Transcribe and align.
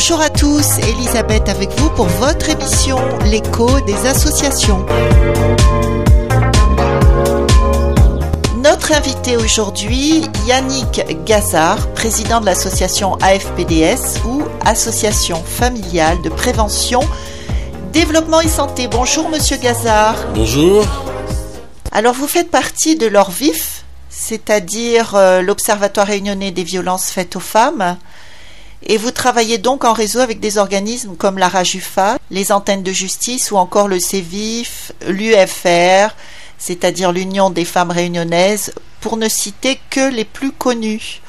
Bonjour 0.00 0.20
à 0.20 0.30
tous, 0.30 0.78
Elisabeth 0.86 1.48
avec 1.48 1.70
vous 1.70 1.90
pour 1.90 2.06
votre 2.06 2.48
émission 2.48 2.98
L'écho 3.24 3.80
des 3.80 4.06
associations. 4.06 4.86
Notre 8.62 8.92
invité 8.92 9.36
aujourd'hui, 9.36 10.22
Yannick 10.46 11.02
Gazard, 11.24 11.92
président 11.94 12.40
de 12.40 12.46
l'association 12.46 13.16
AFPDS 13.16 14.24
ou 14.24 14.44
Association 14.64 15.42
familiale 15.42 16.22
de 16.22 16.28
prévention, 16.28 17.00
développement 17.92 18.40
et 18.40 18.48
santé. 18.48 18.86
Bonjour 18.86 19.28
Monsieur 19.28 19.56
Gazard. 19.56 20.14
Bonjour. 20.32 20.86
Alors 21.90 22.14
vous 22.14 22.28
faites 22.28 22.52
partie 22.52 22.94
de 22.94 23.08
l'ORVIF, 23.08 23.82
c'est-à-dire 24.10 25.16
euh, 25.16 25.42
l'Observatoire 25.42 26.06
réunionnais 26.06 26.52
des 26.52 26.62
violences 26.62 27.10
faites 27.10 27.34
aux 27.34 27.40
femmes. 27.40 27.96
Et 28.84 28.96
vous 28.96 29.10
travaillez 29.10 29.58
donc 29.58 29.84
en 29.84 29.92
réseau 29.92 30.20
avec 30.20 30.40
des 30.40 30.56
organismes 30.56 31.16
comme 31.16 31.38
la 31.38 31.48
RAJUFA, 31.48 32.18
les 32.30 32.52
antennes 32.52 32.82
de 32.82 32.92
justice 32.92 33.50
ou 33.50 33.56
encore 33.56 33.88
le 33.88 33.98
CEVIF, 33.98 34.92
l'UFR, 35.06 36.14
c'est-à-dire 36.58 37.12
l'Union 37.12 37.50
des 37.50 37.64
femmes 37.64 37.90
réunionnaises, 37.90 38.72
pour 39.00 39.16
ne 39.16 39.28
citer 39.28 39.80
que 39.90 40.10
les 40.10 40.24
plus 40.24 40.52
connus. 40.52 41.20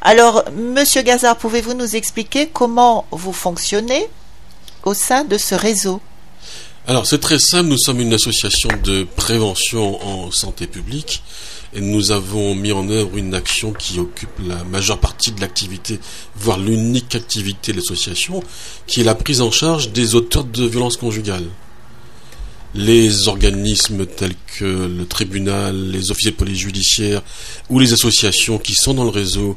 Alors, 0.00 0.44
Monsieur 0.56 1.02
Gazard, 1.02 1.36
pouvez-vous 1.36 1.74
nous 1.74 1.96
expliquer 1.96 2.48
comment 2.48 3.06
vous 3.10 3.32
fonctionnez 3.32 4.06
au 4.84 4.94
sein 4.94 5.24
de 5.24 5.38
ce 5.38 5.54
réseau? 5.54 6.00
Alors, 6.86 7.06
c'est 7.06 7.20
très 7.20 7.40
simple, 7.40 7.68
nous 7.68 7.78
sommes 7.78 8.00
une 8.00 8.14
association 8.14 8.68
de 8.84 9.02
prévention 9.02 10.00
en 10.06 10.30
santé 10.30 10.66
publique 10.68 11.22
et 11.76 11.80
nous 11.82 12.10
avons 12.10 12.54
mis 12.54 12.72
en 12.72 12.88
œuvre 12.88 13.18
une 13.18 13.34
action 13.34 13.72
qui 13.74 14.00
occupe 14.00 14.40
la 14.42 14.64
majeure 14.64 14.98
partie 14.98 15.30
de 15.30 15.42
l'activité, 15.42 16.00
voire 16.34 16.58
l'unique 16.58 17.14
activité 17.14 17.72
de 17.72 17.76
l'association, 17.76 18.42
qui 18.86 19.02
est 19.02 19.04
la 19.04 19.14
prise 19.14 19.42
en 19.42 19.50
charge 19.50 19.92
des 19.92 20.14
auteurs 20.14 20.44
de 20.44 20.64
violences 20.64 20.96
conjugales. 20.96 21.46
Les 22.74 23.28
organismes 23.28 24.06
tels 24.06 24.34
que 24.58 24.64
le 24.64 25.06
tribunal, 25.06 25.90
les 25.90 26.10
officiers 26.10 26.30
de 26.30 26.36
police 26.36 26.58
judiciaire 26.58 27.22
ou 27.68 27.78
les 27.78 27.92
associations 27.92 28.58
qui 28.58 28.74
sont 28.74 28.94
dans 28.94 29.04
le 29.04 29.10
réseau 29.10 29.56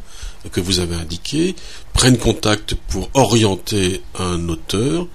que 0.52 0.60
vous 0.60 0.80
avez 0.80 0.96
indiqué 0.96 1.56
prennent 1.94 2.18
contact 2.18 2.76
pour 2.90 3.10
orienter 3.14 4.02
un 4.18 4.50
auteur 4.50 5.08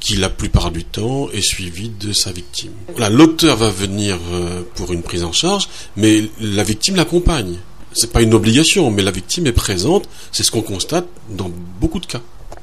qui 0.00 0.16
la 0.16 0.28
plupart 0.28 0.70
du 0.70 0.84
temps 0.84 1.28
est 1.30 1.40
suivi 1.42 1.88
de 1.88 2.12
sa 2.12 2.32
victime. 2.32 2.72
L'auteur 3.10 3.56
va 3.56 3.70
venir 3.70 4.18
euh, 4.32 4.62
pour 4.74 4.92
une 4.92 5.02
prise 5.02 5.24
en 5.24 5.32
charge, 5.32 5.68
mais 5.96 6.24
la 6.40 6.62
victime 6.62 6.96
l'accompagne. 6.96 7.58
C'est 7.92 8.12
pas 8.12 8.22
une 8.22 8.34
obligation, 8.34 8.90
mais 8.90 9.02
la 9.02 9.10
victime 9.10 9.46
est 9.46 9.52
présente. 9.52 10.08
C'est 10.30 10.42
ce 10.42 10.50
qu'on 10.50 10.62
constate 10.62 11.06
dans 11.30 11.50
beaucoup 11.80 12.00
de 12.00 12.06
cas. 12.06 12.20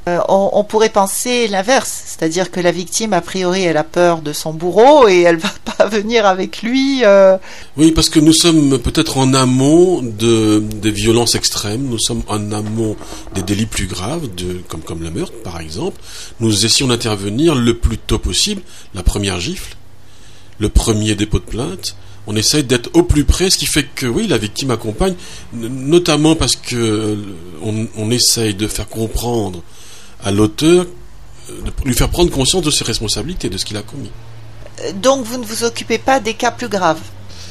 Euh, 0.08 0.20
on, 0.30 0.64
pourrait 0.64 0.90
penser 0.90 1.48
l'inverse, 1.48 2.04
c'est-à-dire 2.06 2.52
que 2.52 2.60
la 2.60 2.72
victime, 2.72 3.12
a 3.14 3.22
priori, 3.22 3.64
elle 3.64 3.78
a 3.78 3.84
peur 3.84 4.22
de 4.22 4.34
son 4.34 4.54
bourreau 4.54 5.08
et 5.08 5.22
elle 5.22 5.38
va 5.38 5.50
pas 5.78 5.88
venir 5.88 6.28
avec 6.28 6.62
lui. 6.62 7.02
Euh. 7.04 7.38
Oui, 7.76 7.92
parce 7.92 8.10
que 8.10 8.20
nous 8.20 8.32
sommes 8.32 8.78
peut-être 8.78 9.18
en 9.18 9.34
amont 9.34 10.04
de, 10.04 10.60
des 10.60 10.92
violences 10.92 11.34
extrêmes, 11.34 11.88
nous 11.90 11.98
sommes 11.98 12.22
en 12.28 12.52
amont 12.52 12.96
des 13.34 13.42
délits 13.42 13.66
plus 13.66 13.88
graves, 13.88 14.28
comme, 14.68 14.82
comme 14.82 15.02
le 15.02 15.10
meurtre 15.10 15.42
par 15.44 15.60
exemple. 15.60 16.00
Nous 16.40 16.68
essayons 16.68 16.90
d'intervenir 16.90 17.56
le 17.56 17.76
plus 17.76 17.98
tôt 17.98 18.20
possible, 18.20 18.62
la 18.94 19.02
première 19.02 19.40
gifle, 19.40 19.76
le 20.60 20.70
premier 20.70 21.16
dépôt 21.16 21.40
de 21.40 21.46
plainte, 21.46 21.96
on 22.28 22.36
essaye 22.36 22.64
d'être 22.64 22.92
au 22.94 23.02
plus 23.02 23.24
près, 23.24 23.50
ce 23.50 23.58
qui 23.58 23.66
fait 23.66 23.88
que 23.96 24.06
oui, 24.06 24.28
la 24.28 24.38
victime 24.38 24.70
accompagne, 24.70 25.16
notamment 25.54 26.36
parce 26.36 26.56
que 26.56 26.76
euh, 26.76 27.16
on 27.98 28.12
essaye 28.12 28.54
de 28.54 28.68
faire 28.68 28.88
comprendre 28.88 29.64
à 30.24 30.32
l'auteur 30.32 30.86
de 31.50 31.72
lui 31.86 31.94
faire 31.94 32.10
prendre 32.10 32.32
conscience 32.32 32.64
de 32.64 32.72
ses 32.72 32.84
responsabilités, 32.84 33.50
de 33.50 33.58
ce 33.58 33.66
qu'il 33.66 33.78
a 33.78 33.82
commis. 33.82 34.10
Euh, 34.82 34.92
donc 34.94 35.26
vous 35.26 35.38
ne 35.38 35.46
vous 35.46 35.64
occupez 35.64 35.98
pas 35.98 36.20
des 36.20 36.34
cas 36.34 36.52
plus 36.52 36.70
graves, 36.70 37.02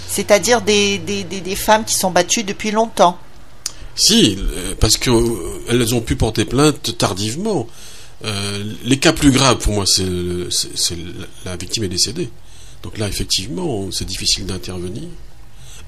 c'est-à-dire 0.09 0.61
des, 0.61 0.99
des, 0.99 1.57
femmes 1.57 1.85
qui 1.85 1.95
sont 1.95 2.11
battues 2.11 2.45
depuis 2.45 2.71
longtemps 2.71 3.19
Si, 3.95 4.37
euh, 4.39 4.75
parce 4.79 4.97
qu'elles 4.97 5.95
ont 5.95 6.01
pu 6.01 6.17
porter 6.17 6.45
plainte 6.45 6.97
tardivement. 6.99 7.67
Euh, 8.25 8.65
les 8.85 8.99
cas 8.99 9.13
plus 9.13 9.31
graves, 9.31 9.59
pour 9.59 9.75
moi, 9.75 9.85
c'est 9.87 10.05
la 11.45 11.57
victime 11.57 11.85
est 11.85 11.89
décédée. 11.89 12.31
Donc 12.83 12.99
là, 12.99 13.09
effectivement, 13.09 13.91
c'est 13.91 14.05
difficile 14.05 14.47
d'intervenir. 14.47 15.05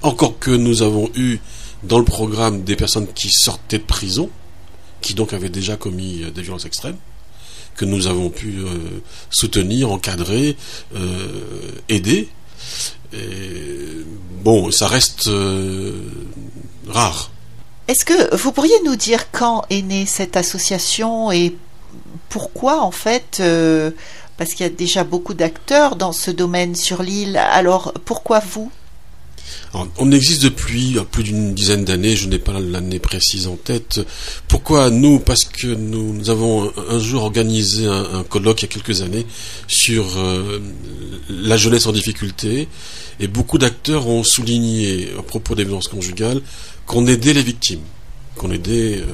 Encore 0.03 0.37
que 0.39 0.51
nous 0.51 0.83
avons 0.83 1.09
eu 1.15 1.39
dans 1.83 1.99
le 1.99 2.05
programme 2.05 2.63
des 2.63 2.75
personnes 2.75 3.07
qui 3.13 3.29
sortaient 3.29 3.79
de 3.79 3.83
prison, 3.83 4.29
qui 5.01 5.13
donc 5.13 5.33
avait 5.33 5.49
déjà 5.49 5.75
commis 5.75 6.23
euh, 6.23 6.31
des 6.31 6.41
violences 6.41 6.65
extrêmes, 6.65 6.97
que 7.75 7.85
nous 7.85 8.07
avons 8.07 8.29
pu 8.29 8.59
euh, 8.59 9.01
soutenir, 9.29 9.91
encadrer, 9.91 10.57
euh, 10.95 11.71
aider. 11.89 12.29
bon, 14.43 14.71
ça 14.71 14.87
reste 14.87 15.29
rare. 16.87 17.31
Est-ce 17.87 18.03
que 18.03 18.35
vous 18.35 18.51
pourriez 18.51 18.75
nous 18.83 18.95
dire 18.95 19.31
quand 19.31 19.63
est 19.69 19.81
née 19.81 20.05
cette 20.05 20.35
association 20.35 21.31
et 21.31 21.55
pourquoi 22.29 22.81
en 22.81 22.91
fait 22.91 23.41
Parce 24.37 24.53
qu'il 24.53 24.65
y 24.65 24.69
a 24.69 24.73
déjà 24.73 25.03
beaucoup 25.05 25.33
d'acteurs 25.33 25.95
dans 25.95 26.11
ce 26.11 26.31
domaine 26.31 26.75
sur 26.75 27.01
l'île. 27.01 27.37
Alors 27.37 27.93
pourquoi 28.03 28.39
vous? 28.39 28.71
On 29.73 30.11
existe 30.11 30.43
depuis 30.43 30.97
plus 31.11 31.23
d'une 31.23 31.53
dizaine 31.53 31.85
d'années, 31.85 32.15
je 32.15 32.27
n'ai 32.27 32.39
pas 32.39 32.59
l'année 32.59 32.99
précise 32.99 33.47
en 33.47 33.55
tête. 33.55 33.99
Pourquoi 34.47 34.89
nous? 34.89 35.19
Parce 35.19 35.45
que 35.45 35.67
nous, 35.67 36.29
avons 36.29 36.71
un, 36.89 36.99
jour 36.99 37.23
organisé 37.23 37.87
un, 37.87 38.23
colloque 38.23 38.61
il 38.61 38.65
y 38.65 38.69
a 38.69 38.73
quelques 38.73 39.01
années 39.01 39.25
sur 39.67 40.17
euh, 40.17 40.59
la 41.29 41.57
jeunesse 41.57 41.85
en 41.85 41.91
difficulté 41.91 42.67
et 43.19 43.27
beaucoup 43.27 43.57
d'acteurs 43.57 44.07
ont 44.07 44.23
souligné 44.23 45.09
à 45.17 45.23
propos 45.23 45.55
des 45.55 45.63
violences 45.63 45.87
conjugales 45.87 46.41
qu'on 46.85 47.07
aidait 47.07 47.33
les 47.33 47.43
victimes, 47.43 47.81
qu'on 48.35 48.51
aidait 48.51 49.01
euh, 49.01 49.05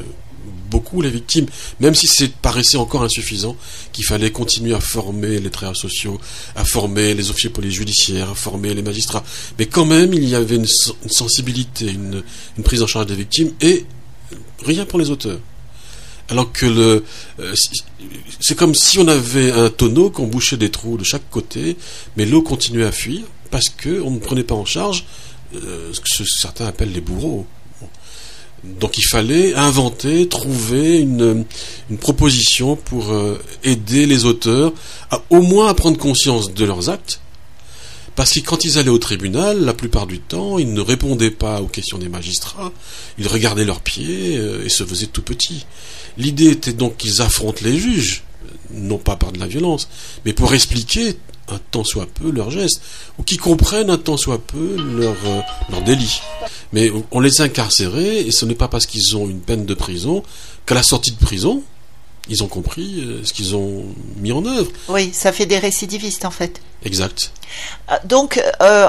beaucoup 0.70 1.02
les 1.02 1.10
victimes, 1.10 1.46
même 1.80 1.96
si 1.96 2.08
c'est 2.08 2.32
paraissait 2.34 2.78
encore 2.78 3.04
insuffisant, 3.04 3.56
qu'il 3.92 4.06
fallait 4.06 4.32
continuer 4.32 4.74
à 4.74 4.80
former 4.80 5.40
les 5.40 5.50
travailleurs 5.50 5.78
sociaux, 5.78 6.20
à 6.56 6.66
former 6.66 7.14
les 7.14 7.30
officiers 7.30 7.50
police 7.50 7.76
judiciaires, 7.76 8.32
à 8.32 8.36
former 8.36 8.74
les 8.74 8.82
magistrats. 8.82 9.24
Mais 9.60 9.66
quand 9.68 9.86
même, 9.86 10.14
il 10.14 10.28
y 10.28 10.36
avait 10.36 10.56
une, 10.56 10.68
sensibilité, 11.08 11.92
une, 11.92 12.24
prise 12.64 12.82
en 12.82 12.88
charge 12.88 13.08
des 13.08 13.16
victimes, 13.16 13.52
et 13.62 13.86
rien 14.66 14.86
pour 14.86 15.00
les 15.00 15.10
auteurs. 15.10 15.40
Alors 16.30 16.52
que 16.52 16.66
le, 16.66 17.04
euh, 17.40 17.54
c'est 18.40 18.56
comme 18.56 18.74
si 18.74 18.98
on 18.98 19.08
avait 19.08 19.52
un 19.52 19.70
tonneau 19.70 20.10
qu'on 20.10 20.28
bouchait 20.28 20.58
des 20.58 20.70
trous 20.70 20.98
de 20.98 21.04
chaque 21.04 21.30
côté, 21.30 21.78
mais 22.16 22.26
l'eau 22.26 22.42
continuait 22.42 22.86
à 22.86 22.92
fuir 22.92 23.22
parce 23.52 23.70
qu'on 23.70 24.10
ne 24.10 24.20
prenait 24.20 24.44
pas 24.44 24.56
en 24.56 24.66
charge 24.66 25.06
euh, 25.54 25.92
ce 25.94 26.00
que 26.00 26.26
certains 26.26 26.66
appellent 26.66 26.94
les 26.94 27.02
bourreaux. 27.02 27.46
Donc 28.64 28.98
il 28.98 29.06
fallait 29.06 29.54
inventer, 29.56 30.28
trouver 30.30 31.00
une, 31.00 31.46
proposition 32.00 32.76
pour 32.76 33.12
euh, 33.12 33.42
aider 33.64 34.06
les 34.06 34.26
auteurs 34.26 34.74
à 35.12 35.22
au 35.30 35.42
moins 35.42 35.68
à 35.68 35.74
prendre 35.74 35.98
conscience 35.98 36.54
de 36.54 36.66
leurs 36.66 36.90
actes. 36.90 37.20
Parce 38.16 38.34
que 38.34 38.40
quand 38.40 38.64
ils 38.64 38.78
allaient 38.78 38.90
au 38.90 39.00
tribunal, 39.00 39.66
la 39.66 39.74
plupart 39.74 40.08
du 40.08 40.20
temps, 40.20 40.60
ils 40.60 40.72
ne 40.72 40.82
répondaient 40.82 41.32
pas 41.32 41.62
aux 41.62 41.68
questions 41.68 41.98
des 41.98 42.10
magistrats, 42.10 42.72
ils 43.18 43.28
regardaient 43.28 43.66
leurs 43.66 43.82
pieds 43.82 44.38
euh, 44.38 44.64
et 44.64 44.70
se 44.70 44.86
faisaient 44.86 45.08
tout 45.08 45.24
petits. 45.24 45.66
L'idée 46.18 46.50
était 46.50 46.74
donc 46.74 46.98
qu'ils 46.98 47.22
affrontent 47.22 47.62
les 47.64 47.78
juges, 47.78 48.24
non 48.72 48.98
pas 48.98 49.16
par 49.16 49.32
de 49.32 49.40
la 49.40 49.48
violence, 49.48 49.90
mais 50.26 50.34
pour 50.34 50.54
expliquer 50.54 51.18
un 51.50 51.60
tant 51.72 51.84
soit 51.84 52.08
peu 52.08 52.32
leurs 52.32 52.52
gestes, 52.52 52.82
ou 53.20 53.24
qui 53.24 53.38
comprennent 53.38 53.90
un 53.90 53.98
tant 53.98 54.18
soit 54.18 54.40
peu 54.40 54.76
leur, 54.78 55.16
euh, 55.26 55.42
leur 55.70 55.82
délit. 55.82 56.22
Mais 56.72 56.92
on 57.12 57.20
les 57.20 57.42
a 57.42 57.46
incarcérés, 57.46 58.20
et 58.20 58.32
ce 58.32 58.46
n'est 58.46 58.56
pas 58.56 58.68
parce 58.68 58.86
qu'ils 58.86 59.18
ont 59.18 59.30
une 59.30 59.42
peine 59.42 59.66
de 59.66 59.74
prison 59.74 60.24
qu'à 60.66 60.76
la 60.76 60.84
sortie 60.84 61.12
de 61.12 61.18
prison, 61.18 61.64
ils 62.30 62.44
ont 62.44 62.48
compris 62.48 63.02
euh, 63.02 63.22
ce 63.24 63.34
qu'ils 63.34 63.56
ont 63.56 63.86
mis 64.18 64.32
en 64.32 64.46
œuvre. 64.46 64.72
Oui, 64.90 65.12
ça 65.14 65.32
fait 65.32 65.46
des 65.46 65.60
récidivistes 65.60 66.26
en 66.26 66.32
fait. 66.32 66.62
Exact. 66.84 67.32
Euh, 67.92 67.96
donc, 68.06 68.42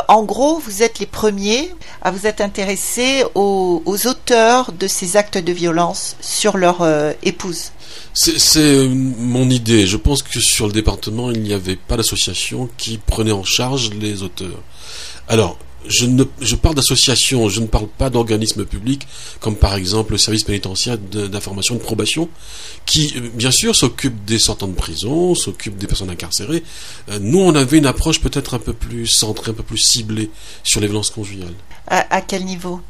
en 0.08 0.24
gros, 0.24 0.58
vous 0.58 0.82
êtes 0.82 0.98
les 0.98 1.06
premiers 1.06 1.72
à 2.02 2.10
vous 2.10 2.26
être 2.26 2.40
intéressés 2.40 3.24
aux, 3.34 3.82
aux 3.84 4.06
auteurs 4.06 4.72
de 4.72 4.86
ces 4.88 5.16
actes 5.16 5.38
de 5.38 5.52
violence 5.52 6.16
sur 6.20 6.56
leur 6.56 6.84
épouse. 7.22 7.70
C'est 8.14 8.58
euh, 8.58 8.88
mon 8.88 9.50
idée. 9.50 9.86
Je 9.86 9.96
pense 9.96 10.22
que 10.22 10.40
sur 10.40 10.66
le 10.66 10.72
département, 10.72 11.30
il 11.30 11.42
n'y 11.42 11.52
avait 11.52 11.76
pas 11.76 11.96
d'association 11.96 12.68
qui 12.76 12.98
prenait 12.98 13.32
en 13.32 13.42
charge 13.42 13.90
les 13.90 14.22
auteurs. 14.22 14.62
Alors, 15.28 15.58
je, 15.86 16.06
ne, 16.06 16.24
je 16.40 16.54
parle 16.54 16.74
d'associations, 16.74 17.48
je 17.48 17.60
ne 17.60 17.66
parle 17.66 17.88
pas 17.88 18.10
d'organismes 18.10 18.64
publics, 18.64 19.06
comme 19.40 19.56
par 19.56 19.74
exemple 19.74 20.12
le 20.12 20.18
service 20.18 20.44
pénitentiaire 20.44 20.98
d'information 20.98 21.74
de 21.74 21.80
probation, 21.80 22.28
qui, 22.86 23.14
euh, 23.16 23.28
bien 23.34 23.50
sûr, 23.50 23.74
s'occupe 23.74 24.24
des 24.24 24.38
sortants 24.38 24.68
de 24.68 24.74
prison, 24.74 25.34
s'occupe 25.34 25.76
des 25.76 25.86
personnes 25.86 26.10
incarcérées. 26.10 26.62
Euh, 27.10 27.18
nous, 27.20 27.40
on 27.40 27.54
avait 27.54 27.78
une 27.78 27.86
approche 27.86 28.20
peut-être 28.20 28.54
un 28.54 28.58
peu 28.58 28.72
plus 28.72 29.06
centrée, 29.06 29.50
un 29.50 29.54
peu 29.54 29.62
plus 29.62 29.78
ciblée 29.78 30.30
sur 30.62 30.80
les 30.80 30.86
violences 30.86 31.10
conjugales. 31.10 31.54
À, 31.86 32.14
à 32.14 32.20
quel 32.20 32.44
niveau? 32.44 32.80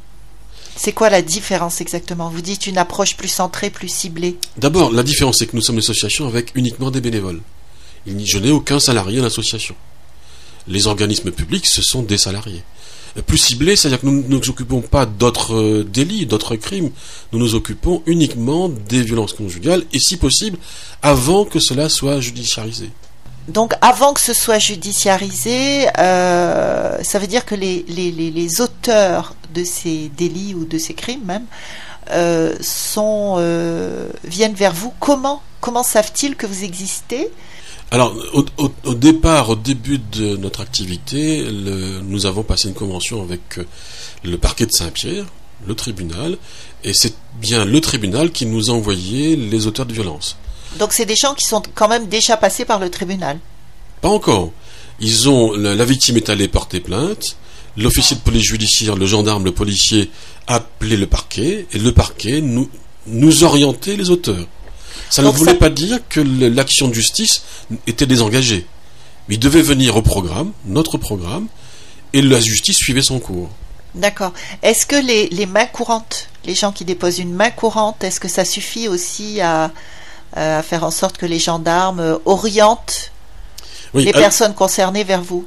C'est 0.76 0.93
quoi 0.93 1.08
la 1.08 1.23
différence 1.23 1.81
exactement? 1.81 2.29
Vous 2.29 2.41
dites 2.41 2.67
une 2.67 2.79
approche 2.79 3.17
plus 3.17 3.29
centrée, 3.29 3.70
plus 3.70 3.88
ciblée. 3.88 4.37
D'abord, 4.56 4.91
la 4.91 5.05
différence, 5.05 5.38
c'est 5.38 5.46
que 5.46 5.55
nous 5.55 5.62
sommes 5.62 5.76
une 5.76 5.81
association 5.81 6.26
avec 6.26 6.50
uniquement 6.56 6.91
des 6.91 7.00
bénévoles. 7.00 7.41
Je 8.06 8.38
n'ai 8.38 8.50
aucun 8.50 8.81
salarié 8.81 9.19
dans 9.19 9.25
l'association. 9.25 9.76
Les 10.67 10.87
organismes 10.87 11.31
publics, 11.31 11.67
ce 11.67 11.81
sont 11.82 12.02
des 12.02 12.19
salariés. 12.19 12.62
Plus 13.23 13.39
ciblé, 13.39 13.77
c'est-à-dire 13.77 14.01
que 14.01 14.07
nous 14.07 14.23
ne 14.23 14.29
nous 14.29 14.51
occupons 14.51 14.81
pas 14.81 15.07
d'autres 15.07 15.55
euh, 15.55 15.85
délits, 15.85 16.27
d'autres 16.27 16.57
crimes. 16.57 16.91
Nous 17.33 17.39
nous 17.39 17.55
occupons 17.55 18.03
uniquement 18.07 18.69
des 18.69 19.03
violences 19.03 19.33
conjugales 19.33 19.85
et, 19.93 20.01
si 20.01 20.17
possible, 20.17 20.59
avant 21.01 21.45
que 21.45 21.61
cela 21.61 21.89
soit 21.89 22.19
judiciarisé. 22.21 22.91
Donc 23.47 23.75
avant 23.83 24.15
que 24.15 24.21
ce 24.21 24.33
soit 24.33 24.59
judiciarisé, 24.59 25.87
euh, 25.99 26.99
ça 27.03 27.19
veut 27.21 27.29
dire 27.29 27.45
que 27.45 27.55
les, 27.55 27.85
les, 27.89 28.11
les, 28.11 28.61
auteurs 28.61 29.37
de 29.55 29.63
ces 29.63 30.11
délits 30.17 30.55
ou 30.55 30.65
de 30.65 30.79
ces 30.79 30.95
crimes 30.95 31.25
même 31.25 31.45
euh, 32.11 32.57
sont, 32.61 33.37
viennent 34.25 34.55
vers 34.55 34.73
vous. 34.73 34.93
Comment, 34.99 35.41
comment 35.61 35.83
savent-ils 35.85 36.35
que 36.35 36.47
vous 36.47 36.65
existez? 36.65 37.31
Alors, 37.91 38.17
au, 38.33 38.95
départ, 38.95 39.51
au 39.51 39.55
début 39.55 39.99
de 39.99 40.37
notre 40.37 40.61
activité, 40.61 41.47
nous 42.03 42.27
avons 42.27 42.43
passé 42.43 42.69
une 42.69 42.75
convention 42.75 43.23
avec 43.23 43.61
le 44.25 44.37
parquet 44.37 44.67
de 44.67 44.73
Saint-Pierre, 44.73 45.27
le 45.67 45.75
tribunal, 45.75 46.37
et 46.83 46.93
c'est 46.93 47.15
bien 47.41 47.65
le 47.65 47.81
tribunal 47.81 48.31
qui 48.31 48.47
nous 48.47 48.71
a 48.71 48.75
envoyé 48.75 49.37
les 49.37 49.67
auteurs 49.67 49.87
de 49.87 49.93
violences. 49.93 50.37
Donc 50.79 50.93
c'est 50.93 51.07
des 51.07 51.17
gens 51.17 51.35
qui 51.35 51.45
sont 51.45 51.63
quand 51.75 51.89
même 51.89 52.09
déjà 52.09 52.37
passés 52.37 52.65
par 52.65 52.79
le 52.79 52.91
tribunal 52.91 53.39
Pas 54.01 54.09
encore. 54.09 54.51
Ils 55.01 55.29
ont 55.29 55.53
la, 55.53 55.85
victime 55.85 56.17
est 56.17 56.29
allée 56.31 56.49
porter 56.49 56.81
plainte, 56.81 57.37
l'officier 57.77 58.17
de 58.17 58.23
police 58.23 58.45
judiciaire, 58.45 58.97
le 58.97 59.07
gendarme, 59.07 59.45
le 59.45 59.53
policier 59.53 60.11
appelé 60.47 60.97
le 60.97 61.07
parquet 61.07 61.67
et 61.73 61.79
le 61.79 61.93
parquet 61.93 62.41
nous 62.41 62.69
nous 63.07 63.45
orientait 63.45 63.97
les 63.97 64.11
auteurs. 64.11 64.47
Ça 65.11 65.23
ne 65.23 65.29
voulait 65.29 65.55
pas 65.55 65.71
dire 65.71 66.01
que 66.09 66.21
l'action 66.21 66.89
de 66.89 66.95
justice 66.95 67.43
était 67.87 68.06
désengagée. 68.06 68.67
Mais 69.29 69.37
il 69.37 69.39
devait 69.39 69.62
venir 69.62 69.97
au 69.97 70.03
programme, 70.03 70.53
notre 70.67 70.99
programme, 70.99 71.47
et 72.12 72.23
la 72.23 72.41
justice 72.41 72.77
suivait 72.77 73.03
son 73.03 73.21
cours. 73.21 73.51
D'accord. 73.95 74.33
Est-ce 74.62 74.87
que 74.87 74.97
les, 74.97 75.29
les, 75.29 75.47
mains 75.47 75.67
courantes, 75.67 76.29
les 76.45 76.55
gens 76.55 76.73
qui 76.73 76.85
déposent 76.85 77.19
une 77.19 77.33
main 77.33 77.51
courante, 77.51 78.03
est-ce 78.03 78.19
que 78.19 78.29
ça 78.29 78.45
suffit 78.45 78.89
aussi 78.89 79.41
à, 79.41 79.71
à 80.35 80.62
faire 80.62 80.85
en 80.85 80.91
sorte 80.91 81.17
que 81.17 81.27
les 81.27 81.39
gendarmes 81.39 82.01
euh, 82.01 82.19
orientent 82.25 83.12
les 83.95 84.12
personnes 84.12 84.55
concernées 84.55 85.05
vers 85.05 85.23
vous? 85.23 85.47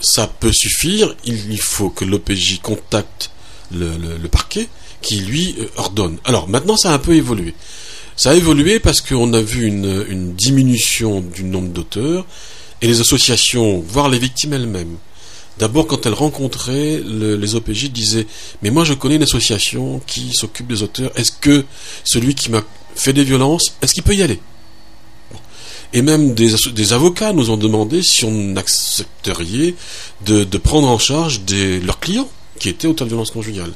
Ça 0.00 0.26
peut 0.26 0.52
suffire. 0.52 1.14
Il 1.24 1.60
faut 1.60 1.88
que 1.88 2.04
l'OPJ 2.04 2.60
contacte 2.60 3.30
le, 3.70 4.26
parquet 4.28 4.68
qui 5.00 5.20
lui 5.20 5.56
euh, 5.58 5.68
ordonne. 5.76 6.18
Alors 6.24 6.48
maintenant, 6.48 6.76
ça 6.76 6.90
a 6.90 6.94
un 6.94 6.98
peu 6.98 7.14
évolué. 7.14 7.54
Ça 8.16 8.30
a 8.30 8.34
évolué 8.34 8.78
parce 8.78 9.00
qu'on 9.00 9.32
a 9.32 9.40
vu 9.40 9.66
une, 9.66 10.34
diminution 10.34 11.20
du 11.20 11.42
nombre 11.44 11.68
d'auteurs 11.68 12.26
et 12.80 12.86
les 12.86 13.00
associations, 13.00 13.82
voire 13.86 14.08
les 14.08 14.18
victimes 14.18 14.52
elles-mêmes. 14.52 14.96
D'abord, 15.58 15.86
quand 15.86 16.06
elles 16.06 16.14
rencontraient 16.14 17.00
les 17.04 17.54
OPJ, 17.54 17.90
disaient 17.90 18.26
Mais 18.62 18.70
moi, 18.70 18.84
je 18.84 18.94
connais 18.94 19.16
une 19.16 19.22
association 19.22 20.00
qui 20.06 20.32
s'occupe 20.32 20.68
des 20.68 20.82
auteurs. 20.82 21.12
Est-ce 21.16 21.32
que 21.32 21.64
celui 22.04 22.34
qui 22.34 22.50
m'a 22.50 22.62
fait 22.94 23.12
des 23.12 23.24
violences, 23.24 23.76
est-ce 23.82 23.94
qu'il 23.94 24.02
peut 24.02 24.14
y 24.14 24.22
aller? 24.22 24.40
Et 25.92 26.02
même 26.02 26.34
des, 26.34 26.92
avocats 26.92 27.32
nous 27.32 27.50
ont 27.50 27.56
demandé 27.56 28.02
si 28.02 28.24
on 28.24 28.56
accepterait 28.56 29.74
de, 30.26 30.58
prendre 30.58 30.88
en 30.88 30.98
charge 30.98 31.40
leurs 31.82 32.00
clients 32.00 32.28
qui 32.58 32.68
étaient 32.68 32.86
auteurs 32.86 33.06
de 33.06 33.10
violences 33.10 33.30
conjugales. 33.30 33.72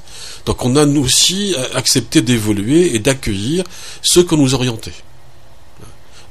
Donc 0.47 0.65
on 0.65 0.77
a 0.77 0.87
nous 0.87 1.03
aussi 1.03 1.55
accepté 1.75 2.23
d'évoluer 2.23 2.95
et 2.95 2.99
d'accueillir 2.99 3.65
ceux 4.03 4.23
qu'on 4.23 4.37
nous 4.37 4.55
orientait. 4.55 4.95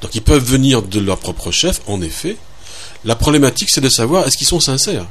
Donc 0.02 0.14
ils 0.16 0.22
peuvent 0.22 0.44
venir 0.44 0.82
de 0.82 1.00
leur 1.00 1.18
propre 1.18 1.52
chef, 1.52 1.82
en 1.88 2.02
effet. 2.02 2.38
La 3.04 3.16
problématique, 3.16 3.70
c'est 3.72 3.82
de 3.82 3.90
savoir 3.90 4.28
est-ce 4.28 4.38
qu'ils 4.38 4.48
sont 4.48 4.60
sincères 4.60 5.08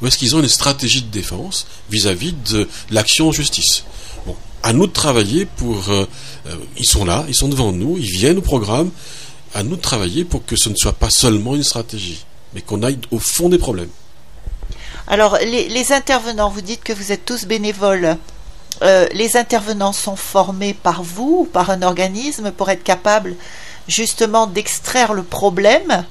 ou 0.00 0.06
est-ce 0.06 0.16
qu'ils 0.16 0.34
ont 0.34 0.40
une 0.40 0.48
stratégie 0.48 1.02
de 1.02 1.10
défense 1.10 1.66
vis-à-vis 1.90 2.34
de 2.50 2.66
l'action 2.90 3.28
en 3.28 3.32
justice. 3.32 3.84
Bon, 4.26 4.34
à 4.62 4.72
nous 4.72 4.86
de 4.86 4.92
travailler 4.92 5.44
pour 5.44 5.90
euh, 5.90 6.06
euh, 6.46 6.56
ils 6.78 6.86
sont 6.86 7.04
là, 7.04 7.24
ils 7.28 7.34
sont 7.34 7.48
devant 7.48 7.72
nous, 7.72 7.98
ils 7.98 8.10
viennent 8.10 8.38
au 8.38 8.42
programme. 8.42 8.90
À 9.52 9.62
nous 9.62 9.76
de 9.76 9.80
travailler 9.80 10.24
pour 10.24 10.44
que 10.46 10.54
ce 10.54 10.68
ne 10.68 10.76
soit 10.76 10.92
pas 10.92 11.10
seulement 11.10 11.56
une 11.56 11.64
stratégie, 11.64 12.24
mais 12.54 12.60
qu'on 12.60 12.82
aille 12.82 12.98
au 13.10 13.18
fond 13.18 13.48
des 13.48 13.58
problèmes. 13.58 13.88
Alors, 15.06 15.38
les, 15.38 15.92
intervenants, 15.92 16.48
vous 16.48 16.60
dites 16.60 16.84
que 16.84 16.92
vous 16.92 17.12
êtes 17.12 17.24
tous 17.24 17.46
bénévoles. 17.46 18.16
Euh, 18.82 19.06
les 19.12 19.36
intervenants 19.36 19.92
sont 19.92 20.16
formés 20.16 20.74
par 20.74 21.02
vous 21.02 21.40
ou 21.40 21.44
par 21.44 21.70
un 21.70 21.82
organisme 21.82 22.50
pour 22.50 22.70
être 22.70 22.84
capables 22.84 23.34
justement 23.88 24.46
d'extraire 24.46 25.12
le 25.12 25.22
problème 25.22 26.04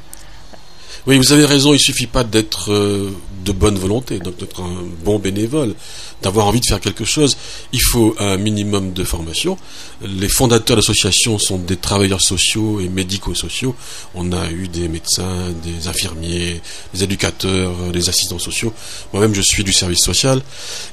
oui, 1.07 1.17
vous 1.17 1.31
avez 1.31 1.45
raison, 1.45 1.69
il 1.69 1.77
ne 1.77 1.79
suffit 1.79 2.07
pas 2.07 2.23
d'être 2.23 2.71
euh, 2.71 3.11
de 3.45 3.51
bonne 3.51 3.77
volonté, 3.77 4.19
d'être 4.19 4.61
un 4.61 4.83
bon 5.03 5.17
bénévole, 5.17 5.73
d'avoir 6.21 6.47
envie 6.47 6.59
de 6.59 6.65
faire 6.65 6.79
quelque 6.79 7.05
chose. 7.05 7.37
Il 7.71 7.81
faut 7.81 8.15
un 8.19 8.37
minimum 8.37 8.93
de 8.93 9.03
formation. 9.03 9.57
Les 10.01 10.27
fondateurs 10.27 10.75
d'associations 10.75 11.39
sont 11.39 11.57
des 11.57 11.77
travailleurs 11.77 12.21
sociaux 12.21 12.79
et 12.79 12.89
médico-sociaux. 12.89 13.75
On 14.13 14.31
a 14.33 14.49
eu 14.51 14.67
des 14.67 14.87
médecins, 14.87 15.53
des 15.63 15.87
infirmiers, 15.87 16.61
des 16.93 17.03
éducateurs, 17.03 17.73
des 17.91 18.09
assistants 18.09 18.39
sociaux. 18.39 18.73
Moi-même, 19.13 19.33
je 19.33 19.41
suis 19.41 19.63
du 19.63 19.73
service 19.73 20.03
social. 20.03 20.41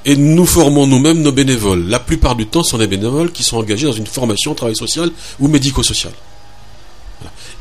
Et 0.05 0.17
nous 0.17 0.47
formons 0.47 0.87
nous-mêmes 0.87 1.23
nos 1.23 1.33
bénévoles. 1.33 1.89
La 1.89 1.99
plupart 1.99 2.37
du 2.37 2.47
temps, 2.47 2.63
ce 2.63 2.71
sont 2.71 2.79
des 2.79 2.87
bénévoles 2.87 3.33
qui 3.33 3.43
sont 3.43 3.57
engagés 3.57 3.87
dans 3.87 3.93
une 3.93 4.07
formation 4.07 4.55
travail 4.55 4.77
social 4.77 5.11
ou 5.41 5.49
médico-social 5.49 6.13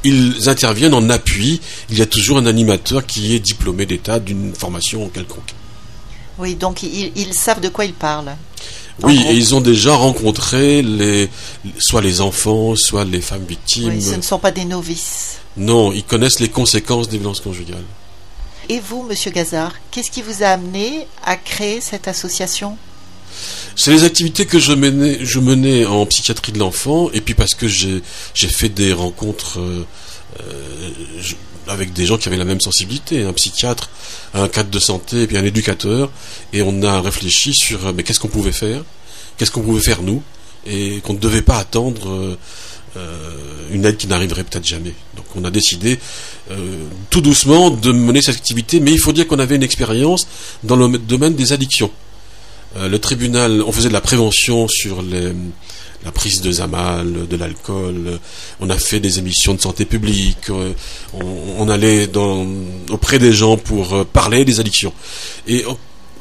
ils 0.06 0.50
interviennent 0.50 0.94
en 0.94 1.10
appui. 1.10 1.60
Il 1.90 1.98
y 1.98 2.02
a 2.02 2.06
toujours 2.06 2.38
un 2.38 2.46
animateur 2.46 3.06
qui 3.06 3.36
est 3.36 3.40
diplômé 3.40 3.86
d'État 3.86 4.20
d'une 4.20 4.54
formation 4.56 5.10
quelconque. 5.10 5.54
Oui, 6.38 6.56
donc 6.56 6.84
ils, 6.84 7.34
savent 7.34 7.62
de 7.62 7.70
quoi 7.70 7.86
ils 7.86 7.94
parlent. 7.94 8.36
Oui, 9.04 9.22
et 9.28 9.34
ils 9.34 9.56
ont 9.56 9.62
déjà 9.62 9.96
rencontré 9.96 10.82
les, 10.82 11.30
soit 11.80 12.02
les 12.02 12.22
enfants, 12.22 12.76
soit 12.76 13.04
les 13.04 13.22
femmes 13.22 13.46
victimes. 13.46 13.90
Oui, 13.90 14.02
ce 14.02 14.16
ne 14.16 14.22
sont 14.22 14.40
pas 14.40 14.52
des 14.52 14.66
novices. 14.66 15.38
Non, 15.58 15.92
ils 15.92 16.04
connaissent 16.04 16.40
les 16.40 16.50
conséquences 16.50 17.10
des 17.10 17.18
violences 17.18 17.42
conjugales. 17.42 17.84
Et 18.68 18.80
vous, 18.80 19.04
Monsieur 19.04 19.32
Gazard, 19.32 19.74
qu'est-ce 19.92 20.12
qui 20.12 20.22
vous 20.22 20.44
a 20.44 20.48
amené 20.48 21.08
à 21.24 21.36
créer 21.36 21.82
cette 21.82 22.08
association? 22.08 22.78
C'est 23.76 23.92
les 23.92 24.04
activités 24.04 24.46
que 24.46 24.58
je 24.60 24.74
menais, 24.74 25.86
en 25.86 26.06
psychiatrie 26.06 26.52
de 26.52 26.60
l'enfant, 26.60 27.10
et 27.14 27.22
puis 27.22 27.34
parce 27.34 27.54
que 27.54 27.68
j'ai 27.68 28.02
fait 28.34 28.70
des 28.70 28.94
rencontres 28.94 29.60
euh, 29.60 29.86
euh, 30.40 30.90
avec 31.68 31.94
des 31.94 32.06
gens 32.06 32.18
qui 32.18 32.30
avaient 32.30 32.38
la 32.38 32.46
même 32.46 32.62
sensibilité, 32.62 33.24
un 33.24 33.34
psychiatre, 33.34 33.90
un 34.34 34.48
cadre 34.48 34.70
de 34.70 34.80
santé, 34.80 35.24
et 35.24 35.28
puis 35.28 35.38
un 35.38 35.44
éducateur, 35.44 36.10
et 36.54 36.62
on 36.62 36.84
a 36.84 37.02
réfléchi 37.02 37.54
sur 37.54 37.88
euh, 37.88 37.94
mais 37.94 38.04
qu'est-ce 38.04 38.20
qu'on 38.20 38.30
pouvait 38.30 38.54
faire, 38.54 38.84
qu'est-ce 39.38 39.52
qu'on 39.52 39.62
pouvait 39.62 39.82
faire 39.82 40.02
nous, 40.02 40.24
et 40.66 41.02
qu'on 41.04 41.14
ne 41.14 41.20
devait 41.20 41.44
pas 41.44 41.58
attendre 41.58 42.38
une 43.72 43.86
aide 43.86 43.98
qui 43.98 44.08
n'arriverait 44.08 44.46
peut-être 44.46 44.66
jamais. 44.66 44.94
Donc 45.16 45.26
on 45.36 45.44
a 45.44 45.52
décidé 45.52 46.00
tout 47.12 47.22
doucement 47.22 47.70
de 47.70 47.92
mener 47.92 48.24
cette 48.24 48.38
activité, 48.38 48.80
mais 48.80 48.92
il 48.92 49.00
faut 49.00 49.12
dire 49.12 49.28
qu'on 49.28 49.38
avait 49.38 49.58
une 49.58 49.64
expérience 49.64 50.26
dans 50.64 50.76
le 50.76 50.98
domaine 50.98 51.36
des 51.36 51.54
addictions. 51.54 51.92
Euh, 52.78 52.90
le 52.90 53.00
tribunal, 53.00 53.64
on 53.66 53.72
faisait 53.72 53.88
de 53.88 53.94
la 53.94 54.02
prévention 54.02 54.68
sur 54.68 55.02
la 55.02 56.12
prise 56.12 56.42
de 56.42 56.52
Zamal, 56.52 57.28
de 57.28 57.38
l'alcool. 57.38 58.20
On 58.60 58.70
a 58.70 58.78
fait 58.78 59.00
des 59.00 59.20
émissions 59.20 59.54
de 59.54 59.62
santé 59.62 59.86
publique. 59.86 60.50
Euh, 60.50 60.74
on, 61.58 61.70
allait 61.70 62.10
auprès 62.90 63.20
des 63.20 63.32
gens 63.32 63.58
pour 63.58 63.94
euh, 63.94 64.04
parler 64.04 64.44
des 64.44 64.60
addictions. 64.60 64.94
Et 65.48 65.64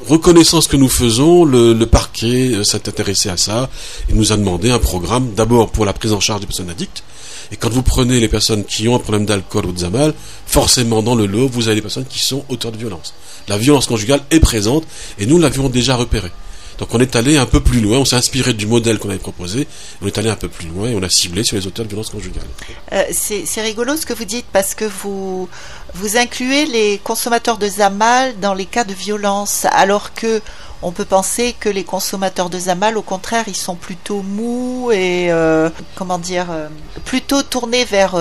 reconnaissant 0.07 0.61
ce 0.61 0.69
que 0.69 0.77
nous 0.77 0.89
faisons, 0.89 1.43
le, 1.43 1.85
parquet 1.85 2.63
s'est 2.63 2.87
intéressé 2.87 3.29
à 3.29 3.37
ça 3.37 3.69
et 4.09 4.13
nous 4.13 4.31
a 4.31 4.37
demandé 4.37 4.71
un 4.71 4.79
programme 4.79 5.33
d'abord 5.35 5.71
pour 5.71 5.85
la 5.85 5.93
prise 5.93 6.13
en 6.13 6.19
charge 6.19 6.41
des 6.41 6.47
personnes 6.47 6.69
addictes. 6.69 7.03
Et 7.51 7.57
quand 7.57 7.69
vous 7.69 7.83
prenez 7.83 8.19
les 8.19 8.27
personnes 8.27 8.63
qui 8.63 8.87
ont 8.87 8.95
un 8.95 8.99
problème 8.99 9.25
d'alcool 9.25 9.67
ou 9.67 9.71
de 9.71 9.79
Zamal, 9.79 10.13
forcément 10.47 11.03
dans 11.03 11.13
le 11.13 11.27
lot, 11.27 11.47
vous 11.47 11.67
avez 11.67 11.75
des 11.75 11.81
personnes 11.81 12.05
qui 12.05 12.19
sont 12.19 12.43
auteurs 12.49 12.71
de 12.71 12.77
violence. 12.77 13.13
La 13.47 13.57
violence 13.57 13.85
conjugale 13.85 14.21
est 14.31 14.39
présente 14.39 14.83
et 15.19 15.27
nous 15.27 15.37
l'avions 15.37 15.69
déjà 15.69 15.95
repérée. 15.95 16.31
Donc 16.77 16.93
on 16.93 16.99
est 16.99 17.15
allé 17.15 17.37
un 17.37 17.45
peu 17.45 17.61
plus 17.61 17.79
loin, 17.79 17.99
on 17.99 18.05
s'est 18.05 18.15
inspiré 18.15 18.53
du 18.53 18.67
modèle 18.67 18.99
qu'on 18.99 19.09
avait 19.09 19.17
proposé, 19.17 19.67
on 20.01 20.07
est 20.07 20.17
allé 20.17 20.29
un 20.29 20.35
peu 20.35 20.49
plus 20.49 20.67
loin 20.67 20.89
et 20.89 20.95
on 20.95 21.03
a 21.03 21.09
ciblé 21.09 21.43
sur 21.43 21.55
les 21.55 21.65
auteurs 21.67 21.85
de 21.85 21.89
violences 21.89 22.09
conjugales. 22.09 22.43
Euh, 22.91 23.03
c'est 23.11 23.61
rigolo 23.61 23.95
ce 23.95 24.05
que 24.05 24.13
vous 24.13 24.25
dites 24.25 24.45
parce 24.51 24.75
que 24.75 24.85
vous, 24.85 25.47
vous 25.93 26.17
incluez 26.17 26.65
les 26.65 26.99
consommateurs 27.03 27.57
de 27.57 27.67
Zamal 27.67 28.39
dans 28.39 28.53
les 28.53 28.65
cas 28.65 28.83
de 28.83 28.93
violence 28.93 29.65
alors 29.71 30.13
que 30.13 30.41
on 30.81 30.91
peut 30.91 31.05
penser 31.05 31.55
que 31.59 31.69
les 31.69 31.83
consommateurs 31.83 32.49
de 32.49 32.59
Zamal, 32.59 32.97
au 32.97 33.01
contraire, 33.01 33.45
ils 33.47 33.55
sont 33.55 33.75
plutôt 33.75 34.21
mous 34.21 34.91
et 34.91 35.31
euh, 35.31 35.69
comment 35.95 36.19
dire, 36.19 36.47
euh, 36.51 36.67
plutôt 37.05 37.41
tournés 37.41 37.85
vers 37.85 38.13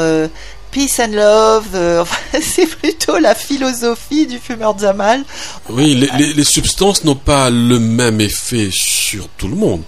peace 0.75 0.99
and 1.01 1.13
love. 1.13 1.69
euh, 1.75 2.05
c'est 2.43 2.67
plutôt 2.67 3.19
la 3.19 3.35
philosophie 3.37 4.27
du 4.27 4.39
fumeur 4.39 4.75
de 4.75 4.81
Zamal. 4.81 5.23
Oui, 5.71 5.95
les, 5.95 6.45
substances 6.45 7.05
n'ont 7.05 7.15
pas 7.15 7.49
le 7.49 7.79
même 7.79 8.21
effet 8.21 8.71
sur 8.73 9.29
tout 9.39 9.47
le 9.47 9.55
monde. 9.55 9.83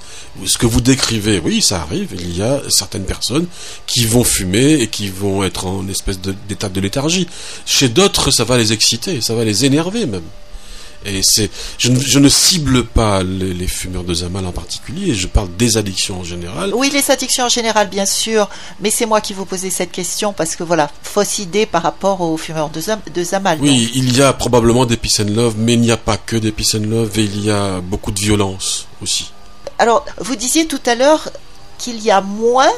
Ce 0.45 0.57
que 0.57 0.67
vous 0.67 0.81
décrivez, 0.81 1.41
oui, 1.45 1.61
ça 1.61 1.81
arrive. 1.81 2.11
Il 2.15 2.37
y 2.37 2.43
a 2.43 2.61
certaines 2.69 3.05
personnes 3.05 3.47
qui 3.87 4.05
vont 4.05 4.23
fumer 4.23 4.75
et 4.75 4.87
qui 4.87 5.09
vont 5.09 5.43
être 5.43 5.67
en 5.67 5.89
espèce 5.89 6.21
d'état 6.21 6.69
de 6.69 6.81
léthargie. 6.81 7.27
Chez 7.65 7.89
d'autres, 7.89 8.31
ça 8.31 8.45
va 8.45 8.57
les 8.57 8.73
exciter, 8.73 9.21
ça 9.21 9.35
va 9.35 9.45
les 9.45 9.65
énerver 9.65 10.07
même. 10.07 10.23
Et 11.07 11.23
c'est, 11.23 11.51
je, 11.79 11.89
ne, 11.91 11.99
je 12.01 12.19
ne 12.19 12.29
cible 12.29 12.85
pas 12.85 13.23
les, 13.23 13.55
les 13.55 13.69
fumeurs 13.69 14.05
de 14.05 14.13
Zamal 14.13 14.45
en 14.47 14.53
particulier. 14.53 15.15
Je 15.15 15.27
parle 15.29 15.49
des 15.57 15.77
addictions 15.77 16.21
en 16.21 16.25
général. 16.25 16.73
Oui, 16.75 16.91
les 16.93 17.11
addictions 17.11 17.45
en 17.45 17.49
général, 17.49 17.89
bien 17.89 18.07
sûr, 18.07 18.49
mais 18.81 18.91
c'est 18.91 19.07
moi 19.07 19.21
qui 19.21 19.33
vous 19.33 19.45
posais 19.45 19.71
cette 19.71 19.93
question 19.93 20.33
parce 20.33 20.57
que 20.57 20.65
voilà, 20.65 20.91
fausse 21.03 21.39
idée 21.39 21.67
par 21.67 21.83
rapport 21.83 22.21
aux 22.21 22.37
fumeurs 22.37 22.71
de 22.71 23.23
Zamal. 23.23 23.59
Oui, 23.61 23.91
il 23.95 24.17
y 24.17 24.23
a 24.23 24.33
probablement 24.33 24.85
des 24.85 24.97
peace 24.97 25.21
and 25.21 25.31
love, 25.35 25.55
mais 25.57 25.75
il 25.75 25.81
n'y 25.81 25.93
a 25.93 25.97
pas 25.97 26.17
que 26.17 26.37
des 26.37 26.53
peace 26.53 26.75
and 26.77 26.87
love 26.87 27.19
et 27.19 27.25
il 27.25 27.45
y 27.45 27.51
a 27.51 27.81
beaucoup 27.81 28.11
de 28.11 28.21
violence 28.21 28.87
aussi. 29.03 29.33
Alors, 29.79 30.05
vous 30.19 30.37
disiez 30.37 30.67
tout 30.67 30.81
à 30.87 30.95
l'heure 30.95 31.31
qu'il 31.79 32.03
y 32.03 32.11
a 32.11 32.21
moins 32.21 32.71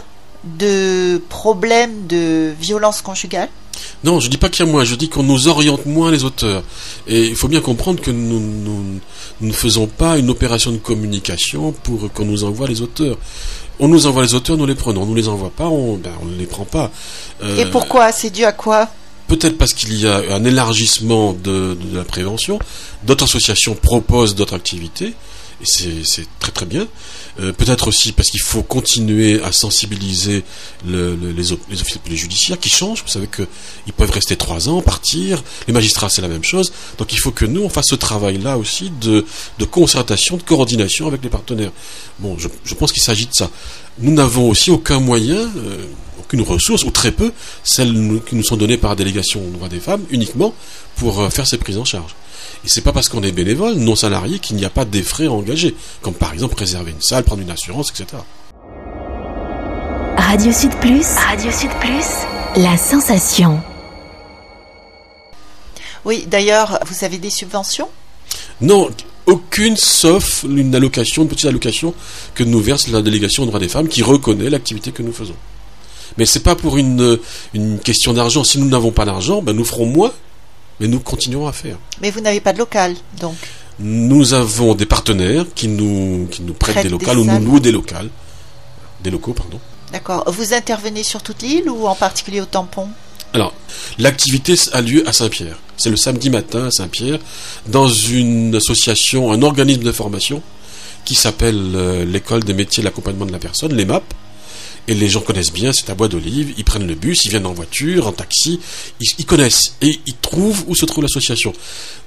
de 0.44 1.23
problèmes 1.28 2.06
de 2.06 2.52
violence 2.61 3.02
conjugale. 3.02 3.49
Non, 4.04 4.20
je 4.20 4.28
dis 4.28 4.37
pas 4.38 4.49
qu'il 4.49 4.64
y 4.64 4.68
a 4.68 4.70
moins, 4.70 4.85
je 4.85 4.94
dis 4.94 5.08
qu'on 5.08 5.23
nous 5.23 5.49
oriente 5.49 5.87
moins 5.87 6.11
les 6.11 6.25
auteurs. 6.25 6.62
Et 7.06 7.26
il 7.26 7.35
faut 7.37 7.49
bien 7.49 7.61
comprendre 7.61 8.00
que 8.00 8.11
nous, 8.11 8.38
nous- 8.40 9.00
nous 9.40 9.49
ne 9.49 9.52
faisons 9.52 9.87
pas 9.87 10.18
une 10.18 10.30
opération 10.30 10.70
de 10.73 10.78
communication 10.78 11.73
pour 11.82 12.12
qu'on 12.12 12.25
nous 12.25 12.44
envoie 12.44 12.66
les 12.68 12.80
auteurs. 12.82 13.16
On 13.80 13.88
nous 13.88 14.06
envoie 14.06 14.23
les 14.23 14.35
auteurs, 14.35 14.56
nous 14.56 14.66
les 14.66 14.75
prenons. 14.75 15.02
On 15.02 15.06
ne 15.06 15.16
les 15.16 15.28
envoie 15.28 15.50
pas, 15.50 15.66
on 15.68 15.97
ben, 15.97 16.11
ne 16.25 16.37
les 16.37 16.47
prend 16.47 16.64
pas. 16.64 16.90
Euh, 17.42 17.56
Et 17.56 17.66
pourquoi? 17.66 18.11
C'est 18.12 18.30
dû 18.30 18.44
à 18.44 18.52
quoi? 18.52 18.88
Peut-être 19.28 19.58
parce 19.58 19.75
qu'il 19.75 19.94
y 20.00 20.06
a 20.06 20.23
un 20.35 20.44
élargissement 20.44 21.32
de, 21.35 21.76
de 21.80 21.97
la 21.97 22.02
prévention. 22.04 22.58
D'autres 23.04 23.25
associations 23.25 23.75
proposent 23.75 24.35
d'autres 24.35 24.54
activités. 24.54 25.14
Et 25.60 25.64
c'est 26.04 26.26
très 26.38 26.52
très 26.52 26.66
bien. 26.66 26.86
Euh, 27.40 27.52
Peut-être 27.52 27.88
aussi 27.88 28.12
parce 28.12 28.30
qu'il 28.30 28.40
faut 28.40 28.62
continuer 28.62 29.42
à 29.42 29.50
sensibiliser 29.50 30.44
le- 30.86 31.16
le- 31.16 31.32
les, 31.32 31.42
les 31.70 31.80
officiers 31.80 32.00
police 32.02 32.20
judiciaires 32.20 32.58
qui 32.60 32.68
changent. 32.68 33.02
Vous 33.02 33.08
savez 33.10 33.26
qu'ils 33.26 33.92
peuvent 33.92 34.10
rester 34.12 34.36
trois 34.36 34.68
ans, 34.68 34.80
partir. 34.82 35.42
Les 35.66 35.72
magistrats, 35.72 36.08
c'est 36.10 36.22
la 36.22 36.28
même 36.28 36.44
chose. 36.44 36.72
Donc 36.98 37.12
il 37.12 37.18
faut 37.18 37.32
que 37.32 37.44
nous, 37.44 37.62
on 37.62 37.68
fasse 37.68 37.88
ce 37.88 37.96
travail-là 37.96 38.56
aussi 38.56 38.90
de, 39.00 39.24
concertation, 39.64 40.36
de 40.36 40.42
coordination 40.42 41.08
avec 41.08 41.22
les 41.24 41.28
partenaires. 41.30 41.72
Bon, 42.20 42.36
je, 42.38 42.74
pense 42.74 42.92
qu'il 42.92 43.02
s'agit 43.02 43.26
de 43.26 43.34
ça. 43.34 43.50
Nous 43.98 44.12
n'avons 44.12 44.48
aussi 44.48 44.70
aucun 44.70 45.00
moyen, 45.00 45.36
euh, 45.38 45.86
aucune 46.20 46.42
ressource, 46.42 46.84
ou 46.84 46.90
très 46.92 47.10
peu, 47.10 47.32
celles 47.64 47.92
qui 48.28 48.36
nous 48.36 48.44
sont 48.44 48.56
données 48.56 48.76
par 48.76 48.90
la 48.90 48.96
délégation 48.96 49.44
aux 49.44 49.50
droits 49.50 49.68
des 49.68 49.80
femmes, 49.80 50.02
uniquement 50.10 50.54
pour 50.96 51.20
euh, 51.20 51.30
faire 51.30 51.46
ces 51.48 51.58
prises 51.58 51.78
en 51.78 51.84
charge. 51.84 52.14
Et 52.64 52.68
c'est 52.68 52.80
pas 52.80 52.92
parce 52.92 53.08
qu'on 53.08 53.22
est 53.22 53.32
bénévole, 53.32 53.74
non 53.74 53.94
salarié, 53.94 54.38
qu'il 54.38 54.56
n'y 54.56 54.64
a 54.64 54.70
pas 54.70 54.84
des 54.84 55.02
frais 55.02 55.26
à 55.26 55.32
engager, 55.32 55.74
comme 56.02 56.14
par 56.14 56.32
exemple 56.32 56.56
réserver 56.58 56.90
une 56.90 57.00
salle, 57.00 57.24
prendre 57.24 57.42
une 57.42 57.50
assurance, 57.50 57.90
etc. 57.90 58.22
Radio 60.16 60.52
Sud 60.52 60.74
Plus. 60.80 61.06
Radio 61.16 61.50
Sud 61.50 61.70
Plus. 61.80 62.26
La 62.56 62.76
sensation. 62.76 63.60
Oui, 66.04 66.26
d'ailleurs, 66.28 66.78
vous 66.86 67.04
avez 67.04 67.18
des 67.18 67.30
subventions? 67.30 67.88
Non, 68.60 68.88
aucune 69.26 69.76
sauf 69.76 70.44
une 70.48 70.74
allocation, 70.74 71.22
une 71.22 71.28
petite 71.28 71.46
allocation 71.46 71.94
que 72.34 72.44
nous 72.44 72.60
verse 72.60 72.88
la 72.88 73.02
délégation 73.02 73.44
aux 73.44 73.46
droits 73.46 73.60
des 73.60 73.68
femmes 73.68 73.88
qui 73.88 74.02
reconnaît 74.02 74.50
l'activité 74.50 74.90
que 74.90 75.02
nous 75.02 75.12
faisons. 75.12 75.36
Mais 76.16 76.26
c'est 76.26 76.42
pas 76.42 76.56
pour 76.56 76.78
une, 76.78 77.18
une 77.54 77.78
question 77.78 78.12
d'argent. 78.12 78.42
Si 78.42 78.58
nous 78.58 78.68
n'avons 78.68 78.90
pas 78.90 79.04
d'argent, 79.04 79.42
ben 79.42 79.54
nous 79.54 79.64
ferons 79.64 79.86
moins, 79.86 80.12
mais 80.80 80.88
nous 80.88 81.00
continuerons 81.00 81.49
à 81.49 81.52
faire. 81.52 81.78
Mais 82.00 82.11
vous 82.11 82.20
n'avez 82.20 82.40
pas 82.40 82.52
de 82.52 82.58
local, 82.58 82.94
donc. 83.20 83.37
Nous 83.80 84.35
avons 84.35 84.75
des 84.75 84.87
partenaires 84.87 85.44
qui 85.54 85.68
nous, 85.68 86.26
qui 86.30 86.42
nous 86.42 86.54
prêtent 86.54 86.76
des 86.76 86.82
des 86.85 86.88
locales 86.88 87.18
ou 87.18 87.25
nous 87.25 87.38
louent 87.38 87.61
des 87.61 87.73
locales. 87.73 88.11
Des 89.02 89.11
locaux, 89.11 89.32
pardon. 89.32 89.61
D'accord. 89.92 90.25
Vous 90.26 90.52
intervenez 90.52 91.02
sur 91.04 91.23
toute 91.23 91.42
l'île 91.42 91.70
ou 91.70 91.87
en 91.87 91.94
particulier 91.94 92.40
au 92.40 92.47
tampon? 92.47 92.88
Alors, 93.32 93.54
l'activité 93.99 94.54
a 94.73 94.80
lieu 94.80 95.06
à 95.08 95.12
Saint-Pierre. 95.12 95.58
C'est 95.76 95.90
le 95.90 95.97
samedi 95.97 96.30
matin 96.30 96.66
à 96.66 96.70
Saint-Pierre, 96.70 97.18
dans 97.66 97.88
une 97.88 98.54
association, 98.54 99.30
un 99.30 99.42
organisme 99.42 99.82
de 99.82 99.92
formation 99.92 100.42
qui 101.04 101.14
s'appelle 101.14 101.73
euh, 101.75 102.04
l'École 102.04 102.42
des 102.42 102.54
métiers 102.54 102.82
de 102.82 102.87
l'accompagnement 102.87 103.26
de 103.26 103.32
la 103.32 103.38
personne, 103.38 103.75
l'EMAP. 103.75 104.02
Et 104.88 104.95
les 104.95 105.09
gens 105.09 105.21
connaissent 105.21 105.52
bien, 105.52 105.71
c'est 105.75 105.90
à 105.90 105.95
Bois 105.95 106.09
d'Olive, 106.09 106.54
ils 106.57 106.64
prennent 106.64 106.87
le 106.87 106.95
bus, 106.95 107.26
ils 107.26 107.28
viennent 107.28 107.45
en 107.45 107.52
voiture, 107.52 108.07
en 108.07 108.12
taxi, 108.12 108.59
ils, 109.00 109.26
connaissent 109.26 109.75
et 109.83 110.00
ils 110.07 110.16
trouvent 110.16 110.64
où 110.66 110.75
se 110.75 110.87
trouve 110.87 111.04
l'association. 111.04 111.52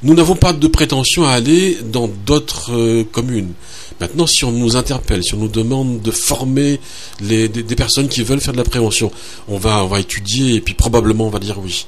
Nous 0.02 0.16
n'avons 0.16 0.36
pas 0.36 0.52
de 0.52 0.68
prétention 0.68 1.24
à 1.24 1.30
aller 1.30 1.78
dans 1.86 2.08
d'autres 2.08 2.74
euh, 2.74 3.04
communes. 3.04 3.54
Maintenant, 4.00 4.26
si 4.26 4.46
on 4.46 4.52
nous 4.52 4.78
interpelle, 4.78 5.24
si 5.24 5.36
on 5.36 5.38
nous 5.38 5.48
demande 5.48 6.02
de 6.02 6.10
former 6.10 6.80
des, 7.20 7.50
personnes 7.78 8.08
qui 8.08 8.24
veulent 8.24 8.42
faire 8.42 8.54
de 8.54 8.58
la 8.58 8.64
prévention, 8.64 9.12
on 9.48 9.60
va, 9.60 9.84
on 9.84 9.88
va 9.88 10.00
étudier 10.00 10.56
et 10.56 10.62
puis 10.62 10.74
probablement 10.74 11.28
on 11.28 11.30
va 11.30 11.38
dire 11.38 11.60
oui. 11.60 11.86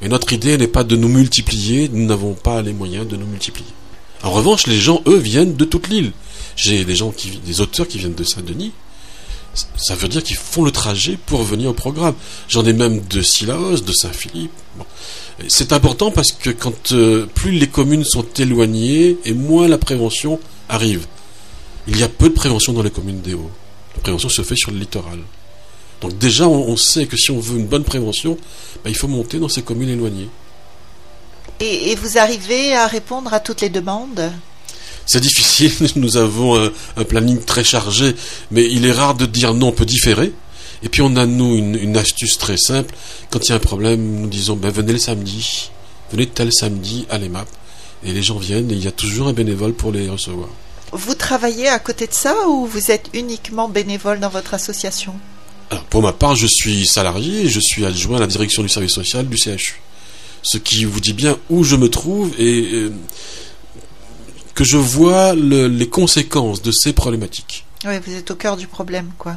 Mais 0.00 0.06
notre 0.08 0.32
idée 0.32 0.56
n'est 0.58 0.68
pas 0.68 0.84
de 0.84 0.94
nous 0.94 1.08
multiplier, 1.08 1.88
nous 1.92 2.06
n'avons 2.06 2.34
pas 2.34 2.62
les 2.62 2.72
moyens 2.72 3.08
de 3.08 3.16
nous 3.16 3.26
multiplier. 3.26 3.66
En 4.22 4.30
revanche, 4.30 4.68
les 4.68 4.78
gens, 4.78 5.02
eux, 5.06 5.18
viennent 5.18 5.56
de 5.56 5.64
toute 5.64 5.88
l'île. 5.88 6.12
J'ai 6.54 6.84
des 6.84 6.94
gens 6.94 7.10
qui, 7.10 7.40
des 7.44 7.60
auteurs 7.60 7.88
qui 7.88 7.98
viennent 7.98 8.14
de 8.14 8.24
Saint-Denis. 8.24 8.72
Ça 9.76 9.94
veut 9.94 10.08
dire 10.08 10.22
qu'ils 10.22 10.36
font 10.36 10.64
le 10.64 10.70
trajet 10.70 11.18
pour 11.26 11.42
venir 11.42 11.70
au 11.70 11.72
programme. 11.72 12.14
J'en 12.48 12.64
ai 12.64 12.72
même 12.72 13.00
de 13.00 13.22
Sillaos, 13.22 13.80
de 13.80 13.92
Saint-Philippe. 13.92 14.52
C'est 15.48 15.72
important 15.72 16.10
parce 16.10 16.32
que 16.32 16.50
quand 16.50 16.92
euh, 16.92 17.26
plus 17.26 17.52
les 17.52 17.66
communes 17.66 18.04
sont 18.04 18.26
éloignées 18.38 19.18
et 19.24 19.32
moins 19.32 19.68
la 19.68 19.78
prévention 19.78 20.40
arrive. 20.68 21.06
Il 21.88 21.98
y 21.98 22.02
a 22.02 22.08
peu 22.08 22.28
de 22.28 22.34
prévention 22.34 22.72
dans 22.72 22.82
les 22.82 22.90
communes 22.90 23.20
des 23.20 23.34
Hauts. 23.34 23.50
La 23.94 24.02
prévention 24.02 24.28
se 24.28 24.42
fait 24.42 24.56
sur 24.56 24.70
le 24.70 24.78
littoral. 24.78 25.20
Donc 26.00 26.18
déjà, 26.18 26.46
on, 26.48 26.76
sait 26.76 27.06
que 27.06 27.16
si 27.16 27.30
on 27.30 27.40
veut 27.40 27.58
une 27.58 27.66
bonne 27.66 27.84
prévention, 27.84 28.36
ben, 28.84 28.90
il 28.90 28.96
faut 28.96 29.08
monter 29.08 29.38
dans 29.38 29.48
ces 29.48 29.62
communes 29.62 29.88
éloignées. 29.88 30.28
et 31.60 31.94
vous 31.94 32.18
arrivez 32.18 32.74
à 32.74 32.86
répondre 32.86 33.32
à 33.32 33.40
toutes 33.40 33.62
les 33.62 33.70
demandes? 33.70 34.30
C'est 35.06 35.20
difficile, 35.20 35.72
nous 35.96 36.16
avons 36.16 36.60
un, 36.60 36.70
un 36.96 37.04
planning 37.04 37.42
très 37.42 37.64
chargé, 37.64 38.14
mais 38.50 38.64
il 38.64 38.84
est 38.86 38.92
rare 38.92 39.14
de 39.14 39.26
dire 39.26 39.54
non, 39.54 39.68
on 39.68 39.72
peut 39.72 39.86
différer. 39.86 40.32
Et 40.82 40.88
puis 40.88 41.02
on 41.02 41.16
a, 41.16 41.26
nous, 41.26 41.56
une, 41.56 41.76
une 41.76 41.96
astuce 41.96 42.38
très 42.38 42.58
simple. 42.58 42.94
Quand 43.30 43.44
il 43.46 43.50
y 43.50 43.52
a 43.52 43.56
un 43.56 43.60
problème, 43.60 44.20
nous 44.20 44.28
disons, 44.28 44.56
ben, 44.56 44.70
venez 44.70 44.92
le 44.92 44.98
samedi, 44.98 45.70
venez 46.10 46.26
tel 46.26 46.52
samedi 46.52 47.06
à 47.08 47.18
l'EMAP. 47.18 47.48
Et 48.04 48.12
les 48.12 48.22
gens 48.22 48.38
viennent 48.38 48.70
et 48.70 48.74
il 48.74 48.84
y 48.84 48.88
a 48.88 48.92
toujours 48.92 49.28
un 49.28 49.32
bénévole 49.32 49.72
pour 49.72 49.90
les 49.90 50.08
recevoir. 50.08 50.48
Vous 50.92 51.14
travaillez 51.14 51.68
à 51.68 51.78
côté 51.78 52.06
de 52.06 52.12
ça 52.12 52.34
ou 52.48 52.66
vous 52.66 52.90
êtes 52.90 53.08
uniquement 53.14 53.68
bénévole 53.68 54.20
dans 54.20 54.28
votre 54.28 54.54
association? 54.54 55.14
Alors, 55.70 55.84
pour 55.84 56.02
ma 56.02 56.12
part, 56.12 56.36
je 56.36 56.46
suis 56.46 56.86
salarié 56.86 57.42
et 57.42 57.48
je 57.48 57.58
suis 57.58 57.84
adjoint 57.84 58.18
à 58.18 58.20
la 58.20 58.26
direction 58.26 58.62
du 58.62 58.68
service 58.68 58.92
social 58.92 59.26
du 59.26 59.36
CHU. 59.36 59.80
Ce 60.42 60.58
qui 60.58 60.84
vous 60.84 61.00
dit 61.00 61.12
bien 61.12 61.36
où 61.50 61.64
je 61.64 61.74
me 61.74 61.88
trouve 61.88 62.32
et 62.38 62.68
euh, 62.72 62.92
que 64.56 64.64
je 64.64 64.76
vois 64.76 65.34
le- 65.34 65.68
les 65.68 65.88
conséquences 65.88 66.60
de 66.62 66.72
ces 66.72 66.92
problématiques. 66.92 67.64
Oui, 67.86 67.94
vous 68.04 68.14
êtes 68.14 68.30
au 68.32 68.34
cœur 68.34 68.56
du 68.56 68.66
problème, 68.66 69.10
quoi. 69.18 69.36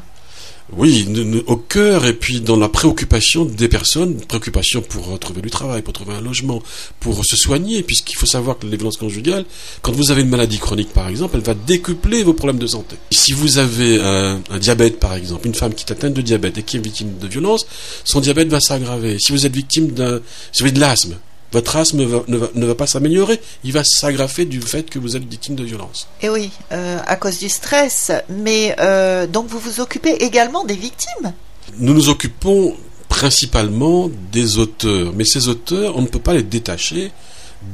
Oui, 0.71 1.07
au 1.47 1.57
cœur 1.57 2.05
et 2.05 2.13
puis 2.13 2.41
dans 2.41 2.55
la 2.55 2.69
préoccupation 2.69 3.43
des 3.43 3.67
personnes, 3.67 4.15
préoccupation 4.27 4.81
pour 4.83 5.17
trouver 5.17 5.41
du 5.41 5.49
travail, 5.49 5.81
pour 5.81 5.93
trouver 5.93 6.13
un 6.13 6.21
logement, 6.21 6.61
pour 6.99 7.25
se 7.25 7.35
soigner, 7.35 7.81
puisqu'il 7.81 8.15
faut 8.15 8.27
savoir 8.27 8.59
que 8.59 8.67
les 8.67 8.77
violences 8.77 8.97
conjugales, 8.97 9.45
quand 9.81 9.91
vous 9.93 10.11
avez 10.11 10.21
une 10.21 10.29
maladie 10.29 10.59
chronique 10.59 10.93
par 10.93 11.07
exemple, 11.07 11.37
elle 11.37 11.43
va 11.43 11.55
décupler 11.55 12.21
vos 12.21 12.33
problèmes 12.33 12.59
de 12.59 12.67
santé. 12.67 12.97
Si 13.11 13.31
vous 13.31 13.57
avez 13.57 13.99
un, 13.99 14.41
un 14.51 14.59
diabète 14.59 14.99
par 14.99 15.15
exemple, 15.15 15.47
une 15.47 15.55
femme 15.55 15.73
qui 15.73 15.85
est 15.85 15.91
atteinte 15.91 16.13
de 16.13 16.21
diabète 16.21 16.59
et 16.59 16.63
qui 16.63 16.77
est 16.77 16.81
victime 16.81 17.17
de 17.19 17.27
violence, 17.27 17.65
son 18.03 18.19
diabète 18.21 18.49
va 18.49 18.59
s'aggraver. 18.59 19.17
Si 19.19 19.31
vous 19.31 19.47
êtes 19.47 19.55
victime 19.55 19.87
d'un, 19.91 20.19
si 20.51 20.61
vous 20.61 20.65
avez 20.67 20.75
de 20.75 20.79
l'asthme, 20.79 21.15
votre 21.51 21.75
asthme 21.77 22.03
va- 22.03 22.23
ne, 22.27 22.37
va, 22.37 22.49
ne 22.53 22.65
va 22.65 22.75
pas 22.75 22.85
s'améliorer, 22.87 23.39
il 23.63 23.71
va 23.73 23.83
s'aggraver 23.83 24.45
du 24.45 24.61
fait 24.61 24.89
que 24.89 24.99
vous 24.99 25.15
êtes 25.15 25.23
victime 25.27 25.55
de 25.55 25.63
violence. 25.63 26.07
Et 26.21 26.29
oui, 26.29 26.51
euh, 26.71 26.99
à 27.05 27.15
cause 27.15 27.39
du 27.39 27.49
stress. 27.49 28.11
Mais 28.29 28.75
euh, 28.79 29.25
donc 29.27 29.47
vous 29.47 29.59
vous 29.59 29.79
occupez 29.79 30.11
également 30.23 30.63
des 30.65 30.75
victimes? 30.75 31.33
Nous 31.77 31.93
nous 31.93 32.09
occupons 32.09 32.75
principalement 33.07 34.09
des 34.31 34.57
auteurs, 34.59 35.11
mais 35.15 35.25
ces 35.25 35.47
auteurs, 35.47 35.97
on 35.97 36.01
ne 36.01 36.07
peut 36.07 36.19
pas 36.19 36.33
les 36.33 36.43
détacher 36.43 37.11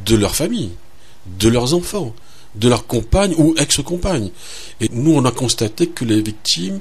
de 0.06 0.16
leur 0.16 0.36
famille, 0.36 0.72
de 1.40 1.50
leurs 1.50 1.74
enfants, 1.74 2.14
de 2.56 2.70
leurs 2.70 2.88
compagnes 2.88 3.36
ou 3.38 3.54
ex-compagnes. 3.58 4.32
Et 4.82 4.90
nous, 4.92 5.14
on 5.14 5.26
a 5.26 5.32
constaté 5.32 5.88
que 5.88 6.06
les 6.06 6.22
victimes 6.22 6.80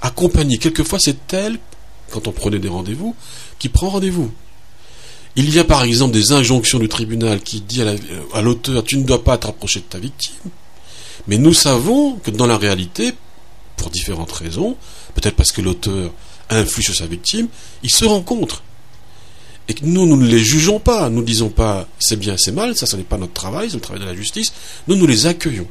accompagnées, 0.00 0.58
quelquefois 0.58 0.98
c'est 1.00 1.32
elle, 1.34 1.58
quand 2.12 2.28
on 2.28 2.32
prenait 2.32 2.58
des 2.60 2.68
rendez-vous, 2.68 3.14
qui 3.58 3.68
prend 3.68 3.88
rendez-vous. 3.90 4.30
Il 5.36 5.54
y 5.54 5.58
a 5.58 5.64
par 5.64 5.84
exemple 5.84 6.12
des 6.14 6.32
injonctions 6.32 6.78
du 6.78 6.88
tribunal 6.88 7.40
qui 7.42 7.60
dit 7.60 7.82
à 7.82 7.84
la- 7.84 7.94
à 8.34 8.40
l'auteur 8.42 8.82
tu 8.84 8.96
ne 8.96 9.04
dois 9.04 9.22
pas 9.22 9.36
te 9.36 9.46
rapprocher 9.46 9.80
de 9.80 9.84
ta 9.84 9.98
victime. 9.98 10.32
Mais 11.28 11.36
nous 11.38 11.52
savons 11.52 12.16
que 12.16 12.30
dans 12.30 12.46
la 12.46 12.56
réalité, 12.56 13.12
pour 13.76 13.90
différentes 13.90 14.32
raisons, 14.32 14.76
peut-être 15.14 15.36
parce 15.36 15.52
que 15.52 15.60
l'auteur 15.60 16.12
influe 16.48 16.82
sur 16.82 16.94
sa 16.94 17.06
victime, 17.06 17.48
ils 17.82 17.90
se 17.90 18.04
rencontrent. 18.04 18.62
et 19.68 19.74
que 19.74 19.84
nous, 19.84 20.06
nous 20.06 20.16
ne 20.16 20.28
les 20.28 20.38
jugeons 20.38 20.78
pas. 20.78 21.10
Nous 21.10 21.22
ne 21.22 21.26
disons 21.26 21.48
pas 21.48 21.88
c'est 21.98 22.14
bien, 22.16 22.36
c'est 22.36 22.52
mal, 22.52 22.76
ça, 22.76 22.86
ce 22.86 22.94
n'est 22.94 23.02
pas 23.02 23.18
notre 23.18 23.32
travail, 23.32 23.68
c'est 23.68 23.74
le 23.74 23.80
travail 23.80 24.00
de 24.00 24.06
la 24.06 24.14
justice. 24.14 24.52
Nous, 24.86 24.94
nous 24.94 25.08
les 25.08 25.26
accueillons. 25.26 25.66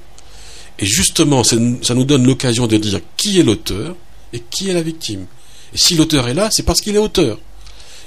Et 0.80 0.86
justement, 0.86 1.46
ça 1.46 1.56
nous 1.56 2.04
donne 2.04 2.26
l'occasion 2.28 2.68
de 2.68 2.76
dire 2.76 3.00
qui 3.16 3.40
est 3.40 3.44
l'auteur 3.44 3.96
et 4.34 4.42
qui 4.50 4.70
est 4.70 4.74
la 4.74 4.82
victime. 4.82 5.26
Et 5.74 5.78
si 5.78 5.96
l'auteur 5.96 6.28
est 6.28 6.34
là, 6.34 6.50
c'est 6.52 6.64
parce 6.64 6.82
qu'il 6.82 6.94
est 6.94 7.00
auteur. 7.00 7.40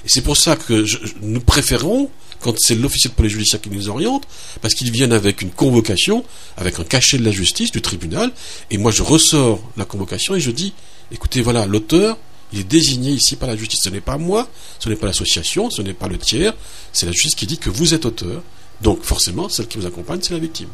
Et 0.05 0.09
c'est 0.09 0.21
pour 0.21 0.37
ça 0.37 0.55
que 0.55 0.85
nous 1.21 1.41
préférons, 1.41 2.09
quand 2.39 2.55
c'est 2.57 2.75
l'officier 2.75 3.09
de 3.09 3.15
police 3.15 3.33
judiciaire 3.33 3.61
qui 3.61 3.69
nous 3.69 3.89
oriente, 3.89 4.23
parce 4.61 4.73
qu'ils 4.73 4.91
viennent 4.91 5.11
avec 5.11 5.41
une 5.41 5.51
convocation, 5.51 6.23
avec 6.57 6.79
un 6.79 6.83
cachet 6.83 7.17
de 7.17 7.25
la 7.25 7.31
justice, 7.31 7.71
du 7.71 7.81
tribunal, 7.81 8.31
et 8.71 8.77
moi 8.77 8.91
je 8.91 9.03
ressors 9.03 9.61
la 9.75 9.85
convocation 9.85 10.35
et 10.35 10.39
je 10.39 10.51
dis, 10.51 10.73
écoutez, 11.11 11.41
voilà, 11.41 11.65
l'auteur, 11.65 12.17
il 12.51 12.59
est 12.59 12.63
désigné 12.63 13.11
ici 13.11 13.35
par 13.35 13.47
la 13.47 13.55
justice. 13.55 13.81
Ce 13.83 13.89
n'est 13.89 14.01
pas 14.01 14.17
moi, 14.17 14.47
ce 14.79 14.89
n'est 14.89 14.95
pas 14.95 15.07
l'association, 15.07 15.69
ce 15.69 15.81
n'est 15.81 15.93
pas 15.93 16.07
le 16.07 16.17
tiers, 16.17 16.53
c'est 16.93 17.05
la 17.05 17.11
justice 17.11 17.35
qui 17.35 17.45
dit 17.45 17.57
que 17.57 17.69
vous 17.69 17.93
êtes 17.93 18.05
auteur. 18.05 18.41
Donc 18.81 19.03
forcément, 19.03 19.49
celle 19.49 19.67
qui 19.67 19.77
vous 19.77 19.85
accompagne, 19.85 20.19
c'est 20.21 20.33
la 20.33 20.39
victime. 20.39 20.69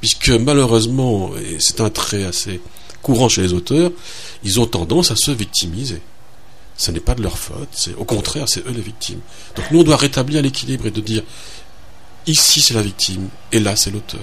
Puisque 0.00 0.28
malheureusement, 0.28 1.32
et 1.36 1.56
c'est 1.58 1.80
un 1.80 1.90
trait 1.90 2.24
assez 2.24 2.60
courant 3.02 3.28
chez 3.28 3.42
les 3.42 3.52
auteurs, 3.52 3.90
ils 4.44 4.60
ont 4.60 4.66
tendance 4.66 5.10
à 5.10 5.16
se 5.16 5.30
victimiser. 5.30 6.00
Ce 6.76 6.90
n'est 6.90 7.00
pas 7.00 7.14
de 7.14 7.22
leur 7.22 7.38
faute, 7.38 7.88
au 7.96 8.04
contraire, 8.04 8.48
c'est 8.48 8.60
eux 8.66 8.72
les 8.72 8.82
victimes. 8.82 9.20
Donc 9.54 9.70
nous, 9.70 9.80
on 9.80 9.84
doit 9.84 9.96
rétablir 9.96 10.42
l'équilibre 10.42 10.86
et 10.86 10.90
de 10.90 11.00
dire 11.00 11.22
ici 12.26 12.60
c'est 12.60 12.74
la 12.74 12.82
victime 12.82 13.28
et 13.52 13.60
là 13.60 13.76
c'est 13.76 13.90
l'auteur. 13.90 14.20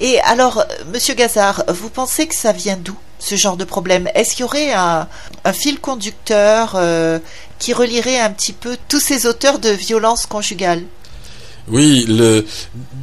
Et 0.00 0.20
alors, 0.20 0.64
Monsieur 0.92 1.14
Gazard, 1.14 1.64
vous 1.68 1.90
pensez 1.90 2.26
que 2.26 2.34
ça 2.34 2.52
vient 2.52 2.76
d'où 2.76 2.96
ce 3.18 3.36
genre 3.36 3.56
de 3.56 3.64
problème? 3.64 4.08
Est-ce 4.14 4.32
qu'il 4.32 4.40
y 4.40 4.44
aurait 4.44 4.72
un, 4.72 5.06
fil 5.52 5.80
conducteur 5.80 6.72
euh, 6.76 7.18
qui 7.58 7.72
relierait 7.72 8.18
un 8.18 8.30
petit 8.30 8.52
peu 8.52 8.76
tous 8.88 9.00
ces 9.00 9.26
auteurs 9.26 9.58
de 9.58 9.68
violences 9.68 10.26
conjugales? 10.26 10.84
Oui, 11.68 12.04
le, 12.08 12.44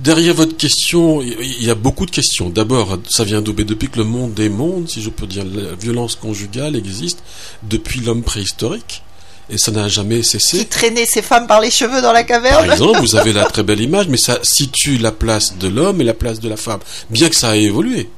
derrière 0.04 0.34
votre 0.34 0.58
question, 0.58 1.22
il 1.22 1.64
y 1.64 1.70
a 1.70 1.76
beaucoup 1.76 2.06
de 2.06 2.12
questions. 2.12 2.50
D'abord, 2.50 2.98
ça 3.10 3.24
vient 3.24 3.42
d'où? 3.42 3.54
Depuis 3.54 3.90
que 3.90 3.98
le 3.98 4.04
monde 4.04 4.40
est 4.40 4.50
monde, 4.50 4.90
si 4.90 5.02
je 5.02 5.10
peux 5.10 5.28
dire, 5.28 5.46
la 5.46 5.76
violence 5.76 6.16
conjugale 6.16 6.76
existe 6.76 7.24
depuis 7.64 8.02
l'homme 8.02 8.24
préhistorique. 8.24 9.04
Et 9.52 9.58
ça 9.58 9.72
n'a 9.72 9.88
jamais 9.88 10.22
cessé. 10.22 10.60
Qui 10.60 10.66
traînait 10.68 11.08
ses 11.08 11.24
femmes 11.24 11.48
par 11.48 11.60
les 11.60 11.72
cheveux 11.72 12.02
dans 12.02 12.12
la 12.12 12.24
caverne 12.24 12.66
Par 12.66 12.74
exemple, 12.74 13.00
vous 13.00 13.16
avez 13.16 13.34
la 13.34 13.46
très 13.50 13.64
belle 13.64 13.82
image, 13.82 14.08
mais 14.08 14.18
ça 14.18 14.38
situe 14.44 15.00
la 15.00 15.12
place 15.12 15.58
de 15.58 15.68
l'homme 15.68 16.02
et 16.02 16.04
la 16.04 16.14
place 16.14 16.40
de 16.40 16.48
la 16.48 16.58
femme. 16.58 16.80
Bien 17.10 17.30
que 17.30 17.36
ça 17.36 17.58
ait 17.58 17.64
évolué. 17.64 18.10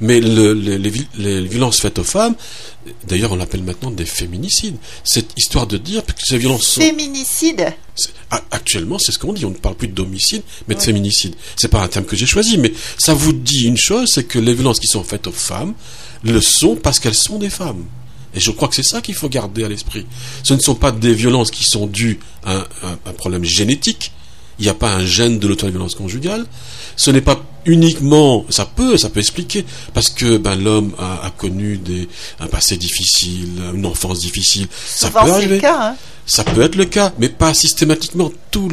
Mais 0.00 0.20
les, 0.20 1.42
violences 1.42 1.80
faites 1.80 2.00
aux 2.00 2.04
femmes, 2.04 2.34
d'ailleurs 3.06 3.32
on 3.32 3.36
l'appelle 3.36 3.62
maintenant 3.62 3.92
des 3.92 4.04
féminicides. 4.04 4.76
Cette 5.04 5.30
histoire 5.36 5.68
de 5.68 5.76
dire 5.76 6.04
que 6.04 6.12
ces 6.18 6.38
violences 6.38 6.66
sont... 6.66 6.80
Féminicide 6.80 7.72
Actuellement 8.50 8.98
c'est 8.98 9.12
ce 9.12 9.18
qu'on 9.18 9.32
dit, 9.32 9.44
on 9.44 9.50
ne 9.50 9.54
parle 9.54 9.76
plus 9.76 9.88
de 9.88 9.92
domicile, 9.92 10.42
mais 10.66 10.74
de 10.74 10.80
féminicide. 10.80 11.34
C'est 11.56 11.68
pas 11.68 11.80
un 11.80 11.88
terme 11.88 12.04
que 12.04 12.16
j'ai 12.16 12.26
choisi, 12.26 12.58
mais 12.58 12.72
ça 12.98 13.14
vous 13.14 13.32
dit 13.32 13.66
une 13.66 13.76
chose, 13.76 14.10
c'est 14.12 14.24
que 14.24 14.38
les 14.38 14.54
violences 14.54 14.80
qui 14.80 14.88
sont 14.88 15.04
faites 15.04 15.26
aux 15.26 15.32
femmes 15.32 15.74
le 16.24 16.40
sont 16.40 16.74
parce 16.76 16.98
qu'elles 16.98 17.14
sont 17.14 17.38
des 17.38 17.50
femmes. 17.50 17.84
Et 18.34 18.40
je 18.40 18.50
crois 18.50 18.68
que 18.68 18.74
c'est 18.74 18.82
ça 18.82 19.00
qu'il 19.00 19.14
faut 19.14 19.28
garder 19.28 19.62
à 19.62 19.68
l'esprit. 19.68 20.06
Ce 20.42 20.54
ne 20.54 20.58
sont 20.58 20.74
pas 20.74 20.90
des 20.90 21.14
violences 21.14 21.52
qui 21.52 21.64
sont 21.64 21.86
dues 21.86 22.18
à 22.44 22.66
un 22.82 23.12
problème 23.12 23.44
génétique, 23.44 24.10
il 24.58 24.64
n'y 24.64 24.70
a 24.70 24.74
pas 24.74 24.92
un 24.92 25.04
gène 25.04 25.38
de 25.38 25.48
l'auto-violence 25.48 25.94
conjugale. 25.94 26.46
Ce 26.96 27.10
n'est 27.10 27.20
pas 27.20 27.42
uniquement, 27.66 28.44
ça 28.50 28.66
peut, 28.66 28.96
ça 28.96 29.10
peut 29.10 29.20
expliquer, 29.20 29.64
parce 29.94 30.10
que 30.10 30.36
ben, 30.36 30.54
l'homme 30.54 30.94
a, 30.98 31.32
connu 31.36 31.78
des, 31.78 32.08
un 32.40 32.46
passé 32.46 32.76
difficile, 32.76 33.48
une 33.74 33.86
enfance 33.86 34.20
difficile. 34.20 34.68
ça 34.86 35.10
peut 35.10 35.18
arriver. 35.18 35.56
Le 35.56 35.60
cas, 35.60 35.90
hein. 35.90 35.96
Ça 36.26 36.42
peut 36.42 36.62
être 36.62 36.76
le 36.76 36.86
cas, 36.86 37.12
mais 37.18 37.28
pas 37.28 37.52
systématiquement. 37.52 38.32
Tout 38.50 38.70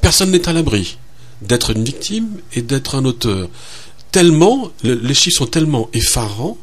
personne 0.00 0.30
n'est 0.32 0.48
à 0.48 0.52
l'abri 0.52 0.98
d'être 1.42 1.70
une 1.70 1.84
victime 1.84 2.28
et 2.54 2.62
d'être 2.62 2.96
un 2.96 3.04
auteur. 3.04 3.48
Tellement, 4.10 4.70
les 4.82 5.14
chiffres 5.14 5.38
sont 5.38 5.46
tellement 5.46 5.88
effarants 5.92 6.56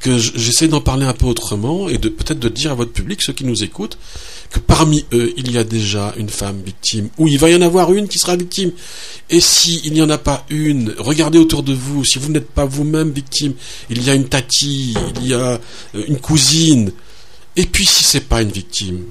que 0.00 0.16
j'essaie 0.16 0.68
d'en 0.68 0.80
parler 0.80 1.04
un 1.04 1.12
peu 1.12 1.26
autrement 1.26 1.88
et 1.88 1.98
de 1.98 2.08
peut-être 2.08 2.38
de 2.38 2.48
dire 2.48 2.70
à 2.70 2.74
votre 2.74 2.92
public, 2.92 3.20
ceux 3.22 3.32
qui 3.32 3.44
nous 3.44 3.64
écoutent, 3.64 3.98
que 4.50 4.60
parmi 4.60 5.04
eux, 5.12 5.32
il 5.36 5.50
y 5.50 5.58
a 5.58 5.64
déjà 5.64 6.14
une 6.16 6.28
femme 6.28 6.62
victime, 6.62 7.08
ou 7.18 7.28
il 7.28 7.38
va 7.38 7.50
y 7.50 7.56
en 7.56 7.62
avoir 7.62 7.92
une 7.92 8.08
qui 8.08 8.18
sera 8.18 8.36
victime. 8.36 8.72
Et 9.28 9.40
si 9.40 9.80
il 9.84 9.92
n'y 9.92 10.02
en 10.02 10.10
a 10.10 10.18
pas 10.18 10.46
une, 10.50 10.94
regardez 10.98 11.38
autour 11.38 11.62
de 11.62 11.74
vous, 11.74 12.04
si 12.04 12.18
vous 12.18 12.30
n'êtes 12.30 12.50
pas 12.50 12.64
vous-même 12.64 13.10
victime, 13.10 13.54
il 13.90 14.02
y 14.02 14.10
a 14.10 14.14
une 14.14 14.28
tati, 14.28 14.94
il 15.16 15.26
y 15.26 15.34
a 15.34 15.60
euh, 15.94 16.04
une 16.06 16.18
cousine. 16.18 16.92
Et 17.56 17.66
puis 17.66 17.84
si 17.84 18.04
c'est 18.04 18.28
pas 18.28 18.42
une 18.42 18.52
victime, 18.52 19.04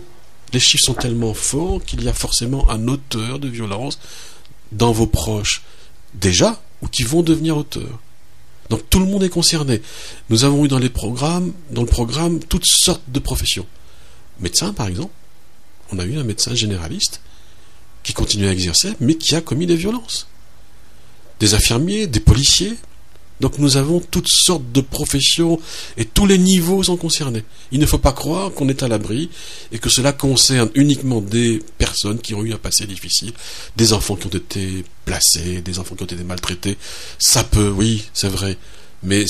les 0.54 0.60
chiffres 0.60 0.86
sont 0.86 0.94
tellement 0.94 1.34
forts 1.34 1.84
qu'il 1.84 2.04
y 2.04 2.08
a 2.08 2.14
forcément 2.14 2.70
un 2.70 2.88
auteur 2.88 3.40
de 3.40 3.50
violence 3.50 4.00
dans 4.72 4.92
vos 4.92 5.08
proches, 5.08 5.64
déjà, 6.14 6.62
ou 6.82 6.88
qui 6.88 7.04
vont 7.04 7.22
devenir 7.22 7.58
auteurs. 7.58 8.00
Donc 8.70 8.90
tout 8.90 9.00
le 9.00 9.06
monde 9.06 9.24
est 9.24 9.30
concerné. 9.30 9.82
Nous 10.30 10.44
avons 10.44 10.66
eu 10.66 10.68
dans 10.68 10.80
les 10.80 10.90
programmes, 10.90 11.54
dans 11.72 11.82
le 11.82 11.88
programme, 11.88 12.40
toutes 12.40 12.66
sortes 12.66 13.04
de 13.08 13.20
professions. 13.20 13.66
Médecins, 14.40 14.74
par 14.74 14.88
exemple. 14.88 15.14
On 15.92 16.00
a 16.00 16.06
eu 16.06 16.18
un 16.18 16.24
médecin 16.24 16.54
généraliste 16.54 17.22
qui 18.04 18.14
continue 18.14 18.48
à 18.48 18.52
exercer, 18.52 18.94
mais 19.00 19.16
qui 19.16 19.36
a 19.36 19.42
commis 19.42 19.66
des 19.66 19.76
violences. 19.76 20.28
Des 21.40 21.54
infirmiers, 21.54 22.08
des 22.08 22.20
policiers, 22.20 22.74
donc 23.40 23.60
nous 23.60 23.78
avons 23.78 24.00
toutes 24.00 24.30
sortes 24.30 24.72
de 24.72 24.82
professions 24.82 25.60
et 25.96 26.06
tous 26.06 26.26
les 26.26 26.38
niveaux 26.38 26.82
sont 26.84 26.98
concernés. 26.98 27.44
Il 27.72 27.80
ne 27.80 27.86
faut 27.86 28.00
pas 28.00 28.12
croire 28.12 28.52
qu'on 28.52 28.68
est 28.70 28.84
à 28.84 28.88
l'abri 28.88 29.30
et 29.72 29.80
que 29.80 29.90
cela 29.90 30.12
concerne 30.12 30.70
uniquement 30.74 31.22
des 31.22 31.62
personnes 31.78 32.20
qui 32.20 32.34
ont 32.34 32.44
eu 32.44 32.54
un 32.54 32.58
passé 32.58 32.88
difficile, 32.88 33.34
des 33.76 33.94
enfants 33.94 34.16
qui 34.16 34.28
ont 34.28 34.38
été 34.38 34.84
placés, 35.06 35.62
des 35.62 35.78
enfants 35.80 35.96
qui 35.96 36.04
ont 36.04 36.08
été 36.08 36.24
maltraités. 36.24 36.78
Ça 37.20 37.44
peut, 37.44 37.70
oui, 37.70 38.06
c'est 38.14 38.30
vrai. 38.30 38.58
Mais 39.04 39.26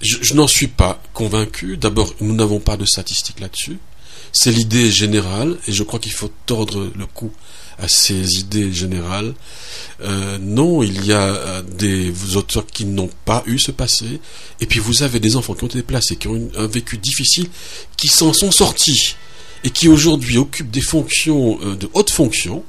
je, 0.00 0.34
n'en 0.34 0.46
suis 0.46 0.68
pas 0.68 1.02
convaincu. 1.12 1.76
D'abord, 1.76 2.14
nous 2.20 2.34
n'avons 2.34 2.60
pas 2.60 2.76
de 2.76 2.84
statistiques 2.84 3.40
là-dessus. 3.40 3.78
C'est 4.32 4.52
l'idée 4.52 4.90
générale 4.92 5.56
et 5.66 5.72
je 5.72 5.82
crois 5.82 5.98
qu'il 5.98 6.12
faut 6.12 6.30
tordre 6.46 6.90
le 6.94 7.06
cou 7.06 7.32
à 7.78 7.88
ces 7.88 8.40
idées 8.40 8.72
générales. 8.72 9.34
Euh, 10.00 10.38
non, 10.40 10.82
il 10.82 11.06
y 11.06 11.12
a 11.12 11.22
euh, 11.22 11.62
des 11.62 12.12
auteurs 12.36 12.66
qui 12.66 12.84
n'ont 12.84 13.10
pas 13.24 13.42
eu 13.46 13.58
ce 13.58 13.70
passé, 13.70 14.20
et 14.60 14.66
puis 14.66 14.80
vous 14.80 15.02
avez 15.02 15.20
des 15.20 15.36
enfants 15.36 15.54
qui 15.54 15.64
ont 15.64 15.68
été 15.68 15.82
placés, 15.82 16.16
qui 16.16 16.28
ont 16.28 16.48
un 16.56 16.66
vécu 16.66 16.98
difficile, 16.98 17.48
qui 17.96 18.08
s'en 18.08 18.32
sont 18.32 18.50
sortis, 18.50 19.16
et 19.64 19.70
qui 19.70 19.88
aujourd'hui 19.88 20.38
occupent 20.38 20.70
des 20.70 20.80
fonctions, 20.80 21.58
euh, 21.62 21.76
de 21.76 21.88
hautes 21.94 22.10
fonctions, 22.10 22.64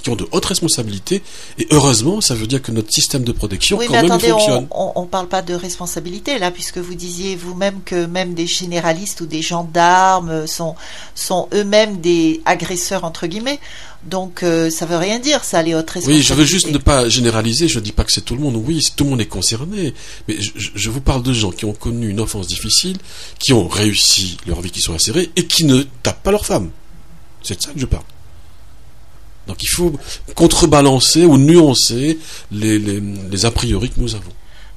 qui 0.00 0.10
ont 0.10 0.16
de 0.16 0.26
hautes 0.32 0.46
responsabilités. 0.46 1.22
Et 1.58 1.66
heureusement, 1.70 2.20
ça 2.20 2.34
veut 2.34 2.46
dire 2.46 2.62
que 2.62 2.72
notre 2.72 2.92
système 2.92 3.24
de 3.24 3.32
protection 3.32 3.78
quand 3.78 3.92
même 3.92 4.20
fonctionne. 4.20 4.66
On 4.70 5.02
ne 5.02 5.06
parle 5.06 5.28
pas 5.28 5.42
de 5.42 5.54
responsabilité 5.54 6.38
là, 6.38 6.50
puisque 6.50 6.78
vous 6.78 6.94
disiez 6.94 7.36
vous-même 7.36 7.80
que 7.84 8.06
même 8.06 8.34
des 8.34 8.46
généralistes 8.46 9.20
ou 9.20 9.26
des 9.26 9.42
gendarmes 9.42 10.46
sont, 10.46 10.74
sont 11.14 11.48
eux-mêmes 11.52 12.00
des 12.00 12.40
agresseurs 12.44 13.04
entre 13.04 13.26
guillemets. 13.26 13.60
Donc 14.04 14.42
euh, 14.42 14.70
ça 14.70 14.86
veut 14.86 14.96
rien 14.96 15.18
dire, 15.18 15.44
ça, 15.44 15.62
les 15.62 15.74
hautes 15.74 15.90
responsabilités. 15.90 16.22
Oui, 16.22 16.26
je 16.26 16.34
veux 16.34 16.44
juste 16.44 16.70
ne 16.70 16.78
pas 16.78 17.08
généraliser, 17.08 17.68
je 17.68 17.78
ne 17.78 17.84
dis 17.84 17.92
pas 17.92 18.04
que 18.04 18.12
c'est 18.12 18.22
tout 18.22 18.34
le 18.34 18.40
monde, 18.40 18.56
oui, 18.56 18.80
tout 18.96 19.04
le 19.04 19.10
monde 19.10 19.20
est 19.20 19.26
concerné, 19.26 19.92
mais 20.26 20.40
je, 20.40 20.52
je, 20.56 20.90
vous 20.90 21.02
parle 21.02 21.22
de 21.22 21.34
gens 21.34 21.50
qui 21.50 21.66
ont 21.66 21.74
connu 21.74 22.08
une 22.08 22.20
enfance 22.20 22.46
difficile, 22.46 22.96
qui 23.38 23.52
ont 23.52 23.68
réussi 23.68 24.38
leur 24.46 24.62
vie, 24.62 24.70
qui 24.70 24.80
sont 24.80 24.94
insérés, 24.94 25.30
et 25.36 25.46
qui 25.46 25.64
ne 25.64 25.82
tapent 26.02 26.22
pas 26.22 26.30
leur 26.30 26.46
femme. 26.46 26.70
C'est 27.42 27.58
de 27.58 27.62
ça 27.62 27.72
que 27.72 27.80
je 27.80 27.86
parle. 27.86 28.04
Donc 29.50 29.64
il 29.64 29.68
faut 29.68 29.92
contrebalancer 30.36 31.24
ou 31.24 31.36
nuancer 31.36 32.20
les, 32.52 33.44
a 33.44 33.50
priori 33.50 33.90
que 33.90 33.98
nous 33.98 34.14
avons. 34.14 34.30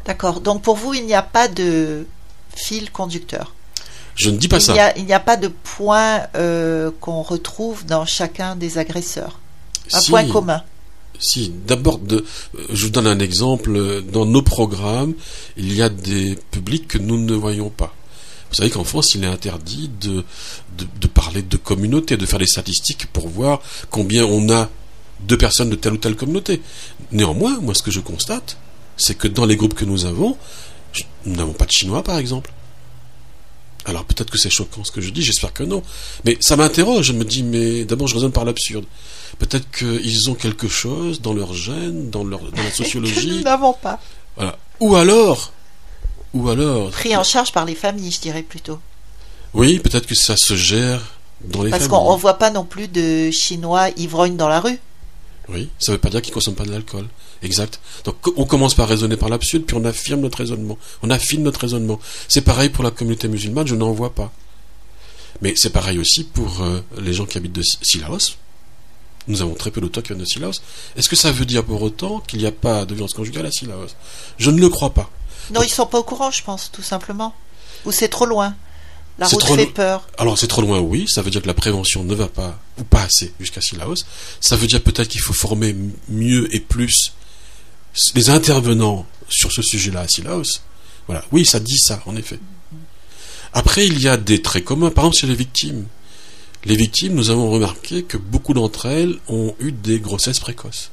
D'accord. 0.08 0.42
Donc 0.42 0.64
pour 0.64 0.76
vous, 0.76 0.96
il 0.96 1.06
n'y 1.06 1.14
a 1.14 1.22
pas 1.22 1.48
de 1.48 2.08
fil 2.56 2.90
conducteur 2.92 3.54
Je 4.16 4.32
ne 4.32 4.38
dis 4.38 4.48
pas 4.48 4.60
ça. 4.60 4.92
il 4.98 5.06
n'y 5.06 5.14
a 5.14 5.20
pas 5.20 5.38
de 5.38 5.48
point 5.48 6.22
euh, 6.36 6.90
qu'on 7.00 7.22
retrouve 7.22 7.86
dans 7.86 8.08
chacun 8.08 8.56
des 8.56 8.80
agresseurs. 8.80 9.40
Un 9.94 10.02
point 10.02 10.28
commun. 10.28 10.64
Si, 11.20 11.54
d'abord, 11.68 12.00
euh, 12.12 12.26
je 12.72 12.86
vous 12.86 12.92
donne 12.92 13.06
un 13.06 13.20
exemple. 13.20 14.02
Dans 14.12 14.26
nos 14.26 14.42
programmes, 14.42 15.14
il 15.56 15.76
y 15.76 15.84
a 15.84 15.90
des 15.90 16.36
publics 16.50 16.88
que 16.88 16.98
nous 16.98 17.24
ne 17.24 17.36
voyons 17.36 17.70
pas. 17.70 17.94
Vous 18.54 18.58
savez 18.58 18.70
qu'en 18.70 18.84
France, 18.84 19.16
il 19.16 19.24
est 19.24 19.28
interdit 19.28 19.90
de, 20.00 20.24
de, 20.78 21.08
parler 21.08 21.42
de 21.42 21.58
communauté, 21.58 22.18
de 22.18 22.26
faire 22.28 22.38
des 22.38 22.46
statistiques 22.46 23.08
pour 23.08 23.28
voir 23.28 23.60
combien 23.90 24.26
on 24.26 24.48
a 24.54 24.70
de 25.28 25.36
personnes 25.36 25.72
de 25.72 25.76
telle 25.76 25.94
ou 25.94 25.98
telle 25.98 26.16
communauté. 26.16 26.62
Néanmoins, 27.12 27.58
moi, 27.62 27.74
ce 27.74 27.82
que 27.82 27.90
je 27.90 28.00
constate, 28.00 28.58
c'est 28.96 29.18
que 29.18 29.28
dans 29.28 29.48
les 29.48 29.56
groupes 29.56 29.74
que 29.74 29.86
nous 29.86 30.06
avons, 30.06 30.38
nous 31.26 31.36
n'avons 31.36 31.54
pas 31.54 31.66
de 31.66 31.72
Chinois, 31.72 32.04
par 32.04 32.20
exemple. 32.20 32.54
Alors 33.86 34.06
peut-être 34.06 34.30
que 34.30 34.38
c'est 34.38 34.52
choquant 34.52 34.84
ce 34.84 34.92
que 34.92 35.02
je 35.02 35.10
dis, 35.10 35.24
j'espère 35.24 35.52
que 35.52 35.64
non. 35.64 35.82
Mais 36.24 36.38
ça 36.40 36.56
m'interroge, 36.56 37.08
je 37.08 37.14
me 37.14 37.26
dis, 37.26 37.42
mais 37.42 37.86
d'abord 37.86 38.08
je 38.08 38.14
raisonne 38.14 38.32
par 38.32 38.46
l'absurde. 38.46 38.86
Peut-être 39.40 39.70
qu'ils 39.72 40.30
ont 40.30 40.36
quelque 40.36 40.68
chose 40.68 41.22
dans 41.22 41.34
leur 41.34 41.56
gène, 41.56 42.12
dans, 42.12 42.24
leur, 42.24 42.40
dans 42.40 42.64
la 42.64 42.72
sociologie. 42.84 43.30
que 43.30 43.34
nous 43.34 43.42
n'avons 43.42 43.74
pas. 43.74 44.00
Voilà. 44.38 44.58
Ou 44.80 44.96
alors, 44.96 45.52
ou 46.34 46.50
alors. 46.50 46.90
Pris 46.92 47.16
en 47.16 47.24
charge 47.24 47.52
par 47.52 47.66
les 47.66 47.76
familles, 47.76 48.12
je 48.12 48.20
dirais 48.22 48.44
plutôt. 48.44 48.80
Oui, 49.54 49.80
peut-être 49.80 50.08
que 50.08 50.16
ça 50.16 50.36
se 50.38 50.56
gère 50.56 51.02
dans 51.42 51.62
les 51.64 51.70
Parce 51.70 51.84
familles. 51.86 52.00
qu'on 52.00 52.14
ne 52.16 52.20
voit 52.20 52.38
pas 52.40 52.50
non 52.52 52.64
plus 52.66 52.88
de 52.88 53.30
Chinois 53.32 53.90
ivrognes 53.98 54.36
dans 54.38 54.50
la 54.50 54.60
rue. 54.60 54.80
Oui, 55.50 55.70
ça 55.78 55.92
ne 55.92 55.98
veut 55.98 56.02
pas 56.02 56.10
dire 56.10 56.22
qu'ils 56.22 56.32
ne 56.32 56.36
consomment 56.36 56.56
pas 56.56 56.64
de 56.66 56.72
l'alcool. 56.72 57.06
Exact. 57.42 57.80
Donc 58.06 58.16
on 58.38 58.46
commence 58.46 58.74
par 58.74 58.88
raisonner 58.88 59.18
par 59.18 59.28
l'absurde, 59.30 59.64
puis 59.66 59.76
on 59.78 59.84
affirme 59.84 60.22
notre 60.22 60.38
raisonnement. 60.38 60.78
On 61.02 61.10
affine 61.10 61.44
notre 61.44 61.60
raisonnement. 61.60 62.00
C'est 62.30 62.42
pareil 62.42 62.70
pour 62.70 62.84
la 62.84 62.92
communauté 62.92 63.28
musulmane, 63.28 63.68
je 63.68 63.76
n'en 63.76 63.92
vois 63.92 64.16
pas. 64.16 64.32
Mais 65.42 65.54
c'est 65.58 65.72
pareil 65.72 66.00
aussi 66.00 66.24
pour 66.24 66.62
euh, 66.62 66.80
les 67.02 67.12
gens 67.14 67.26
qui 67.26 67.38
habitent 67.38 67.52
de 67.54 67.62
Si- 67.62 67.78
Silaos. 67.82 68.38
Nous 69.28 69.42
avons 69.42 69.54
très 69.56 69.72
peu 69.72 69.82
d'auteurs 69.82 70.04
qui 70.04 70.10
viennent 70.10 70.20
de 70.22 70.26
Silaos. 70.26 70.62
Est-ce 70.96 71.10
que 71.10 71.16
ça 71.18 71.32
veut 71.32 71.46
dire 71.46 71.64
pour 71.66 71.82
autant 71.82 72.22
qu'il 72.22 72.40
n'y 72.40 72.46
a 72.46 72.52
pas 72.52 72.86
de 72.86 72.94
violence 72.94 73.14
conjugale 73.14 73.46
à 73.46 73.52
Silaos? 73.52 73.88
Je 74.38 74.50
ne 74.52 74.60
le 74.62 74.70
crois 74.70 74.92
pas. 74.94 75.10
Non, 75.52 75.62
ils 75.64 75.70
sont 75.70 75.86
pas 75.86 76.00
au 76.00 76.04
courant, 76.04 76.32
je 76.32 76.44
pense, 76.44 76.72
tout 76.72 76.82
simplement. 76.82 77.34
Ou 77.86 77.92
c'est 77.92 78.08
trop 78.08 78.26
loin. 78.26 78.56
La 79.20 79.28
route 79.28 79.40
trop 79.40 79.56
fait 79.56 79.68
peur. 79.68 80.08
Alors 80.18 80.38
c'est 80.40 80.48
trop 80.48 80.62
loin, 80.62 80.80
oui. 80.80 81.06
Ça 81.08 81.22
veut 81.22 81.30
dire 81.30 81.42
que 81.42 81.48
la 81.48 81.54
prévention 81.54 82.04
ne 82.04 82.16
va 82.16 82.28
pas, 82.28 82.58
ou 82.80 82.84
pas 82.84 83.04
assez, 83.04 83.34
jusqu'à 83.40 83.62
Silaos. 83.62 84.06
Ça 84.40 84.56
veut 84.56 84.68
dire 84.68 84.82
peut-être 84.82 85.08
qu'il 85.08 85.22
faut 85.22 85.34
former 85.34 85.76
mieux 86.10 86.54
et 86.56 86.60
plus 86.60 87.14
les 88.16 88.30
intervenants 88.30 89.06
sur 89.30 89.52
ce 89.52 89.62
sujet-là 89.62 90.02
à 90.02 90.08
Silaos. 90.08 90.62
Voilà. 91.08 91.24
Oui, 91.32 91.46
ça 91.46 91.60
dit 91.60 91.78
ça, 91.78 92.02
en 92.06 92.16
effet. 92.16 92.40
Après, 93.54 93.86
il 93.86 94.02
y 94.02 94.08
a 94.08 94.18
des 94.18 94.42
traits 94.42 94.64
communs. 94.64 94.90
Par 94.90 95.06
exemple, 95.06 95.18
chez 95.18 95.28
les 95.28 95.36
victimes. 95.36 95.86
Les 96.66 96.76
victimes, 96.76 97.14
nous 97.14 97.30
avons 97.30 97.52
remarqué 97.52 98.04
que 98.04 98.18
beaucoup 98.18 98.54
d'entre 98.54 98.86
elles 98.88 99.20
ont 99.28 99.54
eu 99.60 99.72
des 99.72 100.00
grossesses 100.00 100.40
précoces. 100.40 100.90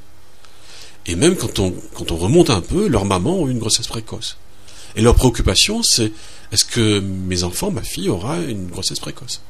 Et 1.07 1.15
même 1.15 1.37
quand 1.37 1.59
on, 1.59 1.75
quand 1.95 2.11
on 2.11 2.17
remonte 2.17 2.51
un 2.51 2.61
peu, 2.61 2.87
leurs 2.89 3.05
mamans 3.07 3.39
ont 3.39 3.49
eu 3.49 3.53
une 3.53 3.61
grossesse 3.61 3.87
précoce. 3.87 4.37
Et 4.97 5.03
leur 5.03 5.15
préoccupation, 5.15 5.83
c'est 5.83 6.13
est-ce 6.53 6.65
que 6.65 7.01
mes 7.01 7.45
enfants, 7.45 7.71
ma 7.71 7.83
fille, 7.83 8.09
aura 8.09 8.39
une 8.39 8.69
grossesse 8.69 8.99
précoce? 8.99 9.41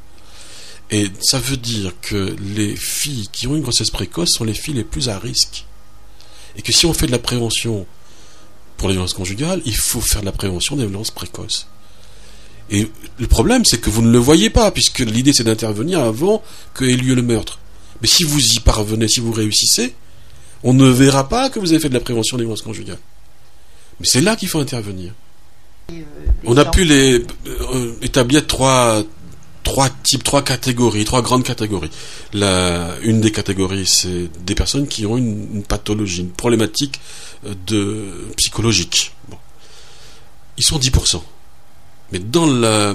Et 0.90 1.08
ça 1.20 1.38
veut 1.38 1.56
dire 1.56 1.92
que 2.02 2.34
les 2.54 2.74
filles 2.76 3.28
qui 3.32 3.46
ont 3.46 3.54
une 3.54 3.62
grossesse 3.62 3.90
précoce 3.90 4.30
sont 4.30 4.44
les 4.44 4.54
filles 4.54 4.74
les 4.74 4.84
plus 4.84 5.08
à 5.08 5.18
risque. 5.18 5.64
Et 6.56 6.62
que 6.62 6.72
si 6.72 6.84
on 6.86 6.92
fait 6.92 7.06
de 7.06 7.12
la 7.12 7.18
prévention 7.18 7.86
pour 8.76 8.88
les 8.88 8.94
violences 8.94 9.14
conjugales, 9.14 9.62
il 9.64 9.76
faut 9.76 10.00
faire 10.00 10.20
de 10.20 10.26
la 10.26 10.32
prévention 10.32 10.76
des 10.76 10.86
violences 10.86 11.12
précoces. 11.12 11.68
Et 12.70 12.90
le 13.18 13.26
problème, 13.26 13.64
c'est 13.64 13.80
que 13.80 13.90
vous 13.90 14.02
ne 14.02 14.10
le 14.10 14.18
voyez 14.18 14.50
pas, 14.50 14.70
puisque 14.70 15.00
l'idée 15.00 15.32
c'est 15.32 15.44
d'intervenir 15.44 16.00
avant 16.00 16.42
que 16.74 16.84
ait 16.84 16.96
lieu 16.96 17.14
le 17.14 17.22
meurtre. 17.22 17.58
Mais 18.00 18.08
si 18.08 18.24
vous 18.24 18.54
y 18.54 18.60
parvenez, 18.60 19.08
si 19.08 19.20
vous 19.20 19.32
réussissez, 19.32 19.94
on 20.62 20.72
ne 20.72 20.88
verra 20.88 21.28
pas 21.28 21.50
que 21.50 21.58
vous 21.58 21.70
avez 21.70 21.80
fait 21.80 21.88
de 21.88 21.94
la 21.94 22.00
prévention 22.00 22.36
des 22.36 22.44
violences 22.44 22.62
conjugales. 22.62 22.98
Mais 23.98 24.06
c'est 24.06 24.20
là 24.20 24.36
qu'il 24.36 24.48
faut 24.48 24.60
intervenir. 24.60 25.14
On 26.44 26.56
a 26.56 26.64
pu 26.64 26.84
les 26.84 27.24
euh, 27.46 27.92
établir 28.02 28.46
trois 28.46 29.02
trois 29.62 29.88
types, 29.88 30.24
trois 30.24 30.42
catégories, 30.42 31.04
trois 31.04 31.22
grandes 31.22 31.44
catégories. 31.44 31.90
La, 32.32 32.96
une 33.02 33.20
des 33.20 33.30
catégories, 33.30 33.86
c'est 33.86 34.28
des 34.44 34.54
personnes 34.54 34.88
qui 34.88 35.06
ont 35.06 35.16
une, 35.16 35.48
une 35.54 35.62
pathologie, 35.62 36.22
une 36.22 36.30
problématique 36.30 37.00
euh, 37.46 37.54
de 37.66 38.08
psychologique. 38.36 39.12
Bon. 39.28 39.36
Ils 40.56 40.64
sont 40.64 40.78
10%. 40.78 41.22
Mais 42.12 42.18
dans 42.18 42.46
la, 42.46 42.94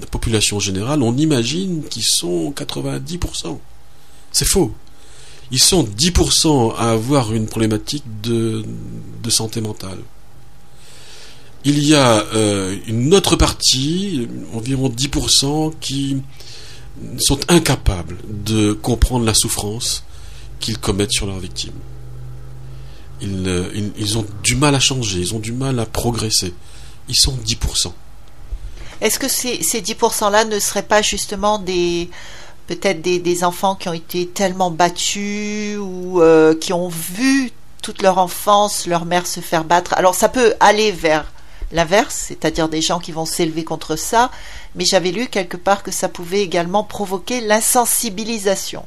la 0.00 0.06
population 0.10 0.60
générale, 0.60 1.02
on 1.02 1.16
imagine 1.16 1.82
qu'ils 1.84 2.04
sont 2.04 2.52
90%. 2.56 3.58
C'est 4.32 4.46
faux. 4.46 4.72
Ils 5.50 5.60
sont 5.60 5.84
10% 5.84 6.74
à 6.76 6.92
avoir 6.92 7.34
une 7.34 7.46
problématique 7.46 8.04
de, 8.22 8.64
de 9.22 9.30
santé 9.30 9.60
mentale. 9.60 9.98
Il 11.64 11.84
y 11.84 11.94
a 11.94 12.24
euh, 12.34 12.76
une 12.86 13.12
autre 13.14 13.36
partie, 13.36 14.28
environ 14.54 14.88
10%, 14.88 15.74
qui 15.78 16.22
sont 17.18 17.38
incapables 17.48 18.16
de 18.28 18.72
comprendre 18.72 19.26
la 19.26 19.34
souffrance 19.34 20.04
qu'ils 20.58 20.78
commettent 20.78 21.12
sur 21.12 21.26
leurs 21.26 21.38
victimes. 21.38 21.74
Ils, 23.22 24.16
ont 24.16 24.24
du 24.42 24.56
mal 24.56 24.74
à 24.74 24.80
changer, 24.80 25.18
ils 25.20 25.34
ont 25.34 25.38
du 25.38 25.52
mal 25.52 25.78
à 25.78 25.84
progresser. 25.84 26.54
Ils 27.08 27.16
sont 27.16 27.36
10%. 27.44 27.92
Est-ce 29.02 29.18
que 29.18 29.28
ces, 29.28 29.62
ces 29.62 29.82
10%-là 29.82 30.46
ne 30.46 30.58
seraient 30.58 30.82
pas 30.82 31.02
justement 31.02 31.58
des 31.58 32.08
peut-être 32.66 33.02
des, 33.02 33.18
des 33.18 33.44
enfants 33.44 33.74
qui 33.74 33.88
ont 33.88 33.92
été 33.92 34.26
tellement 34.26 34.70
battus 34.70 35.76
ou 35.78 36.22
euh, 36.22 36.54
qui 36.54 36.72
ont 36.72 36.88
vu 36.88 37.50
toute 37.82 38.00
leur 38.00 38.18
enfance 38.18 38.86
leur 38.86 39.04
mère 39.04 39.26
se 39.26 39.40
faire 39.40 39.64
battre? 39.64 39.92
Alors 39.94 40.14
ça 40.14 40.28
peut 40.28 40.54
aller 40.60 40.92
vers 40.92 41.26
l'inverse, 41.72 42.24
c'est-à-dire 42.28 42.68
des 42.68 42.82
gens 42.82 42.98
qui 42.98 43.12
vont 43.12 43.24
s'élever 43.26 43.64
contre 43.64 43.96
ça, 43.96 44.30
mais 44.74 44.84
j'avais 44.84 45.12
lu 45.12 45.28
quelque 45.28 45.56
part 45.56 45.82
que 45.82 45.90
ça 45.90 46.08
pouvait 46.08 46.42
également 46.42 46.84
provoquer 46.84 47.40
l'insensibilisation. 47.40 48.84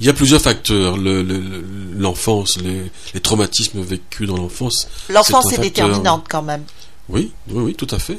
Il 0.00 0.06
y 0.06 0.10
a 0.10 0.12
plusieurs 0.12 0.40
facteurs. 0.40 0.96
Le- 0.96 1.22
le- 1.22 1.38
le- 1.40 1.64
L'enfance, 1.96 2.58
les, 2.58 2.90
les 3.14 3.20
traumatismes 3.20 3.80
vécus 3.80 4.26
dans 4.26 4.36
l'enfance. 4.36 4.88
L'enfance 5.08 5.52
est, 5.52 5.58
déterminante 5.58 6.26
quand 6.28 6.42
même. 6.42 6.64
Oui, 7.08 7.32
oui, 7.48 7.62
oui, 7.62 7.74
tout 7.74 7.86
à 7.90 7.98
fait. 7.98 8.18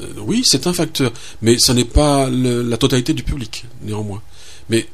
Euh, 0.00 0.06
oui, 0.18 0.42
c'est 0.44 0.66
un 0.66 0.72
facteur, 0.72 1.10
mais 1.42 1.58
ça 1.58 1.74
n'est 1.74 1.84
pas 1.84 2.28
le- 2.30 2.62
la 2.62 2.76
totalité 2.76 3.12
du 3.14 3.22
public, 3.24 3.64
néanmoins. 3.82 4.22
Mais 4.68 4.86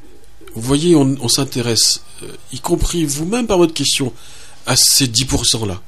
vous 0.54 0.62
voyez, 0.62 0.94
on, 0.94 1.16
on 1.20 1.28
s'intéresse, 1.28 2.02
euh, 2.22 2.28
y 2.52 2.60
compris 2.60 3.04
vous-même 3.04 3.46
par 3.46 3.58
votre 3.58 3.74
question, 3.74 4.12
à 4.66 4.74
ces 4.76 5.06
10%-là. 5.08 5.80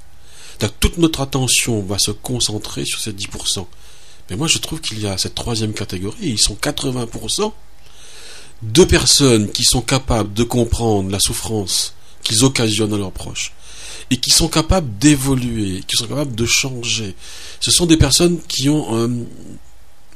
Toute 0.80 0.98
notre 0.98 1.20
attention 1.20 1.82
va 1.82 1.98
se 1.98 2.10
concentrer 2.10 2.84
sur 2.84 3.00
ces 3.00 3.12
10%. 3.12 3.66
Mais 4.30 4.36
moi, 4.36 4.46
je 4.46 4.58
trouve 4.58 4.80
qu'il 4.80 5.00
y 5.00 5.06
a 5.06 5.18
cette 5.18 5.34
troisième 5.34 5.74
catégorie, 5.74 6.16
ils 6.22 6.40
sont 6.40 6.54
80%, 6.54 7.52
de 8.62 8.84
personnes 8.84 9.50
qui 9.50 9.64
sont 9.64 9.82
capables 9.82 10.32
de 10.32 10.44
comprendre 10.44 11.10
la 11.10 11.20
souffrance 11.20 11.94
qu'ils 12.22 12.44
occasionnent 12.44 12.94
à 12.94 12.98
leurs 12.98 13.12
proches 13.12 13.52
et 14.10 14.16
qui 14.16 14.30
sont 14.30 14.48
capables 14.48 14.98
d'évoluer, 14.98 15.82
qui 15.86 15.96
sont 15.96 16.06
capables 16.06 16.34
de 16.34 16.46
changer. 16.46 17.14
Ce 17.60 17.70
sont 17.70 17.86
des 17.86 17.96
personnes 17.96 18.40
qui 18.48 18.68
ont 18.68 19.04
un, 19.04 19.10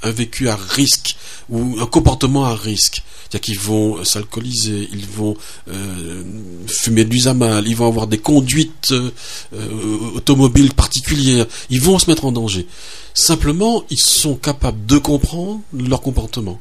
un 0.03 0.11
vécu 0.11 0.49
à 0.49 0.57
risque 0.57 1.17
ou 1.49 1.77
un 1.81 1.87
comportement 1.87 2.45
à 2.45 2.55
risque. 2.55 3.03
C'est-à-dire 3.29 3.41
qu'ils 3.41 3.59
vont 3.59 4.05
s'alcooliser, 4.05 4.89
ils 4.91 5.07
vont 5.07 5.37
euh, 5.69 6.25
fumer 6.67 7.05
du 7.05 7.21
zamal, 7.21 7.67
ils 7.69 7.77
vont 7.77 7.87
avoir 7.87 8.07
des 8.07 8.19
conduites 8.19 8.93
euh, 8.93 9.11
euh, 9.53 10.17
automobiles 10.17 10.73
particulières, 10.73 11.47
ils 11.69 11.81
vont 11.81 11.99
se 11.99 12.09
mettre 12.09 12.25
en 12.25 12.33
danger. 12.33 12.67
Simplement, 13.13 13.85
ils 13.91 13.99
sont 13.99 14.35
capables 14.37 14.87
de 14.87 14.99
comprendre 14.99 15.61
leur 15.73 16.01
comportement 16.01 16.61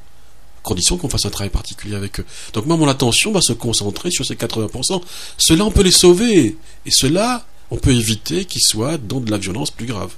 condition 0.64 0.98
qu'on 0.98 1.08
fasse 1.08 1.26
un 1.26 1.30
travail 1.30 1.50
particulier 1.50 1.96
avec 1.96 2.20
eux. 2.20 2.26
Donc 2.52 2.66
moi, 2.66 2.76
mon 2.76 2.90
attention 2.90 3.32
va 3.32 3.40
se 3.40 3.54
concentrer 3.54 4.12
sur 4.12 4.26
ces 4.26 4.36
80%. 4.36 5.02
Cela, 5.38 5.64
on 5.64 5.72
peut 5.72 5.82
les 5.82 5.92
sauver. 5.92 6.58
Et 6.86 6.92
cela, 6.92 7.46
on 7.72 7.78
peut 7.78 7.94
éviter 7.94 8.44
qu'ils 8.44 8.62
soient 8.62 8.98
dans 8.98 9.22
de 9.22 9.32
la 9.32 9.38
violence 9.38 9.72
plus 9.72 9.86
grave. 9.86 10.12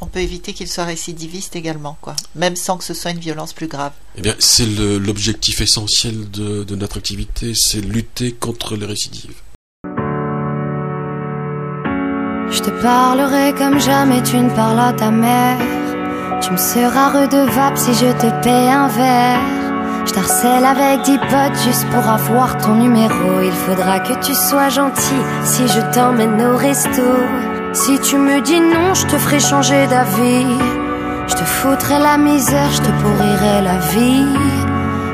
On 0.00 0.06
peut 0.06 0.20
éviter 0.20 0.52
qu'ils 0.52 0.68
soient 0.68 0.84
récidivistes 0.84 1.56
également, 1.56 1.98
quoi. 2.00 2.14
Même 2.36 2.54
sans 2.54 2.76
que 2.76 2.84
ce 2.84 2.94
soit 2.94 3.10
une 3.10 3.18
violence 3.18 3.52
plus 3.52 3.66
grave. 3.66 3.92
Eh 4.16 4.22
bien, 4.22 4.34
c'est 4.38 4.66
l'objectif 4.66 5.60
essentiel 5.60 6.30
de, 6.30 6.64
de 6.64 6.76
notre 6.76 6.98
activité, 6.98 7.52
c'est 7.54 7.80
lutter 7.80 8.32
contre 8.32 8.76
les 8.76 8.86
récidives. 8.86 9.34
Je 12.50 12.60
te 12.60 12.70
parlerai 12.82 13.52
comme 13.54 13.78
jamais 13.78 14.22
tu 14.22 14.36
ne 14.36 14.48
parles 14.48 14.80
à 14.80 14.92
ta 14.92 15.10
mère. 15.10 15.58
Tu 16.40 16.52
me 16.52 16.56
seras 16.56 17.10
redevable 17.10 17.76
si 17.76 17.92
je 17.94 18.12
te 18.12 18.42
paie 18.42 18.68
un 18.70 18.88
verre. 18.88 19.40
Je 20.06 20.12
t'harcèle 20.12 20.64
avec 20.64 21.02
dix 21.02 21.18
potes 21.18 21.62
juste 21.66 21.86
pour 21.90 22.06
avoir 22.06 22.56
ton 22.56 22.76
numéro. 22.76 23.42
Il 23.42 23.52
faudra 23.52 24.00
que 24.00 24.14
tu 24.24 24.34
sois 24.34 24.70
gentil 24.70 25.22
si 25.44 25.68
je 25.68 25.80
t'emmène 25.92 26.40
au 26.40 26.56
resto. 26.56 27.02
Si 27.72 27.98
tu 28.00 28.16
me 28.18 28.40
dis 28.40 28.60
non, 28.60 28.94
je 28.94 29.06
te 29.06 29.18
ferai 29.18 29.40
changer 29.40 29.86
d'avis. 29.86 30.46
Je 31.28 31.34
te 31.34 31.44
foutrai 31.44 31.98
la 31.98 32.16
misère, 32.16 32.70
je 32.72 32.80
te 32.80 32.90
pourrirai 33.02 33.62
la 33.62 33.78
vie. 33.92 34.26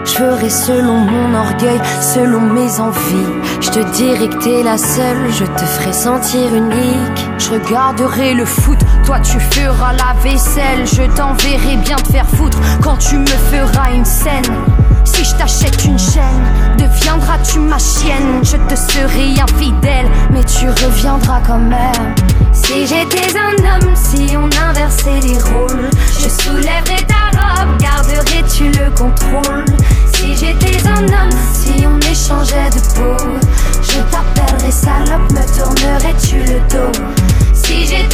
Je 0.05 0.11
ferai 0.11 0.49
selon 0.49 0.99
mon 0.99 1.35
orgueil, 1.35 1.81
selon 2.01 2.41
mes 2.41 2.81
envies. 2.81 3.33
Je 3.61 3.71
te 3.71 3.81
dirai 3.97 4.29
que 4.29 4.37
t'es 4.37 4.63
la 4.63 4.79
seule, 4.79 5.31
je 5.31 5.45
te 5.45 5.65
ferai 5.65 5.93
sentir 5.93 6.55
unique. 6.55 7.29
Je 7.39 7.51
regarderai 7.51 8.35
le 8.35 8.45
foot, 8.45 8.79
toi 9.05 9.19
tu 9.21 9.39
feras 9.41 9.93
la 9.93 10.15
vaisselle. 10.23 10.87
Je 10.87 11.03
t'enverrai 11.17 11.77
bien 11.79 11.97
te 11.97 12.13
faire 12.13 12.29
foutre 12.29 12.59
quand 12.83 12.97
tu 12.99 13.19
me 13.19 13.27
feras 13.27 13.93
une 13.93 14.05
scène. 14.05 14.55
Si 15.05 15.25
je 15.25 15.35
t'achète 15.37 15.85
une 15.85 15.99
chaîne, 15.99 16.45
deviendras-tu 16.79 17.59
ma 17.59 17.79
chienne? 17.79 18.43
Je 18.43 18.57
te 18.57 18.75
serai 18.75 19.41
infidèle, 19.41 20.09
mais 20.31 20.45
tu 20.45 20.69
reviendras 20.69 21.41
quand 21.47 21.59
même. 21.59 22.15
Si 22.55 22.87
j'étais 22.87 23.37
un 23.37 23.55
homme, 23.65 23.95
si 23.95 24.37
on 24.37 24.49
inversait 24.69 25.21
les 25.23 25.39
rôles, 25.39 25.91
je 26.19 26.29
soulèverais 26.29 27.05
ta 27.07 27.31
robe, 27.37 27.79
garderais-tu 27.79 28.71
le 28.71 28.91
contrôle? 28.91 29.65
Si 30.15 30.37
j'étais 30.37 30.87
un 30.89 31.05
homme, 31.05 31.39
si 31.53 31.85
on 31.87 31.99
échangeait 32.01 32.71
de 32.71 32.81
peau, 32.95 33.25
je 33.83 33.99
t'appellerais 34.11 34.71
salope, 34.71 35.31
me 35.33 35.45
tournerais-tu 35.57 36.37
le 36.39 36.61
dos? 36.71 36.93
Si 37.53 37.87
j'étais 37.87 38.14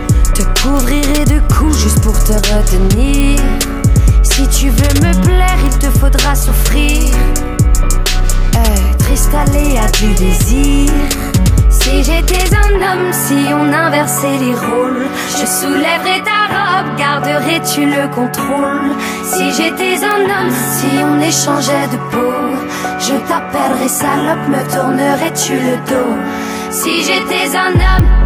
Te 0.41 0.61
couvrirai 0.63 1.23
de 1.25 1.39
coups 1.53 1.77
juste 1.77 2.01
pour 2.01 2.17
te 2.23 2.33
retenir. 2.33 3.39
Si 4.23 4.47
tu 4.47 4.69
veux 4.69 5.07
me 5.07 5.13
plaire, 5.23 5.57
il 5.63 5.77
te 5.77 5.85
faudra 5.99 6.33
souffrir. 6.33 7.13
Être 8.55 9.11
installé 9.11 9.77
à 9.77 9.87
du 9.91 10.11
désir. 10.15 10.89
Si 11.69 12.03
j'étais 12.03 12.55
un 12.55 12.73
homme, 12.73 13.11
si 13.11 13.35
on 13.53 13.71
inversait 13.71 14.39
les 14.39 14.55
rôles, 14.55 15.05
je 15.29 15.45
soulèverais 15.45 16.23
ta 16.23 16.47
robe, 16.49 16.97
garderais-tu 16.97 17.85
le 17.85 18.07
contrôle? 18.07 18.95
Si 19.23 19.51
j'étais 19.51 20.03
un 20.03 20.23
homme, 20.23 20.53
si 20.73 20.87
on 21.03 21.21
échangeait 21.21 21.87
de 21.91 21.97
peau, 22.09 22.33
je 22.99 23.13
t'appellerais 23.27 23.87
salope, 23.87 24.47
me 24.49 24.73
tournerais-tu 24.73 25.53
le 25.53 25.77
dos? 25.87 26.17
Si 26.71 27.03
j'étais 27.03 27.55
un 27.55 27.73
homme, 27.73 28.20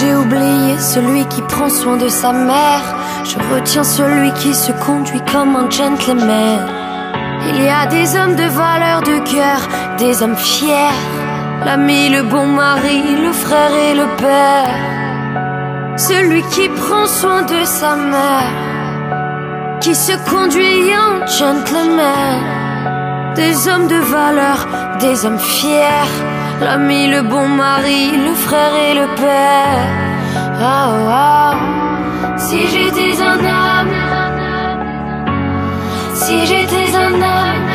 j'ai 0.00 0.14
oublié 0.14 0.78
celui 0.78 1.24
qui 1.26 1.42
prend 1.42 1.68
soin 1.68 1.96
de 1.96 2.08
sa 2.08 2.32
mère. 2.32 2.82
Je 3.24 3.36
retiens 3.54 3.84
celui 3.84 4.32
qui 4.34 4.54
se 4.54 4.72
conduit 4.72 5.20
comme 5.32 5.56
un 5.56 5.70
gentleman. 5.70 6.60
Il 7.48 7.62
y 7.62 7.68
a 7.68 7.86
des 7.86 8.16
hommes 8.16 8.36
de 8.36 8.44
valeur 8.44 9.00
de 9.02 9.18
cœur, 9.30 9.60
des 9.98 10.22
hommes 10.22 10.36
fiers. 10.36 10.98
L'ami, 11.64 12.08
le 12.08 12.22
bon 12.22 12.46
mari, 12.46 13.02
le 13.22 13.32
frère 13.32 13.72
et 13.72 13.94
le 13.94 14.06
père. 14.16 14.99
Celui 16.08 16.42
qui 16.44 16.66
prend 16.70 17.06
soin 17.06 17.42
de 17.42 17.62
sa 17.62 17.94
mère, 17.94 18.54
qui 19.82 19.94
se 19.94 20.12
conduit 20.30 20.96
en 20.96 21.26
gentleman. 21.26 22.40
Des 23.34 23.68
hommes 23.68 23.86
de 23.86 24.00
valeur, 24.16 24.66
des 24.98 25.26
hommes 25.26 25.38
fiers. 25.38 26.10
L'ami, 26.62 27.06
le 27.06 27.20
bon 27.20 27.46
mari, 27.48 28.12
le 28.16 28.32
frère 28.32 28.74
et 28.88 28.94
le 28.94 29.06
père. 29.14 29.88
Ah, 30.58 30.90
ah. 31.10 31.54
Si 32.38 32.60
j'étais 32.72 33.20
un 33.22 33.38
homme, 33.56 33.94
si 36.14 36.46
j'étais 36.46 36.96
un 36.96 37.12
homme, 37.12 37.66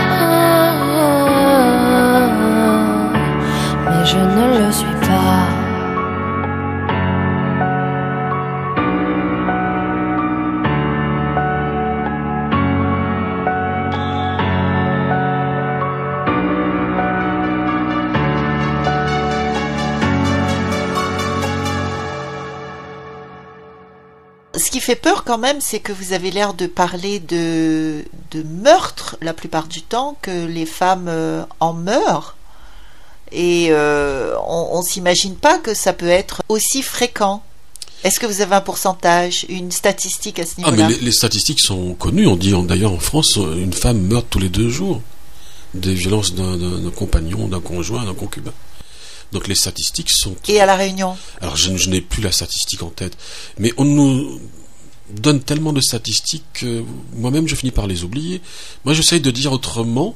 mais 3.85 4.03
je 4.03 4.17
ne 4.17 4.45
le 4.57 4.71
suis 4.71 4.97
pas. 5.07 5.44
Fait 24.85 24.95
peur 24.95 25.23
quand 25.23 25.37
même, 25.39 25.59
c'est 25.61 25.79
que 25.79 25.91
vous 25.91 26.13
avez 26.13 26.29
l'air 26.31 26.53
de 26.53 26.67
parler 26.67 27.19
de, 27.19 28.05
de 28.31 28.43
meurtre 28.43 29.17
la 29.21 29.33
plupart 29.33 29.67
du 29.67 29.81
temps, 29.81 30.15
que 30.21 30.45
les 30.45 30.65
femmes 30.67 31.07
euh, 31.09 31.43
en 31.59 31.73
meurent. 31.73 32.35
Et 33.31 33.67
euh, 33.71 34.35
on, 34.47 34.69
on 34.77 34.81
s'imagine 34.83 35.35
pas 35.35 35.57
que 35.57 35.73
ça 35.73 35.91
peut 35.93 36.07
être 36.07 36.43
aussi 36.49 36.83
fréquent. 36.83 37.41
Est-ce 38.03 38.19
que 38.19 38.27
vous 38.27 38.41
avez 38.41 38.53
un 38.53 38.61
pourcentage, 38.61 39.45
une 39.49 39.71
statistique 39.71 40.37
à 40.37 40.45
ce 40.45 40.51
Ah, 40.57 40.69
niveau-là? 40.69 40.87
mais 40.87 40.93
les, 40.93 40.99
les 41.01 41.11
statistiques 41.11 41.59
sont 41.61 41.95
connues. 41.95 42.27
On 42.27 42.35
dit 42.35 42.53
d'ailleurs 42.67 42.93
en 42.93 42.99
France, 42.99 43.37
une 43.37 43.73
femme 43.73 43.99
meurt 44.01 44.27
tous 44.29 44.39
les 44.39 44.49
deux 44.49 44.69
jours 44.69 45.01
des 45.73 45.95
violences 45.95 46.33
d'un 46.35 46.91
compagnon, 46.95 47.47
d'un 47.47 47.59
conjoint, 47.59 48.05
d'un 48.05 48.13
concubin. 48.13 48.53
Donc 49.31 49.47
les 49.47 49.55
statistiques 49.55 50.11
sont. 50.11 50.35
Et 50.47 50.61
à 50.61 50.67
la 50.67 50.75
Réunion? 50.75 51.17
Alors 51.41 51.55
je, 51.57 51.75
je 51.75 51.89
n'ai 51.89 51.99
plus 52.01 52.21
la 52.21 52.31
statistique 52.31 52.83
en 52.83 52.89
tête, 52.89 53.17
mais 53.57 53.73
on 53.77 53.83
nous 53.85 54.39
donne 55.09 55.41
tellement 55.41 55.73
de 55.73 55.81
statistiques 55.81 56.45
que 56.53 56.83
moi-même 57.13 57.47
je 57.47 57.55
finis 57.55 57.71
par 57.71 57.87
les 57.87 58.03
oublier. 58.03 58.41
Moi 58.85 58.93
j'essaye 58.93 59.21
de 59.21 59.31
dire 59.31 59.51
autrement. 59.51 60.15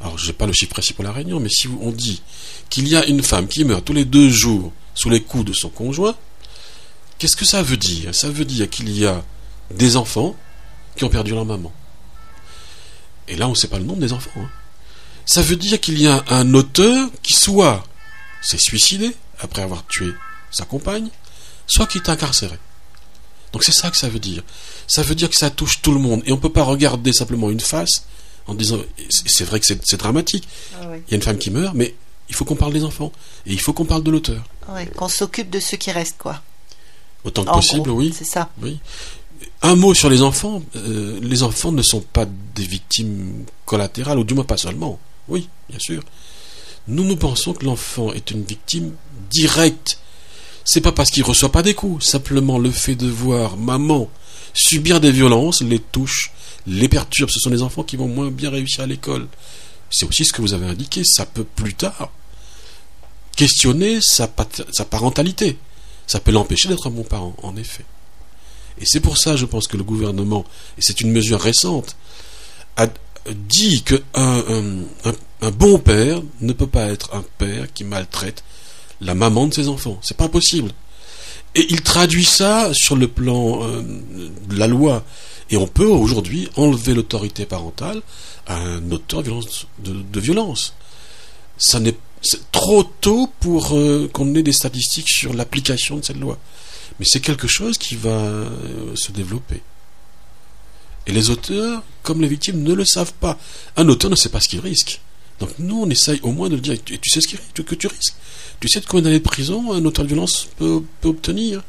Alors 0.00 0.18
je 0.18 0.26
n'ai 0.26 0.32
pas 0.32 0.46
le 0.46 0.52
chiffre 0.52 0.72
précis 0.72 0.92
pour 0.92 1.04
la 1.04 1.12
Réunion, 1.12 1.40
mais 1.40 1.48
si 1.48 1.68
on 1.80 1.90
dit 1.90 2.22
qu'il 2.68 2.86
y 2.88 2.96
a 2.96 3.06
une 3.06 3.22
femme 3.22 3.48
qui 3.48 3.64
meurt 3.64 3.84
tous 3.84 3.94
les 3.94 4.04
deux 4.04 4.28
jours 4.28 4.72
sous 4.94 5.08
les 5.08 5.22
coups 5.22 5.44
de 5.44 5.52
son 5.52 5.68
conjoint, 5.68 6.14
qu'est-ce 7.18 7.36
que 7.36 7.44
ça 7.46 7.62
veut 7.62 7.76
dire? 7.78 8.14
Ça 8.14 8.28
veut 8.30 8.44
dire 8.44 8.68
qu'il 8.68 8.90
y 8.90 9.06
a 9.06 9.24
des 9.70 9.96
enfants 9.96 10.36
qui 10.96 11.04
ont 11.04 11.08
perdu 11.08 11.32
leur 11.32 11.44
maman. 11.44 11.72
Et 13.28 13.36
là 13.36 13.46
on 13.46 13.50
ne 13.50 13.56
sait 13.56 13.68
pas 13.68 13.78
le 13.78 13.84
nombre 13.84 14.00
des 14.00 14.12
enfants. 14.12 14.30
hein. 14.36 14.50
Ça 15.24 15.42
veut 15.42 15.56
dire 15.56 15.80
qu'il 15.80 16.00
y 16.00 16.06
a 16.06 16.24
un 16.28 16.54
auteur 16.54 17.08
qui 17.22 17.32
soit 17.32 17.84
s'est 18.42 18.58
suicidé 18.58 19.14
après 19.40 19.62
avoir 19.62 19.86
tué 19.86 20.12
sa 20.50 20.64
compagne, 20.64 21.08
soit 21.66 21.86
qui 21.86 21.98
est 21.98 22.08
incarcéré. 22.08 22.58
Donc 23.52 23.64
c'est 23.64 23.72
ça 23.72 23.90
que 23.90 23.96
ça 23.96 24.08
veut 24.08 24.18
dire. 24.18 24.42
Ça 24.86 25.02
veut 25.02 25.14
dire 25.14 25.30
que 25.30 25.36
ça 25.36 25.50
touche 25.50 25.80
tout 25.82 25.92
le 25.92 26.00
monde. 26.00 26.22
Et 26.26 26.32
on 26.32 26.36
ne 26.36 26.40
peut 26.40 26.52
pas 26.52 26.62
regarder 26.64 27.12
simplement 27.12 27.50
une 27.50 27.60
face 27.60 28.04
en 28.46 28.54
disant, 28.54 28.78
c'est 29.08 29.44
vrai 29.44 29.60
que 29.60 29.66
c'est 29.66 29.96
dramatique, 29.96 30.46
il 30.80 31.10
y 31.10 31.14
a 31.14 31.16
une 31.16 31.22
femme 31.22 31.38
qui 31.38 31.50
meurt, 31.50 31.74
mais 31.74 31.94
il 32.28 32.34
faut 32.34 32.44
qu'on 32.44 32.56
parle 32.56 32.72
des 32.72 32.84
enfants. 32.84 33.12
Et 33.46 33.52
il 33.52 33.60
faut 33.60 33.72
qu'on 33.72 33.84
parle 33.84 34.02
de 34.02 34.10
l'auteur. 34.10 34.42
Ouais, 34.68 34.86
Qu'on 34.86 35.08
s'occupe 35.08 35.50
de 35.50 35.60
ceux 35.60 35.76
qui 35.76 35.90
restent, 35.90 36.18
quoi. 36.18 36.42
Autant 37.24 37.44
que 37.44 37.50
En 37.50 37.54
possible, 37.54 37.88
gros, 37.88 37.98
oui. 37.98 38.14
C'est 38.16 38.24
ça. 38.24 38.50
Oui. 38.62 38.78
Un 39.62 39.76
mot 39.76 39.94
sur 39.94 40.08
les 40.08 40.22
enfants. 40.22 40.62
Euh, 40.76 41.18
les 41.22 41.42
enfants 41.42 41.72
ne 41.72 41.82
sont 41.82 42.00
pas 42.00 42.26
des 42.54 42.64
victimes 42.64 43.44
collatérales, 43.64 44.18
ou 44.18 44.24
du 44.24 44.34
moins 44.34 44.44
pas 44.44 44.56
seulement. 44.56 44.98
Oui, 45.28 45.48
bien 45.68 45.78
sûr. 45.78 46.02
Nous, 46.88 47.04
nous 47.04 47.16
pensons 47.16 47.52
que 47.52 47.64
l'enfant 47.64 48.12
est 48.12 48.30
une 48.30 48.44
victime 48.44 48.92
directe. 49.30 49.98
C'est 50.68 50.80
pas 50.80 50.90
parce 50.92 51.10
qu'il 51.10 51.22
reçoit 51.22 51.52
pas 51.52 51.62
des 51.62 51.74
coups. 51.74 52.04
Simplement, 52.04 52.58
le 52.58 52.70
fait 52.72 52.96
de 52.96 53.06
voir 53.06 53.56
maman 53.56 54.10
subir 54.52 55.00
des 55.00 55.12
violences 55.12 55.62
les 55.62 55.78
touche, 55.78 56.32
les 56.66 56.88
perturbe. 56.88 57.30
Ce 57.30 57.38
sont 57.38 57.50
des 57.50 57.62
enfants 57.62 57.84
qui 57.84 57.96
vont 57.96 58.08
moins 58.08 58.30
bien 58.30 58.50
réussir 58.50 58.82
à 58.82 58.86
l'école. 58.86 59.28
C'est 59.90 60.06
aussi 60.06 60.24
ce 60.24 60.32
que 60.32 60.42
vous 60.42 60.54
avez 60.54 60.66
indiqué. 60.66 61.04
Ça 61.04 61.24
peut 61.24 61.44
plus 61.44 61.74
tard 61.74 62.10
questionner 63.36 64.00
sa, 64.00 64.26
parentalité. 64.28 65.56
Ça 66.08 66.18
peut 66.20 66.32
l'empêcher 66.32 66.68
d'être 66.68 66.88
un 66.88 66.90
bon 66.90 67.04
parent, 67.04 67.36
en 67.42 67.54
effet. 67.56 67.84
Et 68.80 68.86
c'est 68.86 69.00
pour 69.00 69.18
ça, 69.18 69.36
je 69.36 69.44
pense 69.46 69.68
que 69.68 69.76
le 69.76 69.84
gouvernement, 69.84 70.44
et 70.78 70.82
c'est 70.82 71.00
une 71.00 71.12
mesure 71.12 71.40
récente, 71.40 71.96
a 72.76 72.88
dit 73.34 73.82
que 73.82 74.02
un- 74.14 74.42
un 75.42 75.50
bon 75.50 75.78
père 75.78 76.22
ne 76.40 76.52
peut 76.52 76.66
pas 76.66 76.86
être 76.88 77.14
un 77.14 77.24
père 77.38 77.72
qui 77.72 77.84
maltraite 77.84 78.42
la 79.00 79.14
maman 79.14 79.46
de 79.46 79.54
ses 79.54 79.68
enfants. 79.68 79.98
C'est 80.02 80.16
pas 80.16 80.28
possible. 80.28 80.72
Et 81.54 81.66
il 81.70 81.82
traduit 81.82 82.24
ça 82.24 82.72
sur 82.74 82.96
le 82.96 83.08
plan 83.08 83.62
euh, 83.62 83.82
de 84.48 84.58
la 84.58 84.66
loi. 84.66 85.04
Et 85.50 85.56
on 85.56 85.66
peut 85.66 85.86
aujourd'hui 85.86 86.48
enlever 86.56 86.94
l'autorité 86.94 87.46
parentale 87.46 88.02
à 88.46 88.56
un 88.56 88.90
auteur 88.90 89.22
de 89.22 90.20
violence. 90.20 90.74
Ça 91.56 91.80
trop 92.52 92.82
tôt 92.82 93.30
pour 93.40 93.74
euh, 93.74 94.08
qu'on 94.12 94.34
ait 94.34 94.42
des 94.42 94.52
statistiques 94.52 95.08
sur 95.08 95.32
l'application 95.32 95.96
de 95.96 96.04
cette 96.04 96.18
loi. 96.18 96.38
Mais 96.98 97.06
c'est 97.08 97.20
quelque 97.20 97.48
chose 97.48 97.78
qui 97.78 97.96
va 97.96 98.10
euh, 98.10 98.94
se 98.94 99.12
développer. 99.12 99.62
Et 101.06 101.12
les 101.12 101.30
auteurs, 101.30 101.82
comme 102.02 102.20
les 102.20 102.28
victimes, 102.28 102.62
ne 102.62 102.74
le 102.74 102.84
savent 102.84 103.12
pas. 103.14 103.38
Un 103.76 103.88
auteur 103.88 104.10
ne 104.10 104.16
sait 104.16 104.28
pas 104.28 104.40
ce 104.40 104.48
qu'il 104.48 104.60
risque. 104.60 105.00
Donc 105.38 105.50
nous, 105.58 105.82
on 105.82 105.90
essaye 105.90 106.20
au 106.22 106.32
moins 106.32 106.48
de 106.48 106.56
le 106.56 106.60
dire. 106.60 106.76
Tu, 106.84 106.98
tu 106.98 107.10
sais 107.10 107.20
ce 107.20 107.28
que 107.28 107.74
tu 107.74 107.86
risques 107.86 108.14
Tu 108.60 108.68
sais 108.68 108.80
de 108.80 108.86
combien 108.86 109.04
d'années 109.04 109.18
de 109.18 109.24
prison 109.24 109.72
un 109.72 109.84
auteur 109.84 110.04
de 110.04 110.08
violence 110.08 110.48
peut, 110.56 110.82
peut 111.00 111.08
obtenir 111.08 111.62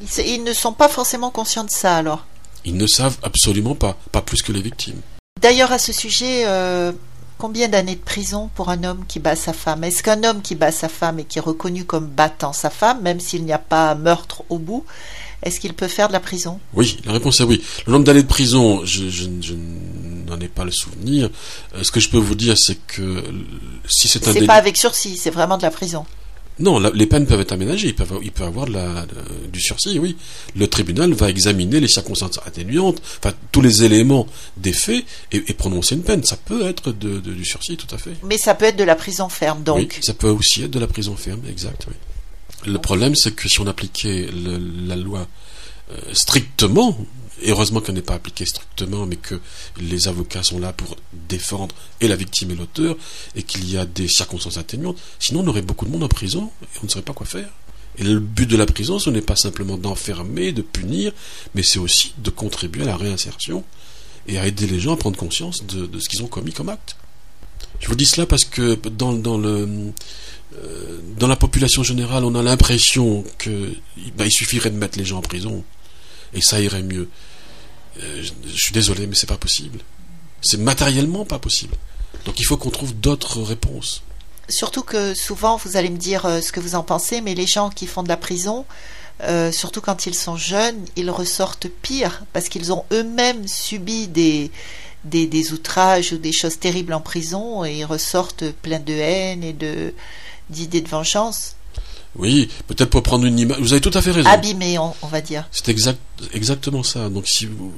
Ils, 0.00 0.26
ils 0.26 0.44
ne 0.44 0.52
sont 0.52 0.72
pas 0.72 0.88
forcément 0.88 1.30
conscients 1.30 1.64
de 1.64 1.70
ça, 1.70 1.96
alors. 1.96 2.26
Ils 2.64 2.76
ne 2.76 2.86
savent 2.86 3.18
absolument 3.22 3.74
pas, 3.74 3.96
pas 4.12 4.22
plus 4.22 4.42
que 4.42 4.52
les 4.52 4.62
victimes. 4.62 5.00
D'ailleurs, 5.40 5.72
à 5.72 5.78
ce 5.78 5.92
sujet, 5.92 6.42
euh, 6.46 6.92
combien 7.38 7.68
d'années 7.68 7.94
de 7.94 8.00
prison 8.00 8.50
pour 8.54 8.68
un 8.68 8.84
homme 8.84 9.04
qui 9.08 9.18
bat 9.18 9.36
sa 9.36 9.52
femme? 9.52 9.84
Est-ce 9.84 10.02
qu'un 10.02 10.22
homme 10.24 10.42
qui 10.42 10.54
bat 10.54 10.72
sa 10.72 10.88
femme 10.88 11.18
et 11.18 11.24
qui 11.24 11.38
est 11.38 11.42
reconnu 11.42 11.84
comme 11.84 12.06
battant 12.06 12.52
sa 12.52 12.68
femme, 12.68 13.00
même 13.00 13.20
s'il 13.20 13.44
n'y 13.44 13.52
a 13.52 13.58
pas 13.58 13.94
meurtre 13.94 14.44
au 14.50 14.58
bout, 14.58 14.84
est-ce 15.42 15.60
qu'il 15.60 15.72
peut 15.72 15.88
faire 15.88 16.08
de 16.08 16.12
la 16.12 16.20
prison? 16.20 16.60
Oui, 16.74 16.98
la 17.04 17.12
réponse 17.12 17.40
est 17.40 17.44
oui. 17.44 17.62
Le 17.86 17.92
nombre 17.92 18.04
d'années 18.04 18.22
de 18.22 18.28
prison, 18.28 18.84
je, 18.84 19.24
n'en 20.26 20.38
ai 20.38 20.48
pas 20.48 20.64
le 20.64 20.70
souvenir. 20.70 21.30
Euh, 21.74 21.82
ce 21.82 21.90
que 21.90 22.00
je 22.00 22.10
peux 22.10 22.18
vous 22.18 22.34
dire, 22.34 22.56
c'est 22.58 22.78
que 22.86 23.24
si 23.88 24.08
c'est 24.08 24.26
un 24.28 24.32
C'est 24.32 24.46
pas 24.46 24.54
avec 24.54 24.76
sursis, 24.76 25.16
c'est 25.16 25.30
vraiment 25.30 25.56
de 25.56 25.62
la 25.62 25.70
prison. 25.70 26.04
Non, 26.58 26.78
les 26.78 27.06
peines 27.06 27.26
peuvent 27.26 27.40
être 27.40 27.52
aménagées. 27.52 27.88
Il 27.88 27.94
peut, 27.94 28.04
il 28.22 28.32
peut 28.32 28.44
avoir 28.44 28.66
du 29.50 29.60
sursis, 29.60 29.98
oui. 29.98 30.16
Le 30.54 30.66
tribunal 30.66 31.12
va 31.14 31.30
examiner 31.30 31.80
les 31.80 31.88
circonstances 31.88 32.38
atténuantes, 32.44 33.00
enfin 33.18 33.34
tous 33.50 33.62
les 33.62 33.82
éléments 33.82 34.26
des 34.58 34.74
faits 34.74 35.04
et, 35.32 35.40
prononcer 35.54 35.94
une 35.94 36.02
peine. 36.02 36.22
Ça 36.22 36.36
peut 36.36 36.66
être 36.66 36.92
du 36.92 37.44
sursis, 37.46 37.78
tout 37.78 37.92
à 37.94 37.98
fait. 37.98 38.12
Mais 38.24 38.36
ça 38.36 38.54
peut 38.54 38.66
être 38.66 38.76
de 38.76 38.84
la 38.84 38.94
prison 38.94 39.30
ferme, 39.30 39.62
donc. 39.62 39.78
Oui, 39.78 39.88
ça 40.02 40.12
peut 40.12 40.28
aussi 40.28 40.64
être 40.64 40.70
de 40.70 40.78
la 40.78 40.86
prison 40.86 41.16
ferme, 41.16 41.40
exact. 41.48 41.86
Oui. 41.88 41.94
Le 42.66 42.78
problème, 42.78 43.14
c'est 43.14 43.34
que 43.34 43.48
si 43.48 43.60
on 43.60 43.66
appliquait 43.66 44.28
la 44.32 44.96
loi 44.96 45.26
euh, 45.90 45.96
strictement, 46.12 46.96
heureusement 47.46 47.80
qu'elle 47.80 47.94
n'est 47.94 48.02
pas 48.02 48.14
appliquée 48.14 48.44
strictement, 48.44 49.06
mais 49.06 49.16
que 49.16 49.40
les 49.78 50.08
avocats 50.08 50.42
sont 50.42 50.58
là 50.58 50.72
pour 50.72 50.96
défendre 51.12 51.74
et 52.00 52.08
la 52.08 52.16
victime 52.16 52.50
et 52.50 52.54
l'auteur, 52.54 52.96
et 53.34 53.42
qu'il 53.42 53.68
y 53.70 53.78
a 53.78 53.86
des 53.86 54.08
circonstances 54.08 54.58
atténuantes. 54.58 54.98
Sinon, 55.18 55.40
on 55.40 55.46
aurait 55.48 55.62
beaucoup 55.62 55.86
de 55.86 55.90
monde 55.90 56.04
en 56.04 56.08
prison 56.08 56.50
et 56.62 56.78
on 56.82 56.86
ne 56.86 56.90
saurait 56.90 57.04
pas 57.04 57.14
quoi 57.14 57.26
faire. 57.26 57.48
Et 57.98 58.04
le 58.04 58.20
but 58.20 58.46
de 58.46 58.56
la 58.56 58.66
prison, 58.66 58.98
ce 58.98 59.10
n'est 59.10 59.20
pas 59.20 59.36
simplement 59.36 59.76
d'enfermer, 59.76 60.52
de 60.52 60.62
punir, 60.62 61.12
mais 61.54 61.62
c'est 61.62 61.78
aussi 61.78 62.14
de 62.18 62.30
contribuer 62.30 62.82
à 62.82 62.86
la 62.86 62.96
réinsertion 62.96 63.64
et 64.26 64.38
à 64.38 64.46
aider 64.46 64.66
les 64.66 64.80
gens 64.80 64.94
à 64.94 64.96
prendre 64.96 65.16
conscience 65.16 65.64
de, 65.66 65.98
ce 65.98 66.08
qu'ils 66.08 66.22
ont 66.22 66.28
commis 66.28 66.52
comme 66.52 66.68
acte. 66.68 66.96
Je 67.80 67.88
vous 67.88 67.94
dis 67.94 68.06
cela 68.06 68.26
parce 68.26 68.44
que 68.44 68.74
dans, 68.90 69.12
le, 69.12 69.48
euh, 69.48 69.90
dans 71.16 71.28
la 71.28 71.36
population 71.36 71.82
générale, 71.82 72.24
on 72.24 72.34
a 72.34 72.42
l'impression 72.42 73.24
qu'il 73.38 73.80
bah, 74.16 74.26
il 74.26 74.32
suffirait 74.32 74.70
de 74.70 74.76
mettre 74.76 74.98
les 74.98 75.04
gens 75.04 75.18
en 75.18 75.22
prison 75.22 75.64
et 76.32 76.40
ça 76.40 76.60
irait 76.60 76.82
mieux. 76.82 77.08
Euh, 77.98 78.22
je, 78.46 78.60
suis 78.60 78.72
désolé, 78.72 79.06
mais 79.06 79.14
c'est 79.14 79.28
pas 79.28 79.36
possible. 79.36 79.80
C'est 80.42 80.58
matériellement 80.58 81.24
pas 81.24 81.38
possible. 81.38 81.74
Donc 82.24 82.40
il 82.40 82.44
faut 82.44 82.56
qu'on 82.56 82.70
trouve 82.70 82.94
d'autres 82.94 83.42
réponses. 83.42 84.02
Surtout 84.48 84.82
que 84.82 85.14
souvent, 85.14 85.56
vous 85.56 85.76
allez 85.76 85.90
me 85.90 85.98
dire 85.98 86.26
euh, 86.26 86.40
ce 86.40 86.52
que 86.52 86.60
vous 86.60 86.74
en 86.74 86.82
pensez, 86.82 87.20
mais 87.20 87.34
les 87.34 87.46
gens 87.46 87.70
qui 87.70 87.86
font 87.86 88.02
de 88.02 88.08
la 88.08 88.16
prison, 88.16 88.64
euh, 89.22 89.52
surtout 89.52 89.80
quand 89.80 90.06
ils 90.06 90.14
sont 90.14 90.36
jeunes, 90.36 90.84
ils 90.96 91.10
ressortent 91.10 91.68
pire 91.68 92.24
parce 92.32 92.48
qu'ils 92.48 92.72
ont 92.72 92.84
eux-mêmes 92.92 93.46
subi 93.46 94.08
des, 94.08 94.50
des, 95.04 95.26
des, 95.26 95.52
outrages 95.52 96.12
ou 96.12 96.18
des 96.18 96.32
choses 96.32 96.58
terribles 96.58 96.92
en 96.92 97.00
prison 97.00 97.64
et 97.64 97.78
ils 97.78 97.84
ressortent 97.84 98.50
pleins 98.62 98.80
de 98.80 98.92
haine 98.92 99.42
et 99.42 99.52
de 99.52 99.94
d'idées 100.50 100.80
de 100.80 100.88
vengeance. 100.88 101.54
Oui, 102.16 102.48
peut-être 102.66 102.90
pour 102.90 103.02
prendre 103.02 103.24
une 103.24 103.38
image. 103.38 103.60
Vous 103.60 103.72
avez 103.72 103.80
tout 103.80 103.92
à 103.94 104.02
fait 104.02 104.10
raison. 104.10 104.28
Abîmé, 104.28 104.78
on, 104.78 104.94
va 105.06 105.20
dire. 105.20 105.46
C'est 105.52 105.68
exact, 105.68 106.00
exactement 106.32 106.82
ça. 106.82 107.08
Donc, 107.08 107.28
si 107.28 107.46
vous, 107.46 107.72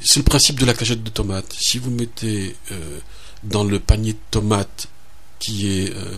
c'est 0.00 0.18
le 0.18 0.24
principe 0.24 0.58
de 0.58 0.66
la 0.66 0.74
cagette 0.74 1.02
de 1.02 1.10
tomates. 1.10 1.52
Si 1.52 1.78
vous 1.78 1.90
mettez 1.90 2.56
euh, 2.72 2.98
dans 3.44 3.64
le 3.64 3.78
panier 3.78 4.12
de 4.12 4.18
tomates 4.30 4.88
qui 5.38 5.68
est 5.68 5.94
euh, 5.94 6.16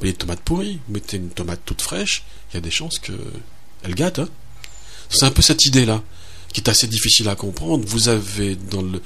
des 0.00 0.14
tomates 0.14 0.40
pourries, 0.40 0.80
vous 0.88 0.94
mettez 0.94 1.16
une 1.16 1.30
tomate 1.30 1.60
toute 1.64 1.82
fraîche, 1.82 2.24
il 2.50 2.54
y 2.54 2.58
a 2.58 2.60
des 2.60 2.70
chances 2.70 2.98
qu'elle 2.98 3.94
gâte. 3.94 4.18
Hein. 4.18 4.28
c'est 5.10 5.26
un 5.26 5.30
peu 5.30 5.42
cette 5.42 5.64
idée-là 5.64 6.02
qui 6.52 6.60
est 6.60 6.68
assez 6.68 6.86
difficile 6.86 7.28
à 7.28 7.34
comprendre. 7.34 7.84
Vous 7.86 8.08
avez 8.08 8.56
dans 8.56 8.82
le, 8.82 9.00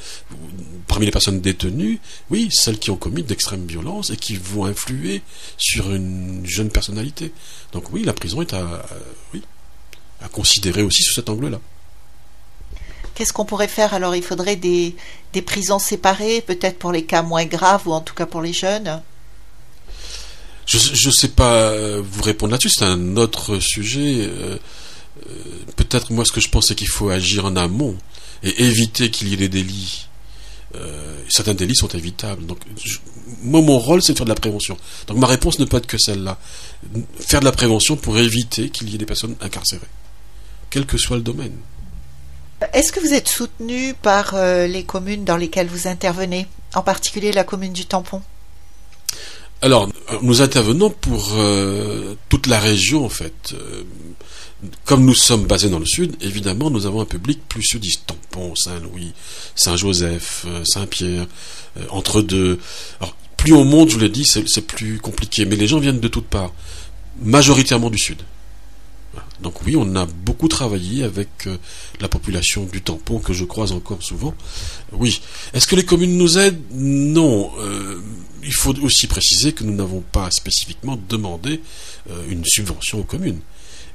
parmi 0.86 1.06
les 1.06 1.12
personnes 1.12 1.40
détenues, 1.40 2.00
oui, 2.30 2.48
celles 2.50 2.78
qui 2.78 2.90
ont 2.90 2.96
commis 2.96 3.22
d'extrêmes 3.22 3.66
violences 3.66 4.10
et 4.10 4.16
qui 4.16 4.36
vont 4.36 4.64
influer 4.64 5.22
sur 5.56 5.92
une 5.92 6.44
jeune 6.44 6.70
personnalité. 6.70 7.32
Donc 7.72 7.92
oui, 7.92 8.02
la 8.04 8.12
prison 8.12 8.42
est 8.42 8.52
à, 8.52 8.84
oui, 9.32 9.42
à 10.20 10.28
considérer 10.28 10.82
aussi 10.82 11.02
sous 11.02 11.14
cet 11.14 11.28
angle-là. 11.28 11.60
Qu'est-ce 13.14 13.32
qu'on 13.32 13.46
pourrait 13.46 13.68
faire? 13.68 13.94
Alors 13.94 14.14
Il 14.14 14.22
faudrait 14.22 14.56
des, 14.56 14.94
des 15.32 15.42
prisons 15.42 15.78
séparées, 15.78 16.42
peut-être 16.42 16.78
pour 16.78 16.92
les 16.92 17.04
cas 17.04 17.22
moins 17.22 17.46
graves 17.46 17.86
ou 17.86 17.92
en 17.92 18.00
tout 18.00 18.14
cas 18.14 18.26
pour 18.26 18.42
les 18.42 18.52
jeunes? 18.52 19.00
Je 20.66 21.06
ne 21.06 21.12
sais 21.12 21.28
pas 21.28 21.72
vous 22.00 22.22
répondre 22.22 22.50
là-dessus, 22.50 22.70
c'est 22.70 22.84
un 22.84 23.16
autre 23.16 23.60
sujet. 23.60 24.26
Euh, 24.28 24.58
euh, 25.28 25.32
peut-être 25.76 26.12
moi 26.12 26.24
ce 26.24 26.32
que 26.32 26.40
je 26.40 26.48
pense 26.48 26.68
c'est 26.68 26.74
qu'il 26.74 26.88
faut 26.88 27.08
agir 27.08 27.44
en 27.44 27.56
amont 27.56 27.96
et 28.42 28.64
éviter 28.64 29.10
qu'il 29.10 29.28
y 29.28 29.34
ait 29.34 29.36
des 29.36 29.48
délits. 29.48 30.08
Euh, 30.74 31.20
certains 31.28 31.54
délits 31.54 31.76
sont 31.76 31.88
évitables. 31.88 32.44
Donc, 32.44 32.58
moi, 33.42 33.62
mon 33.62 33.78
rôle, 33.78 34.02
c'est 34.02 34.12
de 34.12 34.18
faire 34.18 34.26
de 34.26 34.30
la 34.30 34.34
prévention. 34.34 34.76
Donc, 35.06 35.18
ma 35.18 35.26
réponse 35.26 35.58
ne 35.58 35.64
peut 35.64 35.78
être 35.78 35.86
que 35.86 35.98
celle-là. 35.98 36.38
Faire 37.18 37.40
de 37.40 37.44
la 37.44 37.52
prévention 37.52 37.96
pour 37.96 38.18
éviter 38.18 38.68
qu'il 38.70 38.90
y 38.90 38.94
ait 38.94 38.98
des 38.98 39.06
personnes 39.06 39.36
incarcérées, 39.40 39.86
quel 40.70 40.84
que 40.84 40.98
soit 40.98 41.16
le 41.16 41.22
domaine. 41.22 41.56
Est-ce 42.72 42.90
que 42.92 43.00
vous 43.00 43.12
êtes 43.12 43.28
soutenu 43.28 43.94
par 43.94 44.34
euh, 44.34 44.66
les 44.66 44.84
communes 44.84 45.24
dans 45.24 45.36
lesquelles 45.36 45.68
vous 45.68 45.88
intervenez, 45.88 46.46
en 46.74 46.82
particulier 46.82 47.32
la 47.32 47.44
commune 47.44 47.72
du 47.72 47.84
Tampon? 47.84 48.22
Alors, 49.62 49.88
nous 50.22 50.42
intervenons 50.42 50.90
pour 50.90 51.34
toute 52.28 52.46
la 52.46 52.60
région, 52.60 53.04
en 53.04 53.08
fait 53.08 53.54
comme 54.84 55.04
nous 55.04 55.14
sommes 55.14 55.44
basés 55.46 55.68
dans 55.68 55.78
le 55.78 55.86
sud, 55.86 56.16
évidemment, 56.20 56.70
nous 56.70 56.86
avons 56.86 57.00
un 57.00 57.06
public 57.06 57.40
plus 57.48 57.62
sudiste. 57.62 58.06
Tampon, 58.06 58.54
Saint-Louis, 58.54 59.12
Saint-Joseph, 59.54 60.44
euh, 60.46 60.64
Saint-Pierre, 60.64 61.26
euh, 61.76 61.84
entre 61.90 62.22
deux. 62.22 62.58
Alors, 63.00 63.14
plus 63.36 63.52
on 63.52 63.64
monte, 63.64 63.90
je 63.90 63.94
vous 63.94 64.00
l'ai 64.00 64.08
dit, 64.08 64.24
c'est 64.24 64.66
plus 64.66 64.98
compliqué. 64.98 65.44
Mais 65.44 65.56
les 65.56 65.66
gens 65.66 65.78
viennent 65.78 66.00
de 66.00 66.08
toutes 66.08 66.26
parts, 66.26 66.52
majoritairement 67.22 67.90
du 67.90 67.98
sud. 67.98 68.22
Donc 69.42 69.66
oui, 69.66 69.76
on 69.76 69.94
a 69.96 70.06
beaucoup 70.06 70.48
travaillé 70.48 71.04
avec 71.04 71.28
euh, 71.46 71.56
la 72.00 72.08
population 72.08 72.64
du 72.64 72.80
tampon 72.80 73.18
que 73.18 73.34
je 73.34 73.44
croise 73.44 73.72
encore 73.72 74.02
souvent. 74.02 74.34
Oui. 74.92 75.20
Est-ce 75.52 75.66
que 75.66 75.76
les 75.76 75.84
communes 75.84 76.16
nous 76.16 76.38
aident? 76.38 76.62
Non. 76.72 77.50
Il 78.46 78.54
faut 78.54 78.74
aussi 78.78 79.06
préciser 79.06 79.52
que 79.52 79.64
nous 79.64 79.74
n'avons 79.74 80.00
pas 80.00 80.30
spécifiquement 80.30 80.98
demandé 81.08 81.60
une 82.30 82.44
subvention 82.44 83.00
aux 83.00 83.04
communes. 83.04 83.40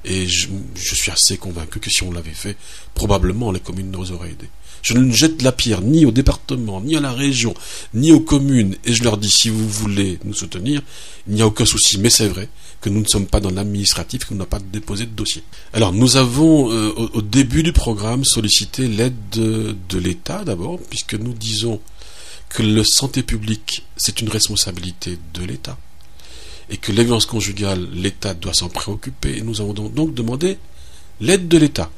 Et 0.04 0.28
je, 0.28 0.48
suis 0.76 1.12
assez 1.12 1.38
convaincu 1.38 1.80
que 1.80 1.90
si 1.90 2.04
on 2.04 2.12
l'avait 2.12 2.32
fait, 2.32 2.58
probablement 2.96 3.52
les 3.52 3.60
communes 3.60 3.92
nous 3.92 4.12
auraient 4.12 4.32
aidés. 4.32 4.50
Je 4.82 4.96
ne 4.96 5.12
jette 5.12 5.44
la 5.44 5.52
pierre 5.52 5.82
ni 5.82 6.06
au 6.06 6.12
département, 6.12 6.82
ni 6.82 6.96
à 6.96 7.00
la 7.00 7.14
région, 7.14 7.54
ni 7.94 8.12
aux 8.12 8.20
communes, 8.20 8.76
et 8.84 8.94
je 8.94 9.04
leur 9.04 9.18
dis 9.18 9.30
si 9.30 9.50
vous 9.50 9.70
voulez 9.70 10.18
nous 10.26 10.34
soutenir, 10.34 10.82
il 11.28 11.36
n'y 11.36 11.44
a 11.44 11.48
aucun 11.48 11.66
souci, 11.66 12.00
mais 12.00 12.10
c'est 12.10 12.28
vrai 12.28 12.50
que 12.82 12.90
nous 12.90 13.02
ne 13.02 13.06
sommes 13.08 13.28
pas 13.28 13.40
dans 13.40 13.52
l'administratif, 13.52 14.26
qu'on 14.26 14.34
n'a 14.34 14.48
pas 14.48 14.58
déposé 14.60 15.06
de 15.06 15.12
dossier. 15.12 15.44
Alors 15.74 15.94
nous 15.94 16.18
avons 16.18 16.72
euh, 16.72 16.92
au, 17.14 17.22
début 17.22 17.62
du 17.62 17.74
programme 17.74 18.26
sollicité 18.26 18.88
l'aide 18.88 19.14
de, 19.34 19.76
de 19.88 20.00
l'État 20.00 20.44
d'abord, 20.44 20.80
puisque 20.90 21.14
nous 21.14 21.34
disons 21.34 21.80
que 22.54 22.64
la 22.64 22.84
santé 22.84 23.24
publique, 23.24 23.86
c'est 23.96 24.22
une 24.22 24.30
responsabilité 24.30 25.18
de 25.34 25.44
l'État 25.46 25.78
et 26.72 26.78
que 26.78 26.92
les 26.92 27.04
violences 27.04 27.26
conjugales, 27.26 27.88
l'État 27.94 28.34
doit 28.34 28.54
s'en 28.54 28.70
préoccuper. 28.70 29.38
Et 29.38 29.42
nous 29.42 29.62
avons 29.62 29.74
donc 29.74 30.14
demandé 30.14 30.58
l'aide 31.20 31.48
de 31.48 31.58
l'État 31.58 31.92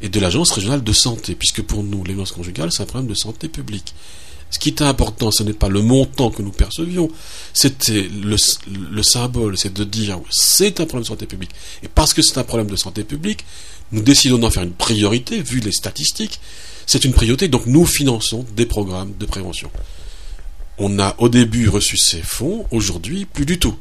et 0.00 0.08
de 0.08 0.20
l'Agence 0.20 0.52
régionale 0.52 0.82
de 0.82 0.92
santé, 0.92 1.34
puisque 1.34 1.62
pour 1.62 1.82
nous, 1.82 2.04
les 2.04 2.12
violences 2.12 2.32
conjugales, 2.32 2.72
c'est 2.72 2.84
un 2.84 2.86
problème 2.86 3.10
de 3.10 3.14
santé 3.14 3.48
publique. 3.48 3.94
Ce 4.50 4.58
qui 4.58 4.68
est 4.68 4.82
important, 4.82 5.30
ce 5.30 5.42
n'est 5.42 5.54
pas 5.54 5.68
le 5.68 5.82
montant 5.82 6.30
que 6.30 6.42
nous 6.42 6.50
percevions, 6.50 7.10
c'était 7.52 8.08
le, 8.08 9.02
symbole, 9.02 9.56
c'est 9.56 9.72
de 9.72 9.82
dire 9.82 10.20
c'est 10.30 10.78
un 10.78 10.84
problème 10.84 11.04
de 11.04 11.08
santé 11.08 11.26
publique. 11.26 11.52
Et 11.82 11.88
parce 11.88 12.12
que 12.12 12.22
c'est 12.22 12.38
un 12.38 12.44
problème 12.44 12.70
de 12.70 12.76
santé 12.76 13.02
publique, 13.02 13.44
nous 13.92 14.02
décidons 14.02 14.38
d'en 14.38 14.50
faire 14.50 14.62
une 14.62 14.72
priorité, 14.72 15.40
vu 15.42 15.60
les 15.60 15.72
statistiques. 15.72 16.38
C'est 16.86 17.04
une 17.04 17.12
priorité, 17.12 17.48
donc 17.48 17.66
nous 17.66 17.86
finançons 17.86 18.44
des 18.54 18.66
programmes 18.66 19.14
de 19.18 19.26
prévention. 19.26 19.70
On 20.78 20.98
a 20.98 21.14
au 21.18 21.28
début 21.28 21.68
reçu 21.68 21.96
ces 21.96 22.22
fonds, 22.22 22.66
aujourd'hui 22.70 23.24
plus 23.24 23.46
du 23.46 23.58
tout. 23.58 23.76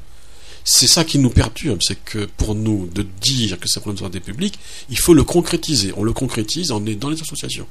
C'est 0.64 0.88
ça 0.88 1.04
qui 1.04 1.18
nous 1.18 1.30
perturbe, 1.30 1.80
c'est 1.82 2.02
que 2.04 2.26
pour 2.38 2.54
nous, 2.54 2.88
de 2.94 3.06
dire 3.22 3.60
que 3.60 3.68
c'est 3.68 3.80
un 3.80 3.82
problème 3.82 4.00
de 4.00 4.06
santé 4.06 4.20
publique, 4.20 4.60
il 4.89 5.00
faut 5.00 5.14
le 5.14 5.24
concrétiser. 5.24 5.94
On 5.98 6.04
le 6.04 6.14
concrétise, 6.14 6.72
on 6.72 6.86
est 6.86 6.96
dans 6.96 7.10
les 7.10 7.20
associations. 7.22 7.66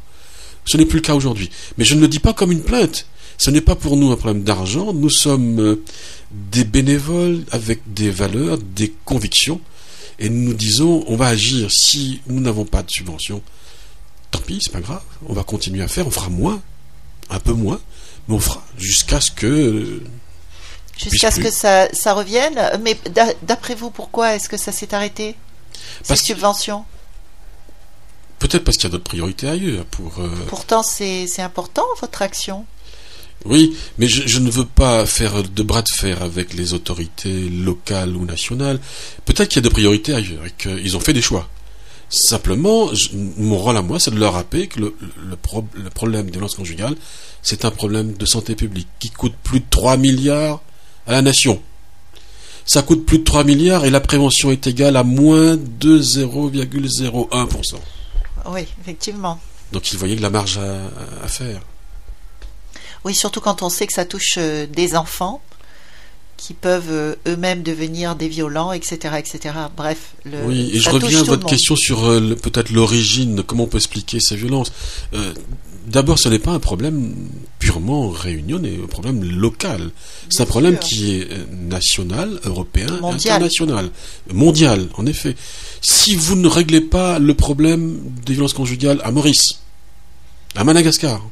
Ce 0.65 0.77
n'est 0.77 0.87
plus 0.87 0.99
le 0.99 1.03
cas 1.03 1.15
aujourd'hui. 1.15 1.51
Mais 1.79 1.85
je 1.85 1.95
ne 1.95 2.01
le 2.01 2.09
dis 2.09 2.19
pas 2.19 2.33
comme 2.33 2.53
une 2.53 2.63
plainte. 2.63 3.07
Ce 3.39 3.51
n'est 3.51 3.61
pas 3.61 3.77
pour 3.77 3.97
nous 3.97 4.11
un 4.11 4.17
problème 4.17 4.43
d'argent. 4.43 4.93
Nous 4.93 5.09
sommes 5.09 5.61
euh, 5.61 5.83
des 6.31 6.65
bénévoles 6.65 7.45
avec 7.53 7.81
des 7.93 8.11
valeurs, 8.11 8.59
des 8.59 8.93
convictions. 9.05 9.61
Et 10.19 10.29
nous 10.29 10.51
nous 10.51 10.55
disons, 10.55 11.05
on 11.07 11.17
va 11.17 11.29
agir. 11.29 11.71
Si 11.71 12.21
nous 12.27 12.41
n'avons 12.41 12.67
pas 12.67 12.83
de 12.83 12.91
subvention, 12.91 13.43
tant 14.31 14.41
pis, 14.41 14.59
c'est 14.61 14.73
pas 14.73 14.81
grave. 14.81 15.03
On 15.27 15.33
va 15.33 15.43
continuer 15.43 15.83
à 15.83 15.89
faire. 15.89 16.07
On 16.07 16.11
fera 16.11 16.29
moins, 16.29 16.61
un 17.31 17.41
peu 17.41 17.53
moins, 17.53 17.81
mais 18.31 18.37
on 18.37 18.41
fera 18.41 18.65
jusqu'à 18.79 19.21
ce 19.21 19.31
que 19.31 20.01
Jusqu'à 20.97 21.31
ce 21.31 21.41
que 21.41 21.51
ça, 21.51 21.89
ça 21.93 22.13
revienne. 22.13 22.61
Mais 22.83 22.97
d'après 23.43 23.75
vous, 23.75 23.91
pourquoi 23.91 24.35
est-ce 24.35 24.49
que 24.49 24.57
ça 24.57 24.71
s'est 24.71 24.93
arrêté 24.95 25.35
Ces 26.03 26.17
subventions? 26.17 26.85
Peut-être 28.39 28.65
parce 28.65 28.77
qu'il 28.77 28.85
y 28.85 28.89
a 28.89 28.91
d'autres 28.91 29.05
priorités 29.05 29.49
ailleurs. 29.49 29.85
Pour, 29.87 30.19
euh, 30.19 30.29
Pourtant, 30.49 30.83
c'est 30.83 31.27
important, 31.41 31.85
votre 32.01 32.23
action. 32.23 32.67
Oui, 33.47 33.75
mais 33.97 34.07
je, 34.07 34.39
ne 34.39 34.51
veux 34.51 34.67
pas 34.67 35.07
faire 35.07 35.43
de 35.43 35.63
bras 35.63 35.81
de 35.81 35.89
fer 35.89 36.23
avec 36.23 36.53
les 36.53 36.75
autorités 36.75 37.49
locales 37.49 38.15
ou 38.15 38.27
nationales. 38.27 38.79
Peut-être 39.25 39.49
qu'il 39.49 39.63
y 39.63 39.67
a 39.67 39.69
des 39.69 39.73
priorités 39.73 40.13
ailleurs 40.13 40.45
et 40.45 40.51
qu'ils 40.51 40.95
ont 40.97 41.01
fait 41.01 41.15
des 41.15 41.23
choix. 41.23 41.49
Simplement, 42.11 42.91
mon 43.37 43.57
rôle 43.57 43.77
à 43.77 43.83
moi, 43.83 44.01
c'est 44.01 44.11
de 44.11 44.19
leur 44.19 44.33
rappeler 44.33 44.67
que 44.67 44.81
le, 44.81 44.97
le 45.17 45.91
problème 45.91 46.27
des 46.27 46.33
violences 46.33 46.57
conjugales, 46.57 46.97
c'est 47.41 47.65
un 47.65 47.71
problème 47.71 48.15
de 48.15 48.27
santé 48.27 48.57
publique 48.57 48.89
qui 48.99 49.11
coûte 49.11 49.35
plus 49.45 49.61
de 49.61 49.67
3 49.71 49.97
milliards 49.97 50.61
à 51.07 51.13
la 51.13 51.23
nation. 51.23 51.63
Ça 52.67 52.83
coûte 52.83 53.07
plus 53.07 53.19
de 53.19 53.25
3 53.25 53.45
milliards 53.45 53.85
et 53.85 53.91
la 53.91 54.01
prévention 54.01 54.51
est 54.51 54.67
égale 54.67 54.97
à 54.97 55.05
moins 55.05 55.57
de 55.57 56.01
0,01%. 56.01 57.77
Oui, 58.47 58.67
effectivement. 58.81 59.39
Donc 59.73 59.93
il 59.93 59.99
voyait 59.99 60.17
que 60.17 60.23
la 60.23 60.31
marge 60.31 60.59
à 60.59 61.29
faire. 61.29 61.61
Oui, 63.05 63.15
surtout 63.15 63.41
quand 63.41 63.63
on 63.63 63.69
sait 63.69 63.87
que 63.87 63.93
ça 63.93 64.05
touche 64.05 64.35
euh, 64.37 64.67
des 64.67 64.95
enfants 64.95 65.41
qui 66.41 66.55
peuvent 66.55 66.91
euh, 66.91 67.15
eux-mêmes 67.29 67.63
devenir 67.63 68.17
des 68.17 68.29
violents, 68.29 68.73
etc., 68.73 69.17
etc. 69.19 69.55
Bref. 69.77 70.15
Le, 70.25 70.39
oui, 70.47 70.71
et 70.73 70.81
je 70.81 70.89
reviens 70.89 71.21
à 71.21 71.25
votre 71.25 71.47
question 71.47 71.77
sur 71.77 72.07
euh, 72.07 72.35
peut-être 72.35 72.71
l'origine, 72.71 73.43
comment 73.43 73.65
on 73.65 73.67
peut 73.67 73.77
expliquer 73.77 74.21
ces 74.21 74.37
violences. 74.37 74.73
D'abord, 75.87 76.19
ce 76.19 76.29
n'est 76.29 76.39
pas 76.39 76.53
un 76.53 76.61
problème 76.61 77.15
purement 77.59 78.11
réunionnais, 78.11 78.79
un 78.83 78.87
problème 78.87 79.25
local. 79.25 79.91
C'est 80.29 80.43
un 80.43 80.47
problème 80.47 80.79
qui 80.79 81.17
est 81.17 81.29
national, 81.53 82.39
européen, 82.45 82.87
international, 83.03 83.91
mondial, 84.33 84.87
en 84.97 85.05
effet. 85.07 85.35
Si 85.81 86.15
vous 86.15 86.37
ne 86.37 86.49
réglez 86.49 86.81
pas 86.81 87.19
le 87.19 87.35
problème 87.35 87.99
des 88.25 88.35
violences 88.35 88.53
conjugales 88.53 89.01
à 89.03 89.11
Maurice, 89.11 89.61
à 90.55 90.65
Madagascar, 90.65 91.23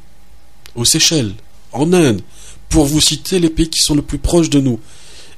aux 0.75 0.85
Seychelles, 0.85 1.33
en 1.71 1.93
Inde, 1.93 2.21
pour 2.69 2.85
vous 2.85 3.01
citer 3.01 3.39
les 3.39 3.49
pays 3.49 3.69
qui 3.69 3.81
sont 3.81 3.95
le 3.95 4.01
plus 4.01 4.19
proches 4.19 4.49
de 4.49 4.59
nous, 4.59 4.79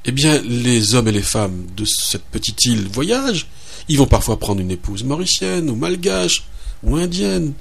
eh 0.04 0.12
bien, 0.12 0.40
les 0.42 0.94
hommes 0.94 1.08
et 1.08 1.12
les 1.12 1.22
femmes 1.22 1.66
de 1.76 1.84
cette 1.84 2.24
petite 2.24 2.64
île 2.64 2.88
voyagent. 2.88 3.46
Ils 3.88 3.98
vont 3.98 4.06
parfois 4.06 4.38
prendre 4.38 4.60
une 4.60 4.70
épouse 4.70 5.04
mauricienne 5.04 5.70
ou 5.70 5.76
malgache 5.76 6.44
ou 6.82 6.96
indienne. 6.96 7.52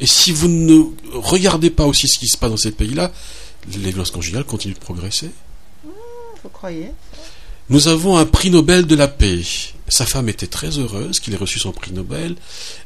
Et 0.00 0.06
si 0.06 0.32
vous 0.32 0.48
ne 0.48 0.82
regardez 1.14 1.70
pas 1.70 1.84
aussi 1.84 2.08
ce 2.08 2.18
qui 2.18 2.28
se 2.28 2.36
passe 2.36 2.50
dans 2.50 2.56
ces 2.56 2.72
pays-là, 2.72 3.12
les 3.72 3.90
violences 3.90 4.10
conjugales 4.10 4.44
continuent 4.44 4.74
de 4.74 4.78
progresser. 4.78 5.30
vous 5.84 6.50
croyez? 6.50 6.90
Nous 7.70 7.88
avons 7.88 8.18
un 8.18 8.26
prix 8.26 8.50
Nobel 8.50 8.86
de 8.86 8.94
la 8.94 9.08
paix. 9.08 9.40
Sa 9.88 10.04
femme 10.04 10.28
était 10.28 10.46
très 10.46 10.78
heureuse 10.78 11.18
qu'il 11.20 11.32
ait 11.32 11.38
reçu 11.38 11.58
son 11.58 11.72
prix 11.72 11.92
Nobel 11.92 12.36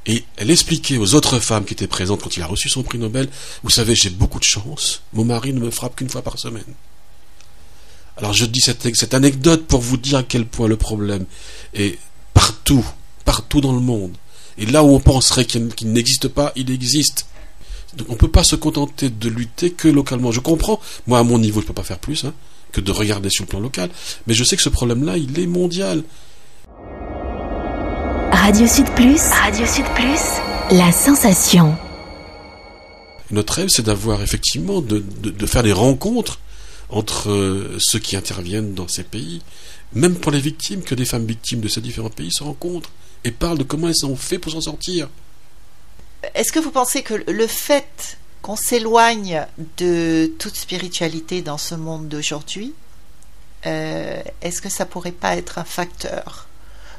et 0.07 0.25
elle 0.37 0.51
expliquait 0.51 0.99
aux 0.99 1.15
autres 1.15 1.41
femmes 1.41 1.65
qui 1.65 1.75
étaient 1.75 1.89
présentes 1.89 2.23
quand 2.23 2.37
il 2.37 2.43
a 2.43 2.47
reçu 2.47 2.69
son 2.69 2.83
prix 2.85 2.99
Nobel, 2.99 3.29
vous 3.65 3.71
savez, 3.71 3.97
j'ai 3.97 4.11
beaucoup 4.11 4.39
de 4.39 4.45
chance, 4.45 5.03
mon 5.13 5.25
mari 5.25 5.53
ne 5.53 5.61
me 5.61 5.71
frappe 5.71 5.97
qu'une 5.97 6.09
fois 6.09 6.23
par 6.23 6.39
semaine. 6.39 6.63
Alors 8.19 8.33
je 8.33 8.45
dis 8.45 8.61
cette, 8.61 8.95
cette, 8.97 9.15
anecdote 9.15 9.67
pour 9.67 9.81
vous 9.81 9.97
dire 9.97 10.19
à 10.19 10.23
quel 10.23 10.45
point 10.45 10.69
le 10.69 10.77
problème 10.77 11.25
est 11.75 11.99
partout, 12.35 12.85
partout 13.25 13.61
dans 13.61 13.73
le 13.73 13.81
monde. 13.81 14.13
Et 14.59 14.67
là 14.67 14.83
où 14.83 14.89
on 14.89 15.01
penserait 15.01 15.45
qu'il 15.45 15.71
n'existe 15.93 16.29
pas, 16.29 16.53
il 16.57 16.71
existe. 16.71 17.27
Donc 17.97 18.09
on 18.11 18.13
ne 18.13 18.19
peut 18.19 18.31
pas 18.31 18.45
se 18.45 18.57
contenter 18.57 19.09
de 19.09 19.29
lutter 19.29 19.71
que 19.71 19.89
localement. 19.89 20.33
Je 20.33 20.41
comprends, 20.41 20.81
moi 21.07 21.21
à 21.21 21.23
mon 21.23 21.39
niveau 21.39 21.61
je 21.61 21.65
ne 21.65 21.69
peux 21.69 21.75
pas 21.75 21.85
faire 21.85 21.99
plus, 21.99 22.25
hein 22.25 22.35
que 22.73 22.81
de 22.81 22.93
regarder 22.93 23.31
sur 23.31 23.45
le 23.45 23.49
plan 23.49 23.61
local. 23.61 23.91
Mais 24.27 24.35
je 24.35 24.45
sais 24.45 24.57
que 24.57 24.63
ce 24.63 24.69
problème-là, 24.69 25.17
il 25.17 25.39
est 25.39 25.47
mondial. 25.47 26.03
Radio 28.31 28.67
Sud 28.67 28.89
Plus, 28.95 29.21
Radio 29.31 29.67
Sud 29.67 29.85
Plus, 29.95 30.77
la 30.77 30.93
sensation. 30.93 31.77
Notre 33.31 33.55
rêve, 33.55 33.69
c'est 33.69 33.85
d'avoir 33.85 34.23
effectivement, 34.23 34.81
de, 34.81 35.05
de, 35.23 35.47
faire 35.47 35.63
des 35.63 35.73
rencontres 35.73 36.39
entre 36.91 37.31
euh, 37.31 37.77
ceux 37.79 37.99
qui 37.99 38.17
interviennent 38.17 38.75
dans 38.75 38.89
ces 38.89 39.05
pays, 39.05 39.43
même 39.93 40.17
pour 40.17 40.33
les 40.33 40.41
victimes, 40.41 40.83
que 40.83 40.95
des 40.95 41.05
femmes 41.05 41.27
victimes 41.27 41.61
de 41.61 41.69
ces 41.69 41.81
différents 41.81 42.11
pays 42.11 42.33
se 42.33 42.43
rencontrent 42.43 42.91
et 43.25 43.31
parlent 43.31 43.59
de 43.59 43.65
comment 43.65 43.89
elles 43.89 44.07
ont 44.07 44.17
fait 44.17 44.39
pour 44.39 44.53
s'en 44.53 44.61
sortir. 44.61 45.09
Est-ce 46.35 46.53
que 46.53 46.59
vous 46.59 46.71
pensez 46.71 47.03
que 47.03 47.15
le 47.15 47.47
fait 47.47 48.19
qu'on 48.43 48.57
s'éloigne 48.57 49.47
de 49.77 50.33
toute 50.39 50.57
spiritualité 50.57 51.43
dans 51.43 51.59
ce 51.59 51.75
monde 51.75 52.09
d'aujourd'hui, 52.09 52.75
euh, 53.67 54.23
est-ce 54.41 54.63
que 54.63 54.69
ça 54.69 54.87
pourrait 54.87 55.13
pas 55.13 55.37
être 55.37 55.59
un 55.59 55.65
facteur? 55.65 56.47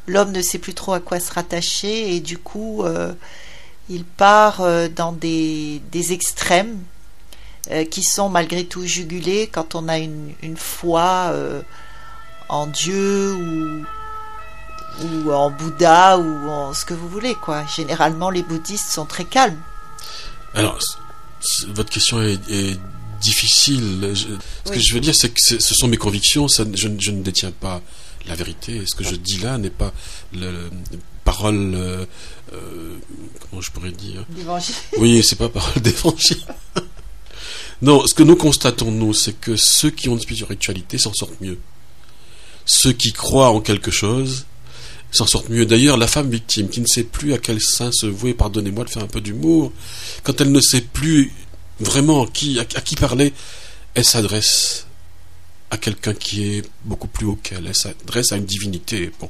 L'homme 0.07 0.31
ne 0.31 0.41
sait 0.41 0.57
plus 0.57 0.73
trop 0.73 0.93
à 0.93 0.99
quoi 0.99 1.19
se 1.19 1.31
rattacher 1.31 2.15
et 2.15 2.19
du 2.19 2.37
coup, 2.37 2.83
euh, 2.83 3.13
il 3.89 4.03
part 4.03 4.61
dans 4.95 5.11
des, 5.11 5.81
extrêmes 6.11 6.77
qui 7.91 8.03
sont 8.03 8.29
malgré 8.29 8.65
tout 8.65 8.85
jugulés 8.85 9.47
quand 9.51 9.75
on 9.75 9.87
a 9.87 9.99
une, 9.99 10.33
foi 10.55 11.33
en 12.49 12.67
Dieu 12.67 13.33
ou, 13.33 13.85
ou 15.03 15.31
en 15.31 15.51
Bouddha 15.51 16.17
ou 16.17 16.49
en 16.49 16.73
ce 16.73 16.85
que 16.85 16.93
vous 16.93 17.07
voulez. 17.07 17.35
quoi. 17.35 17.65
Généralement, 17.67 18.29
les 18.29 18.43
bouddhistes 18.43 18.89
sont 18.89 19.05
très 19.05 19.25
calmes. 19.25 19.61
Alors, 20.53 20.79
votre 21.67 21.89
question 21.89 22.21
est, 22.21 22.79
difficile. 23.21 24.13
ce 24.65 24.71
que 24.71 24.79
je 24.79 24.93
veux 24.93 25.01
dire, 25.01 25.13
c'est 25.13 25.29
que 25.29 25.41
ce 25.41 25.75
sont 25.75 25.87
mes 25.87 25.97
convictions. 25.97 26.47
je, 26.47 26.87
ne 26.87 27.21
détiens 27.21 27.51
pas 27.51 27.81
la 28.27 28.35
vérité. 28.35 28.83
Ce 28.85 28.95
que 28.95 29.03
je 29.03 29.15
dis 29.15 29.39
là 29.39 29.57
n'est 29.57 29.69
pas 29.69 29.91
le, 30.33 30.69
parole. 31.25 31.73
Euh, 31.75 32.05
euh, 32.53 32.97
comment 33.41 33.61
je 33.61 33.71
pourrais 33.71 33.91
dire? 33.91 34.25
D'évangile. 34.29 34.75
Oui, 34.97 35.21
c'est 35.23 35.35
pas 35.35 35.49
parole 35.49 35.81
d'évangile. 35.81 36.43
non, 37.81 38.05
ce 38.05 38.13
que 38.13 38.23
nous 38.23 38.35
constatons 38.35 38.91
nous, 38.91 39.13
c'est 39.13 39.39
que 39.39 39.55
ceux 39.55 39.89
qui 39.89 40.09
ont 40.09 40.13
une 40.13 40.21
spiritualité 40.21 40.97
s'en 40.97 41.13
sortent 41.13 41.39
mieux. 41.39 41.57
Ceux 42.65 42.91
qui 42.91 43.13
croient 43.13 43.51
en 43.51 43.61
quelque 43.61 43.91
chose 43.91 44.45
s'en 45.11 45.25
sortent 45.25 45.49
mieux. 45.49 45.65
D'ailleurs, 45.65 45.97
la 45.97 46.07
femme 46.07 46.29
victime 46.29 46.69
qui 46.69 46.81
ne 46.81 46.85
sait 46.85 47.03
plus 47.03 47.33
à 47.33 47.37
quel 47.37 47.61
sein 47.61 47.91
se 47.91 48.05
vouer, 48.05 48.33
pardonnez-moi 48.33 48.83
de 48.83 48.89
faire 48.89 49.03
un 49.03 49.07
peu 49.07 49.21
d'humour, 49.21 49.71
quand 50.23 50.39
elle 50.41 50.51
ne 50.51 50.61
sait 50.61 50.81
plus 50.81 51.31
vraiment 51.79 52.25
à, 52.25 52.27
qui 52.27 52.95
parler, 52.95 53.33
elle 53.95 54.05
s'adresse 54.05 54.85
à 55.71 55.77
quelqu'un 55.77 56.13
qui 56.13 56.43
est 56.45 56.61
beaucoup 56.83 57.07
plus 57.07 57.25
haut 57.27 57.37
qu'elle, 57.41 57.67
elle 57.67 57.75
s'adresse 57.75 58.31
à 58.31 58.37
une 58.37 58.45
divinité. 58.45 59.11
Bon. 59.19 59.29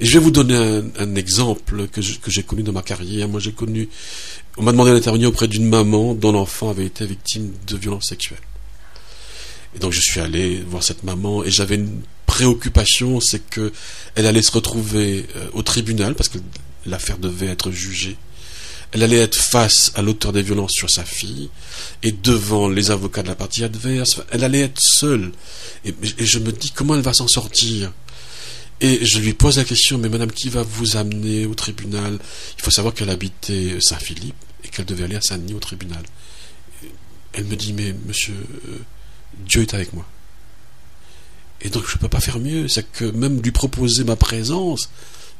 Et 0.00 0.06
je 0.06 0.12
vais 0.12 0.24
vous 0.24 0.30
donner 0.30 0.56
un, 0.98 1.14
exemple 1.14 1.86
que, 1.88 2.00
j'ai 2.00 2.42
connu 2.42 2.62
dans 2.62 2.72
ma 2.72 2.82
carrière. 2.82 3.28
Moi, 3.28 3.40
j'ai 3.40 3.52
connu, 3.52 3.88
on 4.56 4.62
m'a 4.62 4.72
demandé 4.72 4.92
d'intervenir 4.92 5.28
auprès 5.28 5.48
d'une 5.48 5.68
maman 5.68 6.14
dont 6.14 6.32
l'enfant 6.32 6.70
avait 6.70 6.86
été 6.86 7.04
victime 7.04 7.52
de 7.66 7.76
violences 7.76 8.08
sexuelles. 8.08 8.40
Et 9.74 9.78
donc 9.78 9.92
je 9.92 10.00
suis 10.00 10.20
allé 10.20 10.62
voir 10.66 10.82
cette 10.82 11.02
maman 11.02 11.44
et 11.44 11.50
j'avais 11.50 11.74
une 11.74 12.00
préoccupation, 12.24 13.20
c'est 13.20 13.44
que 13.50 13.72
elle 14.14 14.26
allait 14.26 14.40
se 14.40 14.52
retrouver 14.52 15.26
euh, 15.36 15.48
au 15.52 15.62
tribunal 15.62 16.14
parce 16.14 16.30
que 16.30 16.38
l'affaire 16.86 17.18
devait 17.18 17.48
être 17.48 17.70
jugée. 17.70 18.16
Elle 18.92 19.02
allait 19.02 19.18
être 19.18 19.36
face 19.36 19.92
à 19.94 20.02
l'auteur 20.02 20.32
des 20.32 20.42
violences 20.42 20.72
sur 20.72 20.88
sa 20.88 21.04
fille 21.04 21.50
et 22.02 22.12
devant 22.12 22.68
les 22.68 22.90
avocats 22.90 23.22
de 23.22 23.28
la 23.28 23.34
partie 23.34 23.64
adverse. 23.64 24.20
Elle 24.30 24.44
allait 24.44 24.60
être 24.60 24.80
seule. 24.80 25.32
Et, 25.84 25.94
je 26.18 26.38
me 26.38 26.52
dis 26.52 26.70
comment 26.70 26.94
elle 26.94 27.02
va 27.02 27.12
s'en 27.12 27.28
sortir? 27.28 27.92
Et 28.80 29.04
je 29.04 29.18
lui 29.18 29.32
pose 29.32 29.56
la 29.56 29.64
question, 29.64 29.98
mais 29.98 30.08
madame, 30.08 30.30
qui 30.30 30.50
va 30.50 30.62
vous 30.62 30.96
amener 30.96 31.46
au 31.46 31.54
tribunal? 31.54 32.18
Il 32.58 32.62
faut 32.62 32.70
savoir 32.70 32.94
qu'elle 32.94 33.10
habitait 33.10 33.78
Saint-Philippe 33.80 34.36
et 34.64 34.68
qu'elle 34.68 34.84
devait 34.84 35.04
aller 35.04 35.16
à 35.16 35.22
Saint-Denis 35.22 35.54
au 35.54 35.60
tribunal. 35.60 36.02
Elle 37.32 37.44
me 37.44 37.56
dit, 37.56 37.72
mais 37.72 37.94
monsieur, 38.06 38.34
euh, 38.34 38.78
Dieu 39.38 39.62
est 39.62 39.74
avec 39.74 39.92
moi. 39.92 40.06
Et 41.62 41.70
donc 41.70 41.84
je 41.88 41.94
ne 41.94 42.00
peux 42.00 42.08
pas 42.08 42.20
faire 42.20 42.38
mieux. 42.38 42.68
C'est 42.68 42.90
que 42.90 43.04
même 43.04 43.40
lui 43.40 43.50
proposer 43.50 44.04
ma 44.04 44.16
présence, 44.16 44.90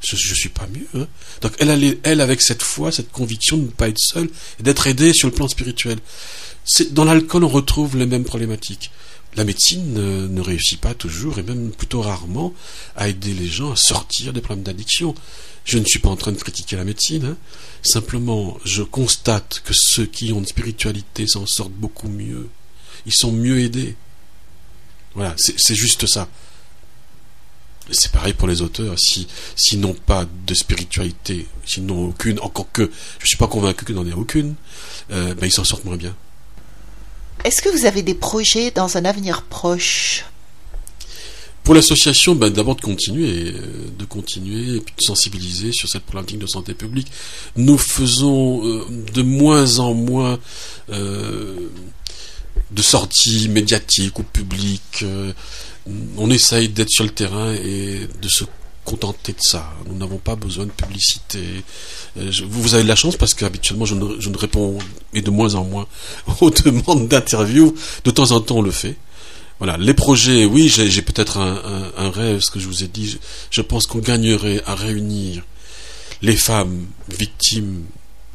je 0.03 0.15
ne 0.15 0.35
suis 0.35 0.49
pas 0.49 0.67
mieux. 0.67 0.87
Hein. 0.95 1.07
Donc 1.41 1.53
elle, 1.59 1.99
elle, 2.03 2.21
avec 2.21 2.43
cette 2.43 2.63
foi, 2.63 2.93
cette 2.93 3.11
conviction 3.11 3.57
de 3.57 3.63
ne 3.63 3.69
pas 3.69 3.89
être 3.89 3.99
seule 3.99 4.29
et 4.61 4.63
d'être 4.63 4.87
aidée 4.87 5.13
sur 5.13 5.29
le 5.29 5.35
plan 5.35 5.49
spirituel. 5.49 5.99
Dans 6.91 7.05
l'alcool, 7.05 7.45
on 7.45 7.49
retrouve 7.49 7.97
les 7.97 8.07
mêmes 8.07 8.25
problématiques. 8.25 8.91
La 9.37 9.45
médecine 9.45 9.93
ne, 9.93 10.41
réussit 10.41 10.81
pas 10.81 10.95
toujours, 10.95 11.39
et 11.39 11.43
même 11.43 11.71
plutôt 11.71 12.01
rarement, 12.01 12.55
à 12.97 13.09
aider 13.09 13.35
les 13.35 13.49
gens 13.49 13.73
à 13.73 13.77
sortir 13.77 14.33
des 14.33 14.41
problèmes 14.41 14.65
d'addiction. 14.65 15.15
Je 15.65 15.79
ne 15.79 15.85
suis 15.85 15.99
pas 15.99 16.09
en 16.09 16.17
train 16.17 16.33
de 16.33 16.39
critiquer 16.39 16.77
la 16.77 16.85
médecine. 16.85 17.25
Hein. 17.25 17.37
Simplement, 17.83 18.59
je 18.65 18.83
constate 18.83 19.63
que 19.65 19.75
ceux 19.75 20.07
qui 20.07 20.33
ont 20.33 20.39
une 20.39 20.47
spiritualité 20.47 21.27
s'en 21.27 21.45
sortent 21.45 21.73
beaucoup 21.73 22.09
mieux. 22.09 22.49
Ils 23.05 23.15
sont 23.15 23.33
mieux 23.33 23.61
aidés. 23.61 23.95
Voilà, 25.15 25.35
c'est 25.37 25.75
juste 25.75 26.07
ça. 26.07 26.29
C'est 27.91 28.11
pareil 28.11 28.35
pour 28.35 28.49
les 28.49 28.63
auteurs. 28.63 28.99
Si 28.99 29.27
s'ils 29.55 29.81
n'ont 29.81 29.95
pas 29.95 30.27
de 30.47 30.55
spiritualité, 30.55 31.47
s'ils 31.65 31.87
n'ont 31.87 32.09
aucune, 32.09 32.39
encore 32.41 32.71
que 32.73 32.91
je 33.19 33.25
ne 33.25 33.29
suis 33.29 33.37
pas 33.37 33.47
convaincu 33.47 33.85
qu'il 33.85 33.95
n'en 33.95 34.07
ait 34.07 34.13
aucune, 34.13 34.55
euh, 35.13 35.35
ben 35.35 35.47
ils 35.47 35.53
s'en 35.53 35.65
sortent 35.65 35.85
moins 35.85 35.97
bien. 35.97 36.15
Est-ce 37.45 37.63
que 37.63 37.69
vous 37.69 37.87
avez 37.87 38.03
des 38.03 38.15
projets 38.15 38.71
dans 38.71 38.97
un 38.97 39.05
avenir 39.05 39.43
proche? 39.43 40.25
Pour 41.63 41.75
l'association, 41.75 42.37
ben, 42.37 42.51
d'abord 42.51 42.77
de 42.77 42.81
continuer, 42.81 43.53
euh, 43.53 43.89
de 43.99 44.05
continuer 44.05 44.77
et 44.77 44.81
puis 44.81 44.95
de 44.97 45.03
sensibiliser 45.03 45.73
sur 45.73 45.89
cette 45.89 46.03
problématique 46.03 46.39
de 46.39 46.47
santé 46.47 46.75
publique. 46.75 47.11
Nous 47.57 47.77
faisons 47.77 48.65
euh, 48.65 48.87
de 49.13 49.23
moins 49.23 49.79
en 49.81 49.95
moins 49.95 50.39
de 52.71 52.83
sorties 52.83 53.49
médiatiques 53.49 54.19
ou 54.19 54.23
publiques. 54.23 55.03
Euh, 55.03 55.33
on 56.17 56.31
essaye 56.31 56.69
d'être 56.69 56.91
sur 56.91 57.05
le 57.05 57.11
terrain 57.11 57.53
et 57.55 58.09
de 58.21 58.29
se 58.29 58.45
contenter 58.85 59.33
de 59.33 59.41
ça. 59.41 59.73
Nous 59.87 59.97
n'avons 59.97 60.19
pas 60.19 60.37
besoin 60.37 60.65
de 60.65 60.71
publicité. 60.71 61.43
Euh, 62.17 62.31
vous 62.49 62.75
avez 62.75 62.85
de 62.85 62.89
la 62.89 62.97
chance 62.97 63.17
parce 63.17 63.35
qu'habituellement 63.35 63.85
je 63.85 63.95
ne, 63.95 64.21
je 64.21 64.31
réponds 64.31 64.79
et 65.13 65.23
de 65.23 65.31
moins 65.31 65.55
en 65.57 65.65
moins 65.65 65.87
aux 66.41 66.51
demandes 66.51 67.09
d'interview. 67.09 67.75
De 68.05 68.11
temps 68.11 68.31
en 68.31 68.41
temps 68.41 68.57
on 68.57 68.63
le 68.63 68.71
fait. 68.71 68.97
Voilà, 69.59 69.79
les 69.79 69.95
projets, 69.95 70.45
oui, 70.45 70.69
j'ai 70.69 71.01
peut-être 71.01 71.39
un, 71.39 72.11
rêve, 72.11 72.41
ce 72.41 72.51
que 72.51 72.61
je 72.61 72.67
vous 72.67 72.85
ai 72.85 72.89
dit. 72.89 73.19
Je, 73.51 73.63
pense 73.63 73.87
qu'on 73.87 74.01
gagnerait 74.01 74.63
à 74.67 74.75
réunir 74.75 75.45
les 76.21 76.37
femmes 76.37 76.87
victimes 77.09 77.85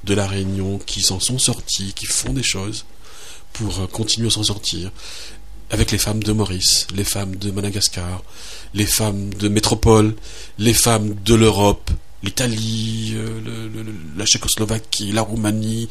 de 0.04 0.16
la 0.16 0.26
Réunion 0.26 0.80
qui 0.80 1.04
s'en 1.04 1.20
sont 1.20 1.38
sorties, 1.38 1.94
qui 1.94 2.08
font 2.08 2.34
des 2.34 2.42
choses 2.42 2.86
pour 3.54 3.82
euh, 3.82 3.88
continuer 3.88 4.28
à 4.28 4.32
s'en 4.32 4.44
sortir, 4.44 4.92
avec 5.72 5.92
les 5.92 5.98
femmes 5.98 6.22
de 6.22 6.34
Maurice, 6.34 6.88
les 6.96 7.04
femmes 7.04 7.36
de 7.36 7.50
Madagascar, 7.52 8.24
les 8.74 8.86
femmes 8.86 9.34
de 9.34 9.48
métropole, 9.48 10.16
les 10.60 10.74
femmes 10.74 11.16
de 11.26 11.34
l'Europe, 11.34 11.90
l'Italie, 12.24 13.14
euh, 13.16 13.84
la 14.18 14.26
Tchécoslovaquie, 14.26 15.12
la 15.12 15.22
Roumanie, 15.22 15.90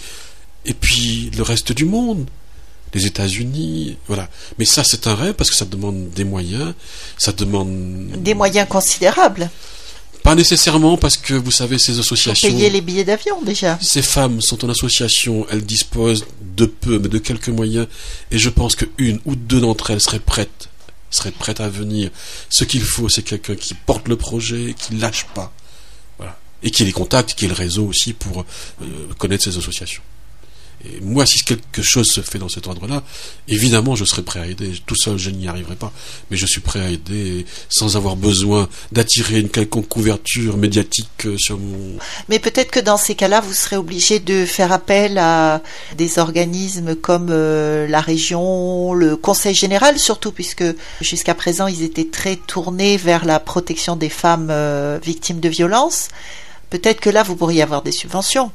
et 0.67 0.75
puis 0.75 1.31
le 1.37 1.43
reste 1.43 1.73
du 1.73 1.87
monde 1.87 2.27
les 2.95 3.07
États-Unis, 3.07 3.97
voilà. 4.09 4.29
Mais 4.59 4.65
ça, 4.65 4.83
c'est 4.85 5.07
un 5.07 5.15
rêve 5.15 5.35
parce 5.35 5.51
que 5.51 5.57
ça 5.57 5.65
demande 5.65 6.11
des 6.11 6.25
moyens, 6.25 6.75
ça 7.19 7.33
demande 7.33 8.11
des 8.17 8.35
moyens 8.35 8.69
considérables. 8.69 9.49
Pas 10.23 10.35
nécessairement 10.35 10.97
parce 10.97 11.17
que 11.17 11.35
vous 11.35 11.51
savez 11.51 11.79
ces 11.79 11.99
associations. 11.99 12.49
payer 12.49 12.71
les 12.71 12.81
billets 12.81 13.05
d'avion 13.05 13.41
déjà. 13.43 13.79
Ces 13.81 14.03
femmes 14.03 14.41
sont 14.41 14.65
en 14.65 14.69
association, 14.69 15.47
elles 15.51 15.65
disposent 15.65 16.27
de 16.57 16.67
peu, 16.67 16.99
mais 16.99 17.09
de 17.09 17.19
quelques 17.19 17.49
moyens, 17.49 17.87
et 18.31 18.39
je 18.39 18.51
pense 18.51 18.77
qu'une 18.77 19.21
ou 19.25 19.35
deux 19.35 19.61
d'entre 19.61 19.91
elles 19.91 20.01
seraient 20.01 20.19
prêtes, 20.19 20.69
seraient 21.11 21.31
prêtes 21.31 21.61
à 21.61 21.69
venir. 21.69 22.11
Ce 22.49 22.65
qu'il 22.65 22.83
faut, 22.83 23.09
c'est 23.09 23.23
quelqu'un 23.23 23.55
qui 23.55 23.75
porte 23.75 24.09
le 24.09 24.17
projet, 24.17 24.75
qui 24.79 24.97
lâche 24.97 25.27
pas, 25.35 25.53
voilà, 26.19 26.39
et 26.63 26.71
qui 26.71 26.85
les 26.85 26.93
contacte, 26.93 27.35
qui 27.35 27.47
ait 27.47 27.49
le 27.49 27.55
réseau 27.55 27.87
aussi 27.87 28.13
pour 28.13 28.45
euh, 28.83 28.87
connaître 29.19 29.45
ces 29.45 29.57
associations. 29.57 30.03
Et 30.85 31.01
moi, 31.03 31.27
si 31.27 31.43
quelque 31.45 31.83
chose 31.83 32.11
se 32.11 32.23
fait 32.23 32.39
dans 32.39 32.49
cet 32.49 32.67
ordre-là, 32.67 33.03
évidemment, 33.49 33.97
je 33.97 34.05
serai 34.05 34.23
prêt 34.23 34.41
à 34.41 34.47
aider. 34.47 34.73
Tout 34.87 34.97
seul, 34.97 35.19
je 35.19 35.29
n'y 35.29 35.47
arriverai 35.47 35.77
pas. 35.77 35.93
Mais 36.31 36.39
je 36.39 36.47
suis 36.47 36.61
prêt 36.61 36.81
à 36.81 36.89
aider 36.89 37.45
sans 37.69 37.97
avoir 37.97 38.17
besoin 38.17 38.69
d'attirer 38.91 39.41
une 39.41 39.51
quelconque 39.51 39.89
couverture 39.89 40.57
médiatique 40.57 41.27
euh, 41.27 41.37
sur 41.39 41.59
mon... 41.59 41.99
Mais 42.29 42.39
peut-être 42.39 42.71
que 42.71 42.81
dans 42.81 42.97
ces 42.97 43.15
cas-là, 43.15 43.41
vous 43.41 43.53
serez 43.53 43.77
obligé 43.77 44.21
de 44.21 44.47
faire 44.47 44.73
appel 44.73 45.19
à 45.19 45.63
des 45.99 46.19
organismes 46.19 46.95
comme 46.95 47.29
euh, 47.31 47.87
la 47.87 48.01
région, 48.01 48.95
le 48.95 49.17
Conseil 49.17 49.55
général 49.55 49.99
surtout, 49.99 50.33
puisque 50.33 50.65
jusqu'à 51.03 51.35
présent, 51.35 51.67
ils 51.67 51.83
étaient 51.83 52.09
très 52.09 52.37
tournés 52.37 52.97
vers 52.97 53.27
la 53.27 53.39
protection 53.39 53.97
des 53.97 54.09
femmes 54.09 54.49
euh, 54.51 54.99
victimes 55.03 55.41
de 55.41 55.49
violences. 55.49 56.09
Peut-être 56.71 57.01
que 57.01 57.11
là, 57.11 57.23
vous 57.23 57.37
pourriez 57.37 57.63
avoir 57.63 57.83
des 57.83 57.93
subventions 57.93 58.51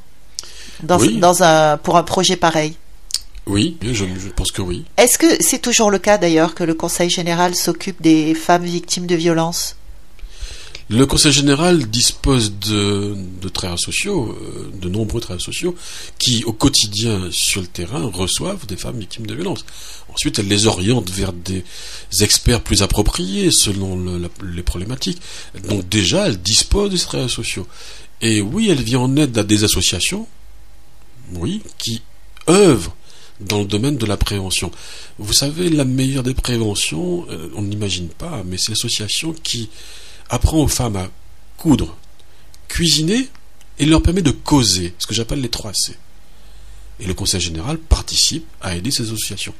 dans, 0.83 1.43
un, 1.43 1.77
pour 1.77 1.97
un 1.97 2.03
projet 2.03 2.35
pareil 2.35 2.75
Oui, 3.45 3.77
je, 3.81 4.05
pense 4.35 4.51
que 4.51 4.61
oui. 4.61 4.85
Est-ce 4.97 5.17
que 5.17 5.41
c'est 5.41 5.59
toujours 5.59 5.91
le 5.91 5.99
cas 5.99 6.17
d'ailleurs 6.17 6.55
que 6.55 6.63
le 6.63 6.73
Conseil 6.73 7.09
général 7.09 7.55
s'occupe 7.55 8.01
des 8.01 8.33
femmes 8.35 8.65
victimes 8.65 9.07
de 9.07 9.15
violences? 9.15 9.75
Le 10.87 11.07
Conseil 11.07 11.31
général 11.31 11.87
dispose 11.87 12.53
de, 12.59 13.15
de 13.41 13.49
travailleurs 13.49 13.79
sociaux, 13.79 14.37
euh, 14.39 14.69
de 14.79 14.87
nombreux 14.87 15.19
travailleurs 15.19 15.43
sociaux, 15.43 15.75
qui 16.19 16.43
au 16.43 16.53
quotidien 16.53 17.29
sur 17.31 17.61
le 17.61 17.67
terrain 17.67 18.07
reçoivent 18.13 18.67
des 18.67 18.75
femmes 18.75 18.99
victimes 18.99 19.25
de 19.25 19.33
violences. 19.33 19.65
Ensuite, 20.13 20.37
elle 20.37 20.47
les 20.47 20.67
oriente 20.67 21.09
vers 21.09 21.33
des 21.33 21.63
experts 22.21 22.61
plus 22.61 22.83
appropriés 22.83 23.49
selon 23.49 24.21
les 24.43 24.61
problématiques. 24.61 25.19
Donc 25.67 25.89
déjà, 25.89 26.27
elle 26.27 26.37
dispose 26.37 26.91
des 26.91 26.99
travailleurs 26.99 27.31
sociaux. 27.31 27.65
Et 28.21 28.41
oui, 28.41 28.69
elle 28.69 28.83
vient 28.83 28.99
en 28.99 29.17
aide 29.17 29.35
à 29.39 29.43
des 29.43 29.63
associations 29.63 30.27
oui, 31.33 31.61
qui 31.77 32.01
œuvrent 32.49 32.95
dans 33.39 33.59
le 33.59 33.65
domaine 33.65 33.97
de 33.97 34.05
la 34.05 34.17
prévention. 34.17 34.71
Vous 35.19 35.33
savez, 35.33 35.69
la 35.69 35.85
meilleure 35.85 36.23
des 36.23 36.33
préventions, 36.33 37.25
euh, 37.29 37.49
on 37.55 37.63
n'imagine 37.63 38.07
pas, 38.07 38.43
mais 38.45 38.57
c'est 38.57 38.69
l'association 38.69 39.33
qui 39.43 39.69
apprend 40.29 40.57
aux 40.59 40.67
femmes 40.67 40.95
à 40.95 41.09
coudre, 41.57 41.97
cuisiner 42.67 43.29
et 43.77 43.85
leur 43.85 44.01
permet 44.01 44.21
de 44.21 44.31
causer, 44.31 44.93
ce 44.99 45.07
que 45.07 45.13
j'appelle 45.13 45.41
les 45.41 45.49
3 45.49 45.73
C. 45.73 45.97
Et 46.99 47.05
le 47.05 47.13
Conseil 47.13 47.41
général 47.41 47.77
participe 47.77 48.47
à 48.61 48.75
aider 48.75 48.91
ces 48.91 49.03
associations. 49.03 49.53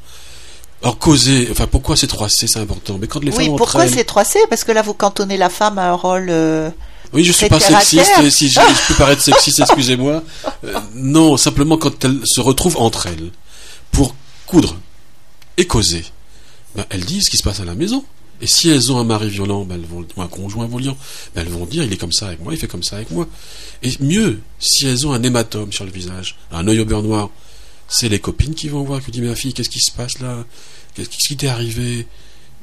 Alors 0.82 0.98
causer, 1.00 1.48
enfin 1.52 1.68
pourquoi 1.68 1.96
ces 1.96 2.08
3 2.08 2.30
C 2.30 2.48
c'est 2.48 2.60
important? 2.60 2.98
Mais 3.00 3.08
quand 3.08 3.24
les 3.24 3.36
oui, 3.36 3.50
pourquoi 3.58 3.88
ces 3.88 4.06
3 4.06 4.24
C? 4.24 4.40
Parce 4.50 4.64
que 4.64 4.72
là 4.72 4.82
vous 4.82 4.94
cantonnez 4.94 5.38
la 5.38 5.50
femme 5.50 5.80
à 5.80 5.90
un 5.90 5.94
rôle 5.94 6.28
euh, 6.30 6.70
oui, 7.14 7.24
je 7.24 7.32
suis 7.32 7.48
pas 7.48 7.60
sexiste. 7.60 8.30
Si 8.30 8.50
je, 8.50 8.54
je, 8.60 8.88
peux 8.88 8.94
paraître 8.96 9.22
sexiste, 9.22 9.60
excusez-moi. 9.60 10.24
Euh, 10.64 10.80
non, 10.96 11.38
simplement 11.38 11.78
quand 11.78 12.04
elles 12.06 12.20
se 12.26 12.42
retrouvent 12.42 12.78
entre 12.78 13.08
elles 13.08 13.32
pour 13.92 14.16
coudre 14.46 14.78
et 15.58 15.66
causer, 15.66 16.06
ben, 16.76 16.86
elles 16.90 17.06
disent 17.06 17.26
ce 17.26 17.30
qui 17.30 17.38
se 17.38 17.44
passe 17.44 17.60
à 17.60 17.66
la 17.66 17.76
maison. 17.76 18.04
Et 18.42 18.48
si 18.48 18.70
elles 18.70 18.92
ont 18.92 19.00
un 19.00 19.06
mari 19.06 19.30
violent, 19.30 19.64
ben, 19.64 19.76
elles 19.76 19.88
vont, 19.88 20.06
ou 20.16 20.22
un 20.22 20.28
conjoint 20.28 20.68
violent, 20.68 20.98
ben, 21.34 21.42
elles 21.42 21.52
vont 21.52 21.66
dire 21.66 21.84
il 21.84 21.94
est 21.94 21.98
comme 21.98 22.12
ça 22.12 22.28
avec 22.28 22.42
moi, 22.42 22.54
il 22.54 22.60
fait 22.60 22.68
comme 22.68 22.84
ça 22.84 22.98
avec 22.98 23.12
moi. 23.12 23.28
Et 23.82 23.92
mieux, 24.02 24.42
si 24.60 24.86
elles 24.86 25.08
ont 25.08 25.14
un 25.14 25.24
hématome 25.24 25.72
sur 25.72 25.86
le 25.86 25.92
visage, 25.92 26.38
un 26.52 26.68
œil 26.68 26.82
au 26.82 26.86
beurre 26.86 27.04
noir, 27.04 27.30
c'est 27.88 28.10
les 28.10 28.20
copines 28.20 28.56
qui 28.56 28.68
vont 28.68 28.84
voir, 28.84 29.04
qui 29.04 29.12
disent 29.12 29.22
ma 29.22 29.36
fille, 29.36 29.54
qu'est-ce 29.54 29.70
qui 29.70 29.80
se 29.80 29.92
passe 29.92 30.20
là? 30.20 30.44
Qu'est-ce 30.96 31.10
qui 31.10 31.38
t'est 31.38 31.48
arrivé? 31.48 32.08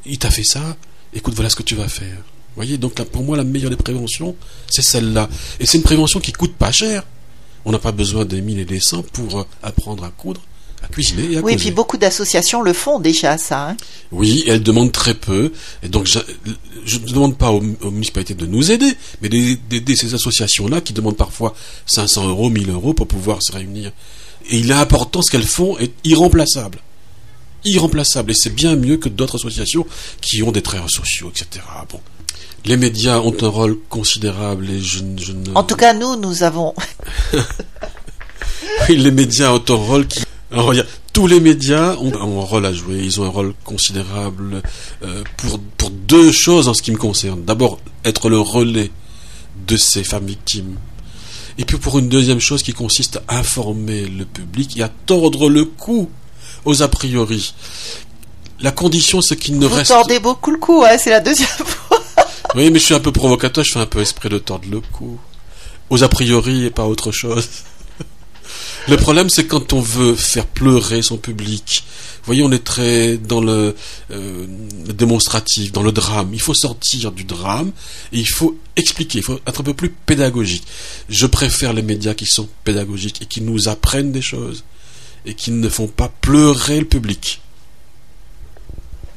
Il 0.04 0.18
t'a 0.18 0.30
fait 0.30 0.44
ça? 0.44 0.76
Écoute, 1.14 1.34
voilà 1.34 1.48
ce 1.48 1.56
que 1.56 1.62
tu 1.62 1.74
vas 1.74 1.88
faire 1.88 2.18
voyez, 2.56 2.78
donc 2.78 2.94
pour 3.04 3.22
moi, 3.22 3.36
la 3.36 3.44
meilleure 3.44 3.70
des 3.70 3.76
préventions, 3.76 4.36
c'est 4.70 4.82
celle-là. 4.82 5.28
Et 5.60 5.66
c'est 5.66 5.78
une 5.78 5.84
prévention 5.84 6.20
qui 6.20 6.32
coûte 6.32 6.54
pas 6.54 6.72
cher. 6.72 7.04
On 7.64 7.72
n'a 7.72 7.78
pas 7.78 7.92
besoin 7.92 8.24
des 8.24 8.40
mille 8.40 8.58
et 8.58 8.64
des 8.64 8.80
cents 8.80 9.02
pour 9.02 9.40
euh, 9.40 9.44
apprendre 9.62 10.04
à 10.04 10.10
coudre, 10.10 10.40
à 10.82 10.88
cuisiner 10.88 11.32
et 11.32 11.38
à 11.38 11.40
Oui, 11.40 11.52
et 11.52 11.56
puis 11.56 11.70
beaucoup 11.70 11.96
d'associations 11.96 12.60
le 12.60 12.72
font 12.72 12.98
déjà, 12.98 13.38
ça. 13.38 13.70
Hein. 13.70 13.76
oui, 14.10 14.44
elles 14.48 14.62
demandent 14.62 14.90
très 14.90 15.14
peu. 15.14 15.52
Et 15.82 15.88
donc, 15.88 16.06
je 16.06 16.98
ne 16.98 17.06
demande 17.06 17.38
pas 17.38 17.52
aux, 17.52 17.60
municipalités 17.60 18.34
de 18.34 18.46
nous 18.46 18.72
aider, 18.72 18.92
mais 19.20 19.28
d'aider 19.28 19.96
ces 19.96 20.14
associations-là 20.14 20.80
qui 20.80 20.92
demandent 20.92 21.16
parfois 21.16 21.54
500 21.86 22.28
euros, 22.28 22.50
1000 22.50 22.70
euros 22.70 22.94
pour 22.94 23.06
pouvoir 23.06 23.42
se 23.42 23.52
réunir. 23.52 23.92
Et 24.50 24.58
il 24.58 24.70
est 24.70 24.74
important, 24.74 25.22
ce 25.22 25.30
qu'elles 25.30 25.46
font 25.46 25.78
est 25.78 25.92
irremplaçable 26.04 26.80
irremplaçable 27.64 28.32
et 28.32 28.34
c'est 28.34 28.54
bien 28.54 28.76
mieux 28.76 28.96
que 28.96 29.08
d'autres 29.08 29.36
associations 29.36 29.86
qui 30.20 30.42
ont 30.42 30.52
des 30.52 30.62
traits 30.62 30.88
sociaux, 30.88 31.30
etc. 31.30 31.64
Bon, 31.90 32.00
les 32.64 32.76
médias 32.76 33.18
ont 33.18 33.34
un 33.40 33.48
rôle 33.48 33.78
considérable 33.88 34.70
et 34.70 34.80
je, 34.80 35.02
ne... 35.02 35.54
En 35.54 35.64
tout 35.64 35.76
cas, 35.76 35.94
nous, 35.94 36.16
nous 36.16 36.42
avons... 36.42 36.74
oui, 38.88 38.96
les 38.96 39.10
médias 39.10 39.52
ont 39.52 39.64
un 39.68 39.74
rôle 39.74 40.06
qui... 40.06 40.22
tous 41.12 41.26
les 41.26 41.40
médias 41.40 41.96
ont 41.96 42.14
un 42.14 42.44
rôle 42.44 42.66
à 42.66 42.72
jouer. 42.72 43.00
Ils 43.02 43.20
ont 43.20 43.24
un 43.24 43.30
rôle 43.30 43.54
considérable 43.64 44.62
euh, 45.02 45.24
pour, 45.36 45.58
pour 45.76 45.90
deux 45.90 46.30
choses 46.30 46.68
en 46.68 46.74
ce 46.74 46.82
qui 46.82 46.92
me 46.92 46.98
concerne. 46.98 47.44
D'abord, 47.44 47.80
être 48.04 48.28
le 48.28 48.38
relais 48.38 48.90
de 49.66 49.76
ces 49.76 50.04
femmes 50.04 50.26
victimes. 50.26 50.76
Et 51.58 51.64
puis 51.64 51.78
pour 51.78 51.98
une 51.98 52.08
deuxième 52.08 52.40
chose 52.40 52.62
qui 52.62 52.72
consiste 52.72 53.20
à 53.28 53.38
informer 53.38 54.06
le 54.06 54.24
public 54.24 54.76
et 54.78 54.82
à 54.82 54.90
tordre 55.06 55.50
le 55.50 55.64
cou 55.64 56.08
aux 56.64 56.82
a 56.82 56.88
priori. 56.88 57.54
La 58.60 58.70
condition, 58.70 59.20
c'est 59.20 59.36
qu'il 59.36 59.58
ne 59.58 59.66
reste... 59.66 59.90
Vous 59.90 59.98
tordez 59.98 60.20
beaucoup 60.20 60.52
le 60.52 60.58
cou, 60.58 60.84
hein, 60.84 60.96
c'est 60.96 61.10
la 61.10 61.20
deuxième 61.20 61.48
fois. 61.64 61.91
Oui, 62.54 62.70
mais 62.70 62.78
je 62.78 62.84
suis 62.84 62.94
un 62.94 63.00
peu 63.00 63.12
provocateur, 63.12 63.64
je 63.64 63.72
fais 63.72 63.80
un 63.80 63.86
peu 63.86 64.00
esprit 64.00 64.28
de 64.28 64.38
tordre 64.38 64.66
le 64.70 64.80
cou. 64.80 65.18
Aux 65.90 66.02
a 66.02 66.08
priori 66.08 66.64
et 66.64 66.70
pas 66.70 66.86
autre 66.86 67.12
chose. 67.12 67.48
Le 68.88 68.96
problème, 68.96 69.30
c'est 69.30 69.46
quand 69.46 69.72
on 69.72 69.80
veut 69.80 70.14
faire 70.14 70.46
pleurer 70.46 71.02
son 71.02 71.16
public. 71.16 71.84
Vous 72.22 72.26
voyez, 72.26 72.42
on 72.42 72.50
est 72.50 72.64
très 72.64 73.16
dans 73.16 73.40
le, 73.40 73.76
euh, 74.10 74.46
démonstratif, 74.92 75.70
dans 75.70 75.82
le 75.82 75.92
drame. 75.92 76.30
Il 76.32 76.40
faut 76.40 76.54
sortir 76.54 77.12
du 77.12 77.24
drame 77.24 77.70
et 78.12 78.18
il 78.18 78.28
faut 78.28 78.58
expliquer, 78.74 79.18
il 79.18 79.24
faut 79.24 79.38
être 79.46 79.60
un 79.60 79.64
peu 79.64 79.74
plus 79.74 79.90
pédagogique. 79.90 80.64
Je 81.08 81.26
préfère 81.26 81.72
les 81.72 81.82
médias 81.82 82.14
qui 82.14 82.26
sont 82.26 82.48
pédagogiques 82.64 83.22
et 83.22 83.26
qui 83.26 83.40
nous 83.40 83.68
apprennent 83.68 84.12
des 84.12 84.22
choses 84.22 84.64
et 85.26 85.34
qui 85.34 85.52
ne 85.52 85.68
font 85.68 85.88
pas 85.88 86.08
pleurer 86.20 86.80
le 86.80 86.86
public. 86.86 87.40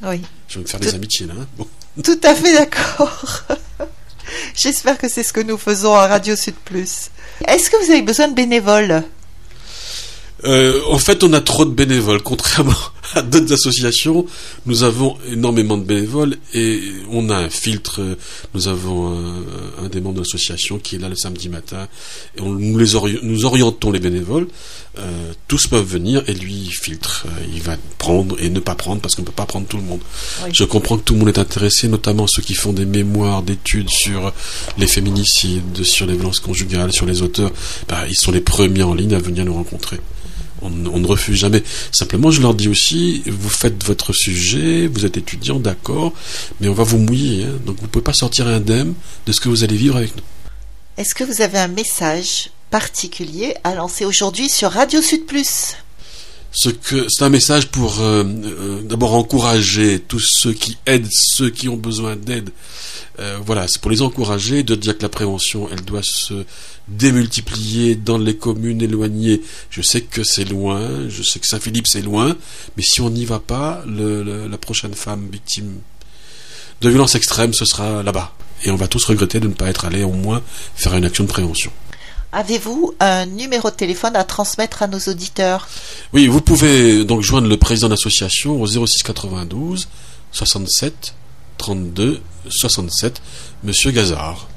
Oui. 0.04 0.20
Je 0.48 0.58
vais 0.58 0.62
me 0.62 0.68
faire 0.68 0.80
des 0.80 0.94
amitiés 0.94 1.26
là. 1.26 1.34
Hein. 1.40 1.46
bon. 1.58 1.66
Tout 2.02 2.20
à 2.24 2.34
fait 2.34 2.52
d'accord. 2.52 3.42
J'espère 4.54 4.98
que 4.98 5.08
c'est 5.08 5.22
ce 5.22 5.32
que 5.32 5.40
nous 5.40 5.56
faisons 5.56 5.94
à 5.94 6.06
Radio 6.06 6.36
Sud 6.36 6.56
Plus. 6.56 7.10
Est-ce 7.46 7.70
que 7.70 7.82
vous 7.84 7.90
avez 7.90 8.02
besoin 8.02 8.28
de 8.28 8.34
bénévoles? 8.34 9.02
Euh, 10.44 10.80
En 10.88 10.98
fait, 10.98 11.24
on 11.24 11.32
a 11.32 11.40
trop 11.40 11.64
de 11.64 11.70
bénévoles, 11.70 12.22
contrairement 12.24 12.74
à 13.14 13.22
d'autres 13.22 13.52
associations, 13.52 14.26
nous 14.66 14.82
avons 14.82 15.16
énormément 15.30 15.78
de 15.78 15.84
bénévoles 15.84 16.36
et 16.54 16.80
on 17.10 17.30
a 17.30 17.36
un 17.36 17.48
filtre. 17.48 18.00
Nous 18.54 18.68
avons 18.68 19.16
un, 19.82 19.88
des 19.88 20.00
membres 20.00 20.16
de 20.16 20.20
l'association 20.20 20.78
qui 20.78 20.96
est 20.96 20.98
là 20.98 21.08
le 21.08 21.16
samedi 21.16 21.48
matin 21.48 21.88
et 22.36 22.40
on, 22.40 22.50
nous, 22.50 22.78
les 22.78 23.20
nous 23.22 23.44
orientons 23.44 23.90
les 23.90 24.00
bénévoles. 24.00 24.48
Euh, 24.98 25.32
tous 25.46 25.66
peuvent 25.66 25.86
venir 25.86 26.22
et 26.26 26.32
lui 26.32 26.54
il 26.54 26.72
filtre. 26.72 27.26
Euh, 27.26 27.44
il 27.54 27.60
va 27.62 27.76
prendre 27.98 28.36
et 28.40 28.48
ne 28.48 28.60
pas 28.60 28.74
prendre 28.74 29.00
parce 29.00 29.14
qu'on 29.14 29.22
ne 29.22 29.26
peut 29.26 29.32
pas 29.32 29.46
prendre 29.46 29.66
tout 29.66 29.76
le 29.76 29.82
monde. 29.82 30.00
Je 30.52 30.64
comprends 30.64 30.96
que 30.96 31.02
tout 31.02 31.12
le 31.12 31.20
monde 31.20 31.28
est 31.28 31.38
intéressé, 31.38 31.86
notamment 31.86 32.26
ceux 32.26 32.42
qui 32.42 32.54
font 32.54 32.72
des 32.72 32.86
mémoires 32.86 33.42
d'études 33.42 33.90
sur 33.90 34.32
les 34.78 34.86
féminicides, 34.86 35.84
sur 35.84 36.06
les 36.06 36.14
violences 36.14 36.40
conjugales, 36.40 36.92
sur 36.92 37.04
les 37.06 37.22
auteurs. 37.22 37.52
Bah, 37.88 38.04
ils 38.08 38.16
sont 38.16 38.32
les 38.32 38.40
premiers 38.40 38.84
en 38.84 38.94
ligne 38.94 39.14
à 39.14 39.18
venir 39.18 39.44
nous 39.44 39.54
rencontrer. 39.54 40.00
On, 40.62 40.70
ne 40.70 41.06
refuse 41.06 41.36
jamais. 41.36 41.62
Simplement, 41.92 42.30
je 42.30 42.40
leur 42.40 42.54
dis 42.54 42.68
aussi, 42.68 43.22
vous 43.26 43.48
faites 43.48 43.84
votre 43.84 44.12
sujet, 44.12 44.86
vous 44.86 45.04
êtes 45.04 45.16
étudiant, 45.16 45.60
d'accord, 45.60 46.12
mais 46.60 46.68
on 46.68 46.74
va 46.74 46.84
vous 46.84 46.98
mouiller. 46.98 47.44
Hein. 47.44 47.58
donc 47.64 47.76
vous 47.76 47.82
ne 47.82 47.88
pouvez 47.88 48.02
pas 48.02 48.12
sortir 48.12 48.46
indemne 48.46 48.94
de 49.26 49.32
ce 49.32 49.40
que 49.40 49.48
vous 49.48 49.64
allez 49.64 49.76
vivre 49.76 49.96
avec 49.96 50.16
nous. 50.16 50.22
Est-ce 50.96 51.14
que 51.14 51.24
vous 51.24 51.42
avez 51.42 51.58
un 51.58 51.68
message 51.68 52.50
particulier 52.70 53.54
à 53.64 53.74
lancer 53.74 54.04
aujourd'hui 54.04 54.48
sur 54.48 54.70
Radio 54.70 55.02
Sud 55.02 55.26
Plus? 55.26 55.76
Ce 56.52 56.70
que 56.70 57.06
c'est 57.08 57.24
un 57.24 57.28
message 57.28 57.68
pour 57.68 58.00
euh, 58.00 58.24
euh, 58.24 58.82
d'abord 58.82 59.14
encourager 59.14 60.00
tous 60.00 60.20
ceux 60.20 60.52
qui 60.52 60.78
aident 60.86 61.08
ceux 61.10 61.50
qui 61.50 61.68
ont 61.68 61.76
besoin 61.76 62.16
d'aide. 62.16 62.50
Euh, 63.18 63.38
voilà, 63.44 63.68
c'est 63.68 63.80
pour 63.80 63.90
les 63.90 64.02
encourager 64.02 64.62
de 64.62 64.74
dire 64.74 64.96
que 64.96 65.02
la 65.02 65.08
prévention, 65.08 65.68
elle 65.70 65.82
doit 65.84 66.02
se 66.02 66.44
démultiplier 66.88 67.94
dans 67.94 68.18
les 68.18 68.36
communes 68.36 68.82
éloignées. 68.82 69.42
Je 69.70 69.82
sais 69.82 70.02
que 70.02 70.22
c'est 70.24 70.44
loin, 70.44 71.08
je 71.08 71.22
sais 71.22 71.40
que 71.40 71.46
Saint-Philippe 71.46 71.86
c'est 71.86 72.02
loin, 72.02 72.36
mais 72.76 72.82
si 72.82 73.00
on 73.00 73.10
n'y 73.10 73.24
va 73.24 73.38
pas, 73.38 73.82
la 73.86 74.58
prochaine 74.58 74.94
femme 74.94 75.28
victime 75.30 75.80
de 76.80 76.88
violence 76.88 77.14
extrême, 77.14 77.54
ce 77.54 77.64
sera 77.64 78.02
là-bas. 78.02 78.34
Et 78.64 78.70
on 78.70 78.76
va 78.76 78.88
tous 78.88 79.04
regretter 79.04 79.40
de 79.40 79.48
ne 79.48 79.54
pas 79.54 79.68
être 79.68 79.84
allé 79.84 80.04
au 80.04 80.12
moins 80.12 80.42
faire 80.74 80.94
une 80.94 81.04
action 81.04 81.24
de 81.24 81.28
prévention. 81.28 81.72
Avez-vous 82.32 82.94
un 83.00 83.26
numéro 83.26 83.70
de 83.70 83.74
téléphone 83.74 84.16
à 84.16 84.24
transmettre 84.24 84.82
à 84.82 84.86
nos 84.86 84.98
auditeurs? 84.98 85.68
Oui, 86.12 86.26
vous 86.26 86.40
pouvez 86.40 87.04
donc 87.04 87.22
joindre 87.22 87.48
le 87.48 87.56
président 87.56 87.88
de 87.88 87.92
l'association 87.92 88.60
au 88.60 88.66
06 88.66 89.02
92 89.02 89.88
67 90.32 91.14
32 91.58 92.20
67, 92.48 93.22
Monsieur 93.64 93.90
Gazard. 93.90 94.48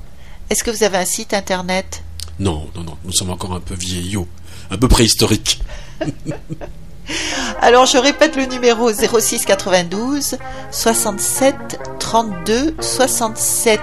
Est-ce 0.50 0.64
que 0.64 0.72
vous 0.72 0.84
avez 0.84 0.98
un 0.98 1.06
site 1.06 1.34
internet? 1.34 2.04
Non, 2.40 2.70
non, 2.76 2.84
non, 2.84 2.98
nous 3.06 3.12
sommes 3.12 3.30
encore 3.30 3.54
un 3.54 3.60
peu 3.60 3.76
vieillots, 3.76 4.28
un 4.72 4.78
peu 4.78 4.88
préhistoriques. 4.88 5.62
Alors 7.62 7.86
je 7.86 7.98
répète 7.98 8.36
le 8.36 8.46
numéro 8.46 8.92
06 8.92 9.46
92 9.46 10.38
67 10.72 11.80
32 12.00 12.76
67. 12.80 13.80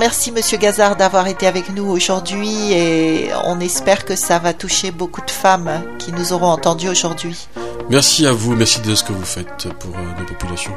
Merci 0.00 0.32
Monsieur 0.32 0.58
Gazard 0.58 0.96
d'avoir 0.96 1.28
été 1.28 1.46
avec 1.46 1.70
nous 1.70 1.84
aujourd'hui 1.84 2.72
et 2.72 3.30
on 3.44 3.60
espère 3.60 4.04
que 4.04 4.16
ça 4.16 4.38
va 4.38 4.52
toucher 4.52 4.90
beaucoup 4.90 5.20
de 5.24 5.30
femmes 5.30 5.82
qui 5.98 6.12
nous 6.12 6.32
auront 6.32 6.48
entendus 6.48 6.88
aujourd'hui. 6.88 7.46
Merci 7.88 8.26
à 8.26 8.32
vous, 8.32 8.56
merci 8.56 8.80
de 8.80 8.94
ce 8.94 9.04
que 9.04 9.12
vous 9.12 9.24
faites 9.24 9.68
pour 9.78 9.96
euh, 9.96 10.18
nos 10.18 10.26
populations. 10.26 10.72